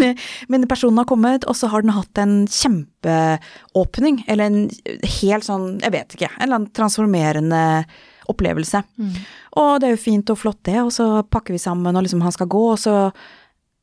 men 0.53 0.67
personen 0.71 1.01
har 1.01 1.09
kommet, 1.11 1.47
og 1.51 1.57
så 1.59 1.71
har 1.73 1.83
den 1.83 1.95
hatt 1.97 2.19
en 2.23 2.45
kjempeåpning, 2.47 4.25
eller 4.29 4.45
en 4.51 4.59
helt 5.21 5.47
sånn, 5.47 5.81
jeg 5.83 5.95
vet 5.95 6.15
ikke, 6.15 6.31
en 6.37 6.45
eller 6.47 6.61
annen 6.61 6.75
transformerende 6.77 7.63
opplevelse. 8.31 8.81
Og 9.61 9.81
det 9.81 9.89
er 9.89 9.97
jo 9.97 10.01
fint 10.05 10.31
og 10.33 10.39
flott 10.41 10.63
det, 10.65 10.79
og 10.81 10.93
så 10.95 11.09
pakker 11.29 11.57
vi 11.57 11.61
sammen, 11.63 11.97
og 11.97 12.07
liksom 12.07 12.23
han 12.25 12.33
skal 12.33 12.49
gå, 12.53 12.63
og 12.73 12.79
så 12.81 12.95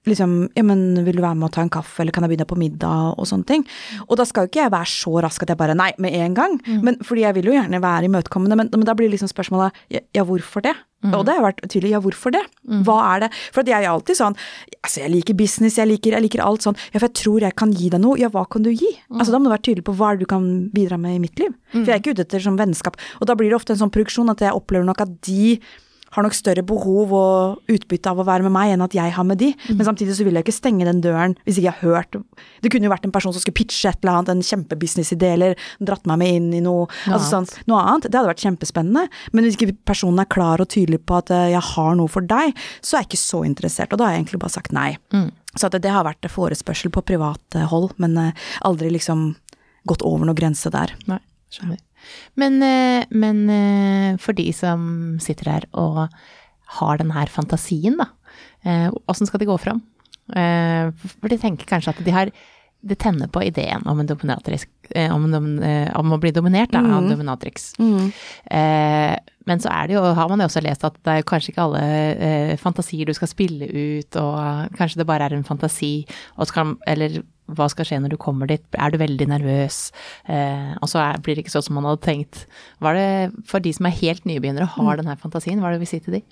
liksom 0.09 0.49
Ja, 0.57 0.63
men 0.63 1.05
vil 1.05 1.15
du 1.15 1.21
være 1.21 1.35
med 1.37 1.49
og 1.49 1.53
ta 1.55 1.61
en 1.61 1.69
kaffe, 1.69 2.01
eller 2.01 2.11
kan 2.11 2.23
jeg 2.25 2.33
begynne 2.33 2.49
på 2.49 2.57
middag, 2.57 3.15
og 3.17 3.27
sånne 3.29 3.45
ting. 3.45 3.65
Og 4.07 4.17
da 4.17 4.25
skal 4.25 4.45
jo 4.45 4.51
ikke 4.51 4.63
jeg 4.63 4.73
være 4.73 4.89
så 4.89 5.21
rask 5.21 5.43
at 5.43 5.49
jeg 5.53 5.59
bare 5.59 5.75
nei 5.77 5.91
med 6.01 6.13
en 6.13 6.33
gang, 6.33 6.61
men 6.81 6.97
fordi 7.05 7.21
jeg 7.21 7.35
vil 7.35 7.51
jo 7.51 7.57
gjerne 7.57 7.81
være 7.81 8.09
imøtekommende, 8.09 8.57
men, 8.57 8.69
men 8.73 8.87
da 8.87 8.95
blir 8.97 9.11
liksom 9.11 9.29
spørsmålet 9.29 9.71
ja, 9.93 10.01
ja 10.17 10.23
hvorfor 10.23 10.61
det? 10.65 10.73
Og 11.01 11.25
det 11.25 11.33
har 11.33 11.41
vært 11.41 11.61
tydelig, 11.65 11.95
ja 11.95 11.99
hvorfor 11.99 12.29
det? 12.33 12.41
Hva 12.85 12.97
er 13.15 13.23
det? 13.23 13.29
For 13.53 13.65
jeg 13.65 13.83
er 13.83 13.89
alltid 13.89 14.17
sånn 14.19 14.35
altså 14.81 15.01
jeg 15.01 15.11
liker 15.13 15.33
business, 15.37 15.77
jeg 15.77 15.89
liker, 15.89 16.13
jeg 16.13 16.25
liker 16.25 16.43
alt 16.45 16.61
sånn, 16.65 16.77
ja 16.93 16.99
for 16.99 17.07
jeg 17.07 17.17
tror 17.17 17.41
jeg 17.41 17.55
kan 17.57 17.71
gi 17.73 17.89
deg 17.89 18.01
noe, 18.01 18.17
ja 18.21 18.29
hva 18.29 18.45
kan 18.49 18.61
du 18.65 18.69
gi? 18.69 18.89
Altså 19.09 19.33
da 19.33 19.39
må 19.39 19.49
du 19.49 19.53
være 19.55 19.65
tydelig 19.65 19.85
på 19.87 19.95
hva 19.97 20.11
du 20.17 20.25
kan 20.29 20.69
bidra 20.73 20.97
med 21.01 21.15
i 21.17 21.21
mitt 21.23 21.39
liv. 21.41 21.53
For 21.71 21.85
jeg 21.89 21.95
er 21.95 22.01
ikke 22.03 22.13
ute 22.13 22.25
etter 22.27 22.43
som 22.43 22.57
vennskap, 22.57 22.97
og 23.19 23.29
da 23.29 23.35
blir 23.37 23.49
det 23.49 23.57
ofte 23.57 23.73
en 23.73 23.81
sånn 23.81 23.93
produksjon 23.93 24.29
at 24.33 24.41
jeg 24.45 24.53
opplever 24.53 24.85
nok 24.85 25.01
at 25.01 25.13
de 25.25 25.59
har 26.15 26.25
nok 26.25 26.35
større 26.35 26.63
behov 26.67 27.13
og 27.15 27.71
utbytte 27.71 28.11
av 28.11 28.19
å 28.21 28.25
være 28.27 28.45
med 28.47 28.53
meg 28.55 28.73
enn 28.73 28.83
at 28.85 28.95
jeg 28.95 29.13
har 29.15 29.27
med 29.27 29.39
de. 29.41 29.51
Mm. 29.69 29.79
Men 29.79 29.87
samtidig 29.87 30.17
så 30.17 30.27
vil 30.27 30.37
jeg 30.37 30.45
ikke 30.45 30.55
stenge 30.55 30.87
den 30.87 31.01
døren 31.03 31.35
hvis 31.45 31.59
ikke 31.59 31.67
jeg 31.69 31.77
har 31.79 31.95
hørt 31.95 32.17
Det 32.63 32.71
kunne 32.73 32.87
jo 32.87 32.93
vært 32.93 33.07
en 33.07 33.13
person 33.15 33.33
som 33.33 33.43
skulle 33.43 33.57
pitche 33.57 33.89
et 33.89 34.01
eller 34.03 34.19
annet, 34.19 34.33
en 34.33 34.45
kjempebusinessidé, 34.45 35.33
eller 35.37 35.67
dratt 35.79 36.07
meg 36.09 36.21
med 36.21 36.37
inn 36.37 36.49
i 36.57 36.63
noe, 36.63 36.87
Noe 37.07 37.17
altså 37.17 37.29
sånn, 37.29 37.49
noe 37.71 37.83
annet. 37.83 38.09
Det 38.09 38.19
hadde 38.19 38.31
vært 38.33 38.45
kjempespennende. 38.45 39.05
Men 39.31 39.47
hvis 39.47 39.57
ikke 39.57 39.75
personen 39.87 40.23
er 40.23 40.29
klar 40.31 40.63
og 40.63 40.69
tydelig 40.71 41.01
på 41.07 41.19
at 41.19 41.31
eh, 41.33 41.51
jeg 41.55 41.63
har 41.71 41.93
noe 41.99 42.11
for 42.11 42.25
deg, 42.27 42.55
så 42.81 42.97
er 42.97 43.05
jeg 43.05 43.11
ikke 43.11 43.21
så 43.23 43.43
interessert. 43.47 43.93
Og 43.93 44.01
da 44.01 44.09
har 44.09 44.17
jeg 44.17 44.25
egentlig 44.25 44.41
bare 44.43 44.55
sagt 44.57 44.75
nei. 44.75 44.89
Mm. 45.15 45.29
Så 45.55 45.71
det, 45.71 45.83
det 45.85 45.91
har 45.93 46.07
vært 46.07 46.27
forespørsel 46.31 46.93
på 46.93 47.03
privat 47.07 47.59
eh, 47.59 47.67
hold, 47.71 47.91
men 48.01 48.17
eh, 48.19 48.49
aldri 48.67 48.91
liksom 48.93 49.31
gått 49.89 50.03
over 50.05 50.27
noen 50.27 50.37
grense 50.37 50.71
der. 50.73 50.93
Nei, 51.09 51.19
skjønner. 51.53 51.79
Men, 52.39 52.61
eh, 52.65 53.03
men 53.11 53.43
eh, 53.49 54.19
for 54.21 54.37
de 54.37 54.47
som 54.55 55.17
sitter 55.23 55.51
her 55.51 55.67
og 55.73 56.05
har 56.77 57.01
den 57.01 57.11
her 57.11 57.31
fantasien, 57.31 57.99
da, 57.99 58.09
eh, 58.63 58.87
åssen 59.11 59.27
skal 59.29 59.41
de 59.43 59.49
gå 59.49 59.59
fram? 59.59 59.83
For 60.31 61.27
de 61.27 61.37
tenker 61.41 61.67
kanskje 61.67 61.91
at 61.91 62.05
de 62.05 62.11
har 62.15 62.29
det 62.81 62.97
tenner 62.97 63.27
på 63.29 63.43
ideen 63.45 63.83
om 63.85 63.99
en 64.01 64.07
dominatrix, 64.09 64.65
om, 65.13 65.27
om 65.29 66.13
å 66.15 66.19
bli 66.21 66.31
dominert 66.33 66.71
da, 66.73 66.81
av 66.81 67.03
en 67.03 67.11
dominatrix. 67.11 67.73
Eh, 67.77 69.13
men 69.49 69.61
så 69.61 69.69
er 69.73 69.89
det 69.89 69.97
jo, 69.97 70.01
har 70.17 70.29
man 70.31 70.41
jo 70.41 70.47
også 70.49 70.63
lest 70.65 70.85
at 70.87 70.97
det 71.05 71.19
er 71.19 71.27
kanskje 71.27 71.53
ikke 71.53 71.67
alle 71.67 71.83
eh, 71.83 72.55
fantasier 72.61 73.09
du 73.09 73.13
skal 73.17 73.29
spille 73.29 73.69
ut, 73.69 74.17
og 74.21 74.73
kanskje 74.77 75.01
det 75.01 75.07
bare 75.09 75.29
er 75.29 75.37
en 75.37 75.45
fantasi, 75.45 76.07
og 76.37 76.49
skal, 76.49 76.73
eller 76.89 77.21
hva 77.57 77.67
skal 77.71 77.87
skje 77.87 77.99
når 78.03 78.13
du 78.13 78.17
kommer 78.21 78.49
dit, 78.49 78.63
er 78.73 78.93
du 78.93 78.97
veldig 79.01 79.27
nervøs, 79.31 79.79
eh, 80.31 80.71
og 80.79 80.91
så 80.91 81.01
er, 81.03 81.21
blir 81.23 81.37
det 81.37 81.45
ikke 81.45 81.53
sånn 81.53 81.67
som 81.67 81.77
man 81.77 81.87
hadde 81.89 82.03
tenkt. 82.05 82.45
Hva 82.81 82.93
er 82.93 82.99
det 82.99 83.45
for 83.49 83.63
de 83.63 83.73
som 83.75 83.87
er 83.89 83.97
helt 83.99 84.27
nybegynnere 84.29 84.69
og 84.69 84.89
har 84.89 84.99
mm. 84.99 85.03
denne 85.03 85.17
fantasien, 85.21 85.61
hva 85.61 85.69
er 85.69 85.75
det 85.75 85.81
du 85.81 85.85
vil 85.85 85.91
si 85.91 86.01
til 86.03 86.17
de? 86.17 86.23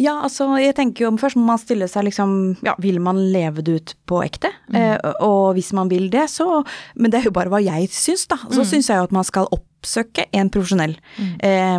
Ja, 0.00 0.18
altså 0.24 0.48
jeg 0.60 0.76
tenker 0.78 1.06
jo 1.06 1.12
først 1.20 1.38
må 1.38 1.44
man 1.50 1.60
stille 1.60 1.88
seg 1.90 2.06
liksom 2.08 2.30
Ja, 2.64 2.72
vil 2.80 3.00
man 3.04 3.18
leve 3.34 3.64
det 3.64 3.74
ut 3.74 3.94
på 4.08 4.22
ekte? 4.24 4.52
Eh, 4.72 4.96
og 5.24 5.52
hvis 5.58 5.72
man 5.76 5.90
vil 5.92 6.08
det, 6.12 6.28
så 6.32 6.62
Men 6.96 7.12
det 7.12 7.20
er 7.20 7.28
jo 7.28 7.34
bare 7.36 7.52
hva 7.52 7.60
jeg 7.62 7.90
syns, 7.92 8.26
da. 8.30 8.38
Så 8.52 8.64
syns 8.68 8.88
jeg 8.90 9.00
jo 9.00 9.08
at 9.08 9.14
man 9.14 9.26
skal 9.26 9.50
oppsøke 9.52 10.26
en 10.32 10.50
profesjonell. 10.52 10.96
Eh, 11.44 11.78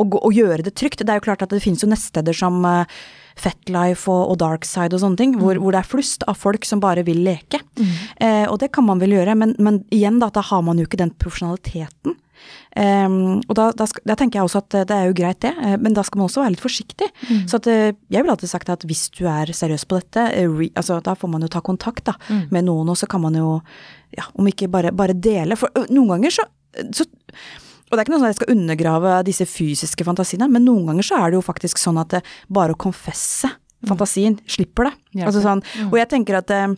og, 0.00 0.16
og 0.18 0.32
gjøre 0.34 0.64
det 0.66 0.74
trygt. 0.78 1.02
Det 1.04 1.12
er 1.12 1.20
jo 1.20 1.26
klart 1.28 1.44
at 1.44 1.52
det 1.52 1.62
finnes 1.62 1.82
jo 1.84 1.90
nettsteder 1.90 2.36
som 2.36 2.62
Fetlife 3.38 4.10
og, 4.10 4.32
og 4.32 4.40
Darkside 4.42 4.96
og 4.96 5.04
sånne 5.04 5.20
ting, 5.20 5.36
hvor, 5.40 5.60
hvor 5.60 5.74
det 5.74 5.82
er 5.82 5.92
flust 5.92 6.26
av 6.30 6.38
folk 6.38 6.66
som 6.68 6.82
bare 6.82 7.04
vil 7.06 7.22
leke. 7.26 7.62
Eh, 8.22 8.46
og 8.48 8.58
det 8.62 8.72
kan 8.74 8.86
man 8.88 9.02
vel 9.02 9.16
gjøre, 9.16 9.36
men, 9.38 9.56
men 9.62 9.82
igjen 9.94 10.20
da, 10.22 10.30
da 10.34 10.44
har 10.52 10.62
man 10.66 10.80
jo 10.80 10.88
ikke 10.88 11.00
den 11.00 11.14
profesjonaliteten. 11.22 12.18
Um, 12.72 13.42
og 13.50 13.56
da, 13.58 13.66
da, 13.76 13.84
da 14.08 14.14
tenker 14.16 14.38
jeg 14.40 14.48
også 14.48 14.62
at 14.62 14.74
eh, 14.78 14.84
det 14.88 14.96
er 14.96 15.08
jo 15.10 15.16
greit 15.18 15.42
det, 15.44 15.50
eh, 15.60 15.74
men 15.76 15.92
da 15.92 16.00
skal 16.06 16.18
man 16.18 16.30
også 16.30 16.40
være 16.40 16.54
litt 16.54 16.62
forsiktig. 16.64 17.08
Så 17.50 17.58
at 17.60 17.68
eh, 17.68 17.90
jeg 18.08 18.24
ville 18.24 18.32
alltid 18.32 18.48
sagt 18.48 18.72
at 18.72 18.86
hvis 18.88 19.10
du 19.12 19.26
er 19.28 19.52
seriøs 19.52 19.84
på 19.88 19.98
dette, 20.00 20.24
re, 20.48 20.70
altså 20.80 20.96
da 21.04 21.12
får 21.18 21.30
man 21.34 21.44
jo 21.44 21.50
ta 21.52 21.60
kontakt 21.64 22.06
da, 22.08 22.16
med 22.50 22.64
noen, 22.70 22.88
og 22.88 22.96
så 22.98 23.08
kan 23.10 23.22
man 23.24 23.36
jo, 23.36 23.58
ja, 24.16 24.24
om 24.32 24.48
ikke 24.48 24.70
bare, 24.72 24.94
bare 24.96 25.16
dele. 25.16 25.58
For 25.60 25.84
noen 25.92 26.14
ganger 26.14 26.34
så, 26.40 26.48
så 26.96 27.06
og 27.92 27.98
det 27.98 28.00
er 28.00 28.06
ikke 28.08 28.14
noe 28.14 28.20
sånn 28.22 28.30
at 28.30 28.34
jeg 28.34 28.40
skal 28.40 28.54
undergrave 28.56 29.10
disse 29.28 29.44
fysiske 29.44 30.04
fantasiene, 30.08 30.48
men 30.48 30.64
noen 30.64 30.86
ganger 30.88 31.04
så 31.04 31.18
er 31.20 31.30
det 31.30 31.36
jo 31.36 31.44
faktisk 31.44 31.76
sånn 31.78 32.00
at 32.00 32.08
det, 32.16 32.22
bare 32.48 32.72
å 32.72 32.78
konfesse 32.80 33.50
fantasien 33.84 34.38
slipper 34.48 34.88
det. 34.88 34.94
Altså 35.28 35.42
sånn, 35.44 35.60
og 35.90 35.96
jeg 35.98 36.08
tenker 36.08 36.38
at 36.38 36.50
eh, 36.54 36.68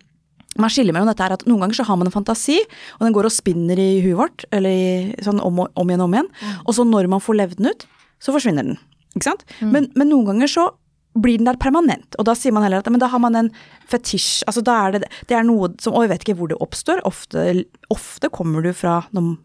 man 0.58 0.70
skiller 0.70 0.92
mellom 0.94 1.06
dette 1.10 1.22
her 1.22 1.34
at 1.36 1.46
noen 1.46 1.60
ganger 1.64 1.74
så 1.78 1.84
har 1.86 1.96
man 2.00 2.08
en 2.10 2.14
fantasi, 2.14 2.58
og 2.98 3.04
den 3.06 3.12
går 3.14 3.28
og 3.28 3.32
spinner 3.34 3.78
i 3.78 4.00
huet 4.04 4.16
vårt, 4.18 4.44
eller 4.50 5.14
sånn 5.22 5.40
om, 5.42 5.58
og- 5.64 5.70
om 5.76 5.86
igjen 5.90 6.00
og 6.00 6.08
om 6.10 6.14
igjen, 6.18 6.30
og 6.66 6.74
så 6.74 6.84
når 6.86 7.08
man 7.14 7.20
får 7.20 7.38
levd 7.42 7.56
den 7.62 7.70
ut, 7.70 7.86
så 8.22 8.32
forsvinner 8.34 8.64
den. 8.64 8.78
Ikke 9.14 9.28
sant? 9.30 9.44
Men, 9.60 9.90
men 9.94 10.08
noen 10.10 10.26
ganger 10.32 10.50
så 10.50 10.68
blir 11.14 11.38
den 11.38 11.48
der 11.48 11.58
permanent, 11.60 12.16
og 12.18 12.26
da 12.28 12.34
sier 12.38 12.54
man 12.54 12.64
heller 12.66 12.82
at 12.82 12.90
men 12.90 13.02
da 13.02 13.08
har 13.12 13.20
man 13.22 13.36
en 13.38 13.50
fetisj, 13.90 14.42
altså 14.48 14.62
da 14.64 14.74
er 14.86 14.94
det, 14.96 15.08
det 15.30 15.36
er 15.38 15.44
noe 15.46 15.68
som, 15.82 15.94
og 15.94 16.04
jeg 16.04 16.10
vet 16.14 16.24
ikke 16.24 16.36
hvor 16.38 16.50
det 16.50 16.58
oppstår, 16.64 17.02
ofte, 17.06 17.44
ofte 17.92 18.30
kommer 18.34 18.64
du 18.64 18.72
fra, 18.74 18.96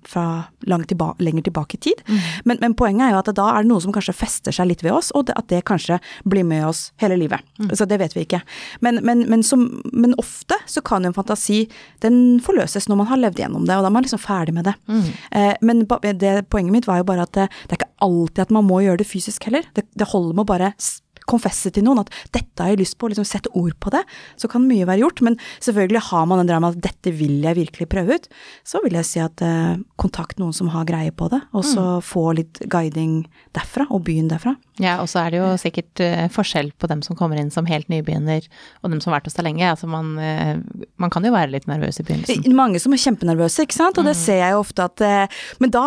fra 0.08 0.26
tilba, 0.90 1.12
lenger 1.20 1.50
tilbake 1.50 1.78
i 1.78 1.82
tid, 1.90 2.04
men, 2.48 2.58
men 2.64 2.76
poenget 2.80 3.10
er 3.10 3.14
jo 3.14 3.20
at 3.22 3.32
da 3.38 3.48
er 3.54 3.66
det 3.66 3.72
noe 3.72 3.84
som 3.84 3.94
kanskje 3.96 4.16
fester 4.18 4.56
seg 4.56 4.70
litt 4.72 4.84
ved 4.86 4.96
oss, 4.96 5.12
og 5.18 5.28
det, 5.30 5.36
at 5.38 5.50
det 5.52 5.62
kanskje 5.68 6.00
blir 6.30 6.48
med 6.48 6.66
oss 6.70 6.88
hele 7.04 7.18
livet. 7.20 7.44
Så 7.78 7.86
det 7.90 8.00
vet 8.02 8.16
vi 8.16 8.24
ikke. 8.26 8.42
Men, 8.86 9.02
men, 9.06 9.26
men, 9.30 9.44
som, 9.46 9.68
men 9.94 10.16
ofte 10.22 10.58
så 10.70 10.82
kan 10.86 11.04
jo 11.06 11.12
en 11.12 11.18
fantasi, 11.18 11.66
den 12.06 12.40
forløses 12.44 12.90
når 12.90 13.02
man 13.04 13.12
har 13.12 13.22
levd 13.22 13.44
gjennom 13.44 13.68
det, 13.68 13.76
og 13.78 13.86
da 13.86 13.92
er 13.92 13.98
man 14.00 14.08
liksom 14.08 14.24
ferdig 14.24 14.56
med 14.56 14.70
det. 14.72 14.76
Eh, 15.36 15.54
men 15.62 15.86
det, 15.86 16.34
poenget 16.50 16.74
mitt 16.74 16.90
var 16.90 17.04
jo 17.04 17.10
bare 17.12 17.28
at 17.28 17.36
det, 17.38 17.50
det 17.68 17.76
er 17.76 17.82
ikke 17.84 17.94
alltid 18.08 18.46
at 18.48 18.56
man 18.56 18.68
må 18.68 18.82
gjøre 18.86 19.04
det 19.04 19.10
fysisk 19.10 19.50
heller. 19.50 19.68
Det, 19.76 19.86
det 20.00 20.10
holder 20.10 20.34
med 20.38 20.48
å 20.48 20.52
bare 20.56 20.74
konfesse 21.30 21.72
til 21.74 21.86
noen 21.86 22.04
at 22.04 22.12
dette 22.36 22.64
har 22.64 22.74
jeg 22.74 22.82
lyst 22.84 22.98
på, 23.00 23.10
liksom 23.12 23.28
sette 23.28 23.52
ord 23.58 23.76
på 23.82 23.94
det, 23.94 24.04
så 24.40 24.50
kan 24.52 24.68
mye 24.68 24.88
være 24.90 25.04
gjort. 25.04 25.24
Men 25.26 25.38
selvfølgelig 25.60 26.06
har 26.10 26.30
man 26.30 26.42
den 26.42 26.52
drømmen 26.52 26.74
at 26.74 26.82
dette 26.90 27.14
vil 27.16 27.40
jeg 27.46 27.60
virkelig 27.60 27.90
prøve 27.92 28.20
ut, 28.20 28.30
så 28.68 28.82
vil 28.86 28.98
jeg 29.00 29.08
si 29.08 29.24
at 29.24 29.44
eh, 29.46 29.78
kontakt 30.02 30.42
noen 30.42 30.56
som 30.56 30.72
har 30.74 30.88
greie 30.90 31.14
på 31.16 31.30
det, 31.32 31.42
og 31.54 31.66
så 31.66 31.86
få 32.06 32.32
litt 32.38 32.62
guiding 32.72 33.24
derfra, 33.56 33.88
og 33.90 34.04
begynn 34.08 34.30
derfra. 34.32 34.56
Ja, 34.80 34.98
og 35.04 35.10
så 35.12 35.20
er 35.26 35.34
det 35.34 35.42
jo 35.42 35.48
sikkert 35.60 36.00
eh, 36.04 36.28
forskjell 36.32 36.72
på 36.80 36.88
dem 36.92 37.02
som 37.04 37.18
kommer 37.20 37.40
inn 37.40 37.52
som 37.52 37.68
helt 37.68 37.90
nybegynner, 37.92 38.46
og 38.84 38.94
dem 38.94 39.02
som 39.04 39.12
har 39.12 39.20
vært 39.20 39.30
hos 39.30 39.36
deg 39.36 39.48
lenge. 39.50 39.66
Altså 39.68 39.90
man, 39.92 40.14
eh, 40.24 40.56
man 41.02 41.12
kan 41.14 41.26
jo 41.28 41.34
være 41.36 41.52
litt 41.52 41.68
nervøs 41.70 42.00
i 42.00 42.06
begynnelsen. 42.08 42.48
Mange 42.56 42.80
som 42.82 42.96
er 42.96 43.02
kjempenervøse, 43.04 43.66
ikke 43.68 43.76
sant, 43.76 44.00
og 44.00 44.08
det 44.08 44.16
ser 44.20 44.40
jeg 44.40 44.56
jo 44.56 44.62
ofte 44.64 44.88
at 44.88 45.04
eh, 45.06 45.42
Men 45.60 45.74
da, 45.76 45.84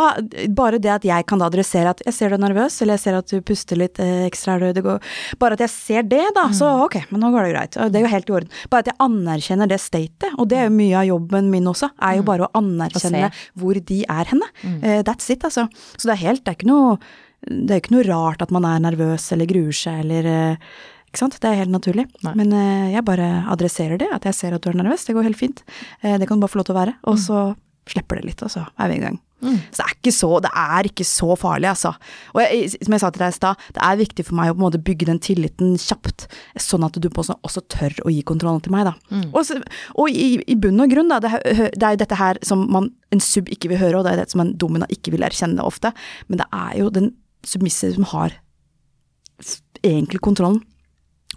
bare 0.53 0.81
det 0.83 0.93
at 0.93 1.07
jeg 1.09 1.27
kan 1.29 1.41
da 1.41 1.49
adressere 1.49 1.95
at 1.95 2.03
jeg 2.05 2.17
ser 2.17 2.33
du 2.33 2.39
er 2.39 2.45
nervøs, 2.45 2.79
eller 2.83 2.99
jeg 2.99 3.05
ser 3.07 3.19
at 3.19 3.33
du 3.33 3.41
puster 3.45 3.81
litt 3.81 4.01
eh, 4.03 4.27
ekstra, 4.29 4.59
er 4.61 4.77
det 4.77 4.85
går 4.85 5.01
Bare 5.41 5.57
at 5.57 5.65
jeg 5.65 5.73
ser 5.73 6.07
det, 6.09 6.23
da, 6.37 6.49
så 6.57 6.69
ok, 6.85 6.99
men 7.11 7.23
nå 7.25 7.33
går 7.33 7.47
det 7.47 7.55
greit. 7.55 7.81
Det 7.93 8.01
er 8.01 8.07
jo 8.07 8.13
helt 8.13 8.31
i 8.31 8.37
orden. 8.37 8.55
Bare 8.73 8.85
at 8.85 8.93
jeg 8.93 8.99
anerkjenner 9.07 9.71
det 9.71 9.81
statet, 9.83 10.31
og 10.37 10.49
det 10.51 10.61
er 10.61 10.69
jo 10.69 10.77
mye 10.77 11.01
av 11.01 11.09
jobben 11.09 11.51
min 11.53 11.69
også, 11.71 11.93
er 12.03 12.21
jo 12.21 12.27
bare 12.29 12.47
å 12.47 12.53
anerkjenne 12.61 13.33
hvor 13.59 13.81
de 13.93 14.01
er 14.05 14.33
henne. 14.33 14.49
Uh, 14.63 15.01
that's 15.07 15.31
it, 15.33 15.45
altså. 15.49 15.69
Så 15.97 16.09
det 16.09 16.17
er 16.17 16.25
helt, 16.27 16.45
det 16.45 16.55
er 16.55 16.59
ikke 16.61 16.73
noe 16.73 16.97
det 17.43 17.75
er 17.75 17.81
jo 17.81 17.83
ikke 17.83 17.95
noe 17.97 18.07
rart 18.07 18.43
at 18.45 18.53
man 18.55 18.67
er 18.69 18.83
nervøs 18.85 19.25
eller 19.35 19.49
gruer 19.51 19.75
seg 19.75 20.05
eller 20.05 20.29
eh, 20.31 20.69
Ikke 21.11 21.25
sant. 21.25 21.41
Det 21.43 21.49
er 21.51 21.59
helt 21.59 21.75
naturlig. 21.75 22.07
Nei. 22.23 22.37
Men 22.39 22.55
eh, 22.55 22.93
jeg 22.95 23.05
bare 23.09 23.27
adresserer 23.51 23.99
det, 23.99 24.09
at 24.15 24.29
jeg 24.29 24.39
ser 24.39 24.55
at 24.55 24.63
du 24.63 24.71
er 24.71 24.79
nervøs. 24.79 25.03
Det 25.09 25.17
går 25.17 25.27
helt 25.27 25.41
fint. 25.41 25.65
Det 26.01 26.29
kan 26.29 26.39
du 26.39 26.47
bare 26.47 26.53
få 26.55 26.63
lov 26.63 26.69
til 26.71 26.77
å 26.77 26.79
være. 26.79 26.95
Og 27.11 27.19
så 27.21 27.43
slipper 27.91 28.21
det 28.21 28.31
litt, 28.31 28.47
og 28.47 28.53
så 28.55 28.63
er 28.79 28.93
vi 28.93 29.01
i 29.01 29.03
gang. 29.03 29.19
Så 29.43 29.83
det 29.83 29.87
er 29.87 29.97
ikke 29.97 30.15
så, 30.15 30.31
det 30.45 30.53
er 30.63 30.89
ikke 30.89 31.07
så 31.09 31.37
farlig, 31.39 31.69
altså. 31.73 31.93
Og 32.35 32.43
jeg, 32.45 32.71
som 32.77 32.97
jeg 32.97 33.03
sa 33.03 33.11
til 33.11 33.25
deg 33.25 33.35
i 33.35 33.37
stad, 33.37 33.67
det 33.77 33.83
er 33.89 34.01
viktig 34.03 34.27
for 34.29 34.39
meg 34.39 34.53
å 34.53 34.55
på 34.55 34.61
en 34.61 34.67
måte 34.67 34.83
bygge 34.87 35.09
den 35.11 35.21
tilliten 35.23 35.75
kjapt, 35.83 36.27
sånn 36.63 36.87
at 36.87 36.99
du 36.99 37.09
på 37.11 37.25
også, 37.25 37.39
også 37.47 37.65
tør 37.73 37.97
å 38.07 38.13
gi 38.13 38.23
kontrollen 38.29 38.63
til 38.65 38.75
meg, 38.75 38.89
da. 38.91 38.95
Og, 39.33 39.43
så, 39.49 39.59
og 39.99 40.11
i, 40.11 40.37
i 40.47 40.59
bunn 40.59 40.83
og 40.83 40.93
grunn, 40.95 41.11
da, 41.13 41.21
det, 41.23 41.35
det 41.75 41.89
er 41.89 41.97
jo 41.97 42.03
dette 42.05 42.21
her 42.21 42.41
som 42.47 42.67
man, 42.73 42.91
en 43.13 43.23
sub 43.23 43.51
ikke 43.53 43.73
vil 43.73 43.83
høre, 43.83 43.99
og 44.01 44.07
det 44.07 44.15
er 44.15 44.23
det 44.23 44.31
som 44.33 44.45
en 44.45 44.55
domina 44.59 44.89
ikke 44.93 45.15
vil 45.15 45.27
erkjenne 45.27 45.65
ofte, 45.67 45.93
men 46.31 46.41
det 46.41 46.49
er 46.55 46.79
jo 46.81 46.93
den 46.95 47.13
submissive 47.47 47.99
som 47.99 48.07
har 48.13 48.39
egentlig 49.83 50.23
kontrollen. 50.23 50.63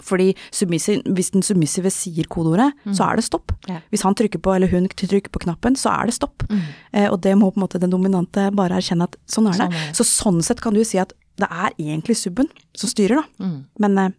Fordi 0.04 0.34
hvis 0.52 1.32
den 1.32 1.44
submissive 1.46 1.92
sier 1.94 2.28
kodeordet, 2.32 2.72
så 2.98 3.10
er 3.10 3.16
det 3.20 3.26
stopp. 3.28 3.54
Ja. 3.70 3.80
Hvis 3.94 4.04
han 4.04 4.16
trykker 4.16 4.42
på, 4.44 4.56
eller 4.56 4.68
hun 4.72 4.88
trykker 4.92 5.32
på 5.32 5.40
knappen, 5.46 5.76
så 5.80 5.94
er 6.02 6.10
det 6.10 6.18
stopp. 6.18 6.44
Eh, 6.92 7.08
og 7.12 7.22
det 7.22 7.36
må 7.40 7.52
på 7.52 7.62
en 7.62 7.68
måte 7.68 7.80
den 7.80 7.94
dominante 7.94 8.50
bare 8.56 8.82
erkjenne 8.82 9.08
at 9.08 9.16
sånn 9.32 9.48
er 9.48 9.56
det. 9.56 9.70
Sånn 9.70 9.72
det. 9.72 9.96
Så 9.96 10.08
sånn 10.10 10.42
sett 10.44 10.62
kan 10.62 10.74
du 10.76 10.82
jo 10.82 10.88
si 10.88 11.00
at 11.00 11.14
det 11.40 11.48
er 11.52 11.72
egentlig 11.78 12.16
subben 12.16 12.48
som 12.76 12.90
styrer, 12.92 13.22
da. 13.24 13.48
Men 13.80 13.98
eh, 13.98 14.12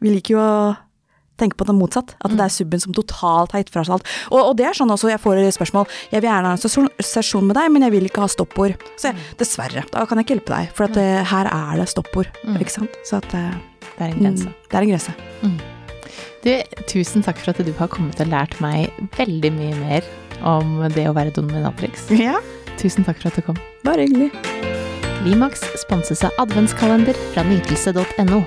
vi 0.00 0.12
liker 0.16 0.36
jo 0.36 0.40
å 0.40 0.56
tenke 1.40 1.56
på 1.56 1.66
det 1.66 1.74
motsatt. 1.74 2.14
At 2.22 2.34
det 2.36 2.44
er 2.44 2.52
subben 2.52 2.80
som 2.82 2.94
totalt 2.94 3.54
har 3.54 3.62
gitt 3.62 3.72
fra 3.72 3.84
seg 3.86 3.96
alt. 3.96 4.08
Og, 4.30 4.38
og 4.40 4.54
det 4.60 4.68
er 4.68 4.76
sånn 4.76 4.92
også, 4.92 5.10
jeg 5.10 5.20
får 5.22 5.40
spørsmål 5.56 5.88
Jeg 6.12 6.20
vil 6.22 6.28
gjerne 6.28 6.52
ha 6.52 6.58
en 6.58 6.62
sesjon, 7.02 7.46
med 7.48 7.56
deg, 7.58 7.72
men 7.72 7.86
jeg 7.86 7.94
vil 7.96 8.08
ikke 8.08 8.24
ha 8.24 8.30
stoppord. 8.30 8.76
Så 9.00 9.10
jeg, 9.10 9.26
dessverre, 9.40 9.84
da 9.90 10.06
kan 10.06 10.20
jeg 10.20 10.28
ikke 10.28 10.36
hjelpe 10.36 10.54
deg. 10.54 10.72
For 10.76 10.88
at 10.88 11.00
eh, 11.00 11.20
her 11.32 11.50
er 11.50 11.82
det 11.82 11.88
stoppord. 11.90 12.30
Ikke 12.58 12.76
sant. 12.76 13.00
Så 13.08 13.18
at 13.22 13.36
eh, 13.38 13.71
Det 14.02 14.10
er 14.10 14.16
en 14.16 14.24
grense. 14.26 14.48
mm, 14.48 14.66
det 14.70 14.78
er 14.78 14.86
en 14.86 14.92
grense. 14.92 15.14
Du, 16.42 16.50
tusen 16.90 17.22
takk 17.22 17.38
for 17.38 17.52
at 17.52 17.60
du 17.62 17.70
har 17.78 17.86
kommet 17.92 18.18
og 18.20 18.26
lært 18.32 18.56
meg 18.60 18.90
veldig 19.14 19.52
mye 19.54 19.76
mer 19.78 20.08
om 20.42 20.80
det 20.90 21.04
å 21.06 21.14
være 21.14 21.30
dominatrix. 21.36 22.08
Ja, 22.18 22.40
Tusen 22.80 23.04
takk 23.06 23.20
for 23.20 23.28
at 23.30 23.36
du 23.38 23.42
kom. 23.46 23.58
bare 23.84 24.08
hyggelig. 24.08 24.30
Klimax 25.22 25.62
sponses 25.78 26.24
av 26.26 26.32
adventskalender 26.42 27.14
fra 27.34 27.44
nytelse.no. 27.46 28.40